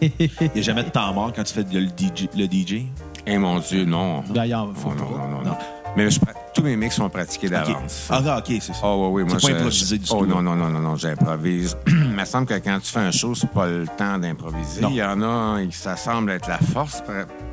[0.00, 0.10] Il
[0.54, 2.28] n'y a jamais de temps mort quand tu fais le DJ.
[2.36, 2.86] Le DJ.
[3.26, 4.22] Eh mon Dieu, non.
[4.30, 5.18] D'ailleurs, faut Oh, non, pas.
[5.18, 5.56] non, non, non.
[5.96, 6.20] Mais je
[6.54, 8.08] tous mes mix sont pratiqués d'avance.
[8.10, 8.80] Ah, OK, c'est ça.
[8.82, 9.28] Oh, oui, oui.
[9.28, 10.42] Moi, pas improvisé du oh, tout, non, là.
[10.42, 11.76] non, non, non, non, j'improvise.
[11.86, 14.80] Il me semble que quand tu fais un show, c'est pas le temps d'improviser.
[14.80, 14.90] Non.
[14.90, 17.02] Il y en a, et ça semble être la force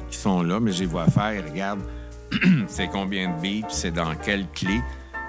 [0.09, 1.33] qui sont là, mais je les vois faire.
[1.33, 1.83] Ils regardent
[2.67, 4.81] c'est combien de beats, c'est dans quelle clé.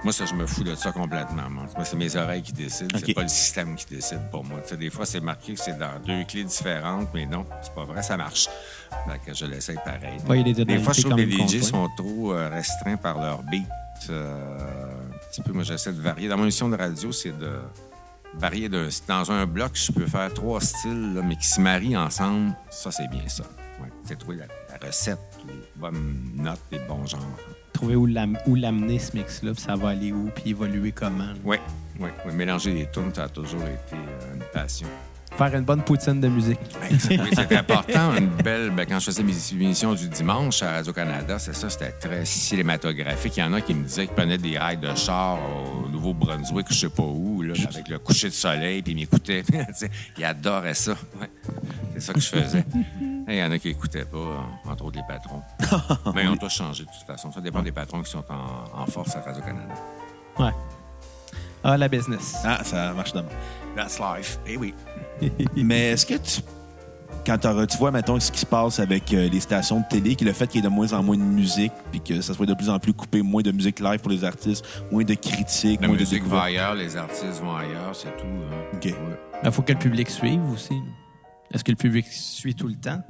[0.07, 1.51] Moi, ça, je me fous de ça complètement.
[1.51, 2.97] Moi, c'est mes oreilles qui décident.
[2.97, 3.03] OK.
[3.05, 4.61] C'est pas le système qui décide pour moi.
[4.61, 7.75] Tu sais, des fois, c'est marqué que c'est dans deux clés différentes, mais non, c'est
[7.75, 8.49] pas vrai, ça marche.
[8.89, 10.21] Fait que je l'essaye pareil.
[10.29, 13.43] Ouais, des Des fois, je trouve que les DJ sont trop euh, restreints par leur
[13.43, 13.67] beat.
[14.09, 16.29] Euh, un petit peu, moi, j'essaie de varier.
[16.29, 17.59] Dans mon émission de radio, c'est de,
[18.35, 21.97] varier d'un Dans un bloc, je peux faire trois styles, là, mais qui se marient
[21.97, 22.55] ensemble.
[22.71, 23.43] Ça, c'est bien ça.
[23.83, 23.89] Ouais.
[24.05, 25.19] C'est trouver la, la recette,
[25.49, 27.41] les bonnes notes, les bons genres.
[27.77, 31.29] Trouver où l'am- où l'amener, ce mix-là, puis ça va aller où, puis évoluer comment.
[31.45, 31.57] Oui,
[32.01, 32.33] oui, oui.
[32.35, 34.89] Mélanger les tunes, ça a toujours été euh, une passion.
[35.37, 36.59] Faire une bonne poutine de musique.
[37.11, 38.15] Oui, c'est important.
[38.17, 38.71] Une belle.
[38.71, 43.37] ben, quand je faisais mes émissions du dimanche à Radio-Canada, c'est ça, c'était très cinématographique.
[43.37, 45.39] Il y en a qui me disaient qu'ils prenaient des rails de char
[45.85, 49.45] au Nouveau-Brunswick, je sais pas où, là, avec le coucher de soleil, puis ils m'écoutaient.
[50.19, 50.93] Ils adoraient ça.
[51.21, 51.29] Ouais.
[51.95, 52.65] C'est ça que je faisais.
[53.29, 55.43] Il y en a qui n'écoutaient pas, euh, entre autres les patrons.
[56.15, 57.33] Mais ils ont tous changé de toute façon.
[57.33, 59.75] Ça dépend des patrons qui sont en, en force à Radio-Canada.
[60.39, 60.53] Ouais.
[61.65, 62.37] Ah, la business.
[62.45, 63.29] Ah, ça marche de même.
[63.75, 64.39] That's life.
[64.47, 64.75] Eh oui.
[65.57, 66.41] Mais est-ce que tu.
[67.25, 70.25] Quand tu vois, mettons, ce qui se passe avec euh, les stations de télé, que
[70.25, 72.47] le fait qu'il y ait de moins en moins de musique, puis que ça soit
[72.47, 75.81] de plus en plus coupé, moins de musique live pour les artistes, moins de critiques,
[75.81, 76.47] La moins musique de va découvertes?
[76.47, 78.27] ailleurs, les artistes vont ailleurs, c'est tout.
[78.27, 78.77] hein.
[78.77, 78.85] OK.
[78.85, 78.95] Ouais.
[79.43, 80.75] Il faut que le public suive aussi.
[81.53, 83.03] Est-ce que le public suit tout le temps?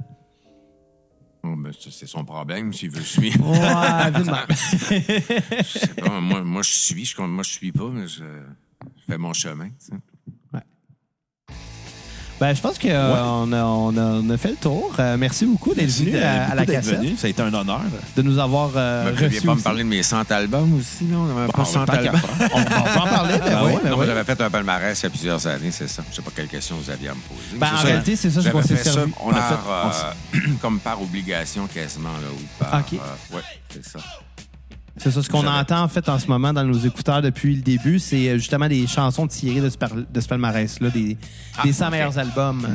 [1.43, 3.49] Oh, ben, c'est son problème s'il veut suivre.
[3.49, 4.11] Ouais,
[6.21, 8.23] moi, moi, je suis, je, moi, je suis pas, mais je,
[8.97, 9.69] je fais mon chemin.
[12.39, 14.93] Ben, je pense qu'on on a, on a, on a fait le tour.
[14.99, 17.17] Euh, merci beaucoup d'être venu de- à, la cassette, venu.
[17.17, 17.81] Ça a été un honneur.
[18.15, 21.27] de nous avoir euh, vous reçus pas me parler de mes 100 albums aussi, non?
[21.33, 22.21] On avait pas Bon, 100 tant qu'à albums.
[22.53, 23.95] On, peut en parler, ben Ah oui, ben oui.
[23.95, 26.03] moi, j'avais fait un palmarès il y a plusieurs années, c'est ça.
[26.11, 27.57] Je sais pas quelle question vous aviez à me poser.
[27.57, 27.83] Ben, C'est en ça.
[27.87, 31.65] réalité, c'est ça, je suis fait ça, on a a fait euh, comme par obligation
[31.65, 32.79] quasiment, là, ou par...
[32.81, 32.93] OK.
[32.93, 33.41] euh, ouais,
[33.73, 33.99] c'est ça.
[34.99, 37.61] C'est ça, ce qu'on entend en fait en ce moment dans nos écouteurs depuis le
[37.61, 41.17] début, c'est euh, justement des chansons tirées de ce, par- de ce palmarès-là, des,
[41.57, 41.91] Ah, des 100 ok.
[41.91, 42.67] meilleurs albums.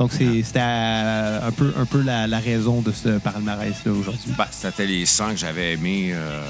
[0.00, 4.32] Donc, c'est- c'était un peu, un peu la, la raison de ce palmarès-là aujourd'hui.
[4.38, 6.12] Ben, c'était les 100 que j'avais aimés.
[6.14, 6.40] euh,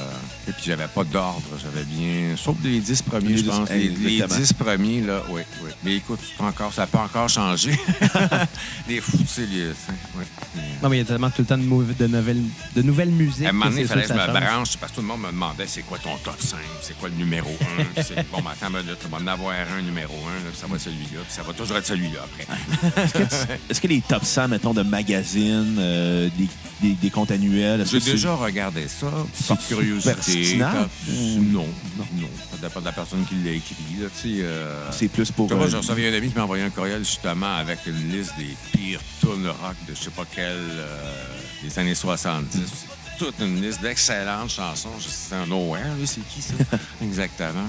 [0.49, 1.43] et puis, j'avais pas d'ordre.
[1.61, 2.37] J'avais bien.
[2.37, 3.69] Sauf les 10 premiers, Les je 10, pense.
[3.71, 4.41] Les, les exactement.
[4.41, 5.71] 10 premiers, là, oui, oui.
[5.83, 7.73] Mais écoute, encore, ça peut encore changer.
[8.89, 9.67] les fous, c'est les.
[10.17, 10.25] Oui.
[10.81, 12.43] Non, mais il y a tellement tout le temps de, mou- de nouvelles,
[12.77, 13.47] de nouvelles musiques.
[13.47, 14.33] À un moment donné, il c'est fallait que je me change.
[14.45, 17.09] branche parce que tout le monde me demandait c'est quoi ton top 5, c'est quoi
[17.09, 17.51] le numéro
[17.97, 18.03] 1.
[18.03, 20.59] C'est- bon, ben, attends, une minute, on va en avoir un numéro 1, là, puis
[20.61, 22.47] ça va être celui-là, puis ça va toujours être celui-là après.
[23.69, 26.49] Est-ce que, les top 100, mettons, de magazines, euh, des,
[26.81, 29.11] des, des comptes annuels, J'ai c'est- déjà regardé ça,
[29.49, 30.15] par C'est curiosité.
[30.15, 30.71] pertinent?
[30.73, 31.67] quand- Non,
[32.17, 32.29] non.
[32.51, 33.75] Ça dépend de la personne qui l'a écrit.
[34.43, 35.47] Euh, c'est plus pour.
[35.49, 38.33] Vois, euh, j'ai reçu un ami qui m'a envoyé un courriel justement avec une liste
[38.39, 41.13] des pires tunes rock de je sais pas quelle euh,
[41.63, 42.59] des années 70.
[43.19, 44.89] Toute une liste d'excellentes chansons.
[44.99, 46.55] Je sais un nowhere, c'est qui ça?
[47.03, 47.69] Exactement.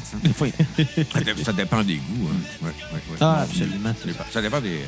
[1.44, 1.52] ça.
[1.54, 2.30] dépend des goûts.
[2.32, 2.36] Hein.
[2.62, 3.18] Ouais, ouais, ouais.
[3.20, 3.94] Ah, absolument.
[4.32, 4.80] Ça dépend des.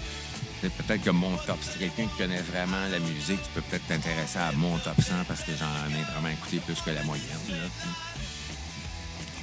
[0.70, 4.40] Peut-être que mon top, si quelqu'un qui connaît vraiment la musique, tu peux peut-être t'intéresser
[4.40, 7.24] à mon top 100 parce que j'en ai vraiment écouté plus que la moyenne.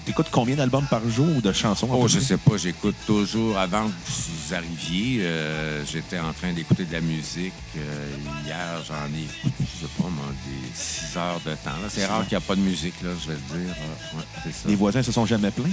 [0.07, 1.89] T'écoutes combien d'albums par jour ou de chansons?
[1.93, 3.57] Oh, je sais pas, j'écoute toujours.
[3.59, 7.53] Avant que vous arriviez, euh, j'étais en train d'écouter de la musique.
[7.77, 8.09] Euh,
[8.45, 11.71] hier, j'en ai écouté, je sais pas, moi, des 6 heures de temps.
[11.89, 13.75] C'est rare qu'il n'y a pas de musique, là, je vais te dire.
[13.79, 14.69] Euh, ouais, c'est ça.
[14.69, 15.69] Les voisins se sont jamais plaints?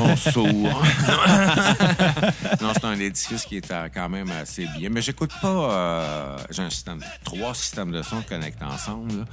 [0.00, 0.46] On sourd.
[2.62, 4.88] non, c'est un édifice qui est quand même assez bien.
[4.90, 5.48] Mais j'écoute pas.
[5.48, 9.18] euh, J'ai un système, trois systèmes de son connectés ensemble.
[9.18, 9.24] là.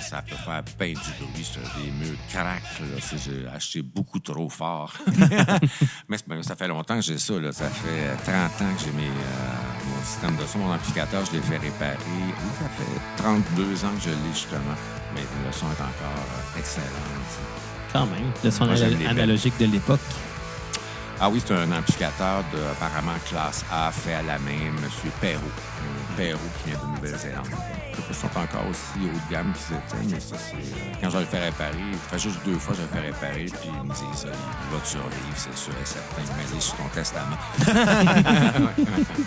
[0.00, 2.16] Ça peut faire peine du bruit, ça, des murs
[3.00, 4.92] si j'ai acheté beaucoup trop fort.
[6.08, 7.34] Mais c'est- ça fait longtemps que j'ai ça.
[7.38, 7.52] Là.
[7.52, 11.24] Ça fait euh, 30 ans que j'ai mes, euh, mon système de son, mon amplificateur,
[11.26, 11.96] je l'ai fait réparer.
[12.06, 14.76] Oui, ça fait 32 ans que je l'ai justement.
[15.14, 16.24] Mais le son est encore
[16.56, 16.84] euh, excellent.
[17.92, 18.30] Quand même.
[18.42, 18.74] Le son Moi,
[19.08, 20.00] analogique de l'époque.
[21.20, 24.76] Ah oui, c'est un amplificateur de, apparemment classe A fait à la main, M.
[25.20, 25.40] Perrault.
[26.16, 27.46] Perrault qui vient de Nouvelle-Zélande.
[28.06, 30.56] S'ils sont encore aussi haut de gamme qu'ils étaient, mais ça, c'est.
[30.56, 31.78] euh, Quand je le fais réparer,
[32.10, 34.32] ça fait juste deux fois que je le fais réparer, puis ils me disent, euh,
[34.32, 36.22] il va te survivre, c'est sûr et certain.
[36.22, 37.38] Ils me disent sur ton testament.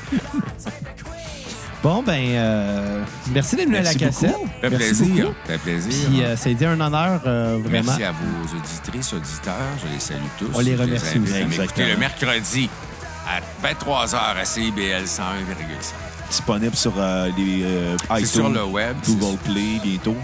[1.83, 4.35] Bon, ben, euh, merci d'être venu à la cassette.
[4.61, 5.31] fait Merci plaisir.
[5.45, 6.09] fait plaisir.
[6.09, 7.83] Puis, euh, ça a été un honneur, euh, vraiment.
[7.85, 9.53] Merci à vos auditrices, auditeurs.
[9.85, 10.49] Je les salue tous.
[10.55, 11.87] On les remercie Exactement.
[11.87, 12.67] le mercredi
[13.27, 15.21] à 23h à CIBL 101,5.
[16.29, 18.95] Disponible sur euh, les euh, iTunes, sur le web.
[19.05, 20.15] Google Play bientôt.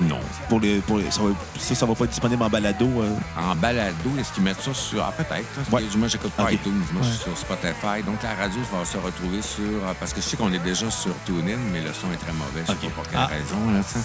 [0.00, 0.20] Non.
[0.50, 2.84] Pour les, pour les- ça, va, ça, ça va pas être disponible en balado.
[3.00, 3.16] euh.
[3.38, 5.02] En balado, est-ce qu'ils mettent ça sur.
[5.02, 5.32] Ah, peut-être.
[5.56, 5.62] là.
[5.72, 5.82] Ouais.
[5.96, 6.52] Moi, j'écoute pas Ok.
[6.52, 7.36] iTunes, moi, je suis Ouais.
[7.36, 8.02] sur Spotify.
[8.04, 9.80] Donc, la radio va se retrouver sur.
[9.98, 12.60] Parce que je sais qu'on est déjà sur TuneIn, mais le son est très mauvais.
[12.62, 12.80] Je sais Ok.
[12.80, 13.26] pas pour quelle Ah.
[13.26, 14.00] raison, là, sais.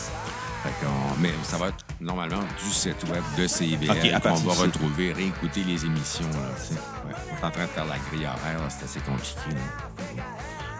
[0.63, 4.35] Fait qu'on- Mais ça va être normalement du site web de CIBL Ok, à qu'on
[4.35, 6.29] va retrouver, réécouter les émissions.
[6.29, 6.75] Là, sais.
[6.75, 7.15] Ouais.
[7.31, 9.49] On est en train de faire la grille horaire, c'est assez compliqué.
[9.49, 10.23] là.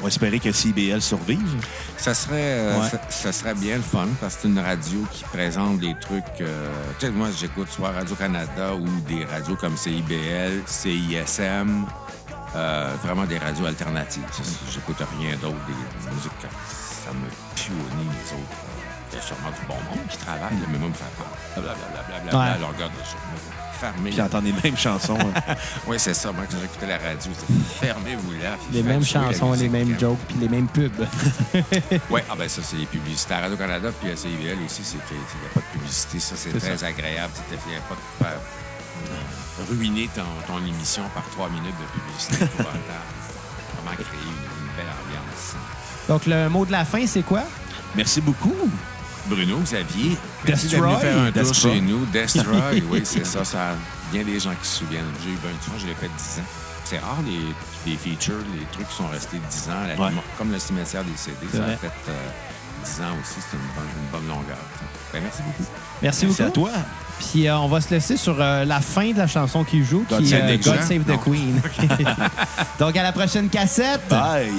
[0.02, 1.64] On va espérer que CBL survive.
[1.98, 2.90] Ça serait, euh, Ouais.
[2.90, 6.24] ça, ça serait bien le fun parce que c'est une radio qui présente des trucs.
[6.42, 6.68] euh,
[7.00, 11.86] tu sais, moi, j'écoute soit Radio-Canada ou des radios comme CIBL, CISM,
[12.56, 14.24] euh, vraiment des radios alternatives.
[14.74, 16.50] J'écoute rien d'autre, des musiques comme
[17.06, 18.58] ça me pue au nez, les autres.
[19.12, 21.64] Il y a sûrement du bon monde qui travaille, mais moi, me fait peur.
[21.64, 22.46] Blablabla, Ouais.
[22.56, 23.61] à longueur de journée.
[23.82, 24.10] Fermez.
[24.12, 25.18] Puis j'entends les mêmes chansons.
[25.20, 25.56] hein.
[25.88, 26.32] Oui, c'est ça.
[26.32, 28.56] Moi, quand j'écoutais la radio, c'était fermez-vous là.
[28.60, 30.92] puis Les mêmes chansons, les musique mêmes jokes, puis les mêmes pubs.
[32.12, 33.34] oui, ah ben ça, c'est les publicités.
[33.34, 36.20] À Radio-Canada puis à CIVL aussi, c'est qu'il n'y a pas de publicité.
[36.20, 36.86] Ça, c'est très ça.
[36.86, 37.34] agréable.
[37.50, 42.00] Tu n'y a pas de faire euh, ruiner ton, ton émission par trois minutes de
[42.00, 42.66] publicité pour.
[42.66, 45.56] Vraiment créer une, une belle ambiance.
[46.08, 47.42] Donc, le mot de la fin, c'est quoi?
[47.96, 48.54] Merci beaucoup.
[49.36, 50.80] Bruno, Xavier, Destroy?
[50.82, 51.74] venu faire un tour Destroy.
[51.74, 52.06] chez nous.
[52.08, 53.44] Destroy, oui, c'est ça.
[53.46, 53.76] Ça
[54.12, 55.06] bien des gens qui se souviennent.
[55.24, 56.46] J'ai eu ben du temps, je l'ai fait 10 ans.
[56.84, 59.88] C'est rare, les, les features, les trucs qui sont restés 10 ans.
[59.88, 60.12] la- Ouais.
[60.38, 61.74] Comme le cimetière des CD, ça vrai.
[61.74, 63.36] a fait euh, 10 ans aussi.
[63.40, 64.58] C'est une bonne, une bonne longueur.
[65.14, 65.64] Ben, merci beaucoup.
[66.02, 66.60] Merci, Merci à beaucoup.
[66.62, 66.72] toi.
[67.20, 70.04] Puis euh, on va se laisser sur euh, la fin de la chanson qu'il joue,
[70.10, 70.82] God qui est God.
[70.82, 71.18] Save the Non.
[71.20, 71.62] Queen.
[72.80, 74.02] Donc, à la prochaine cassette.
[74.10, 74.52] Bye.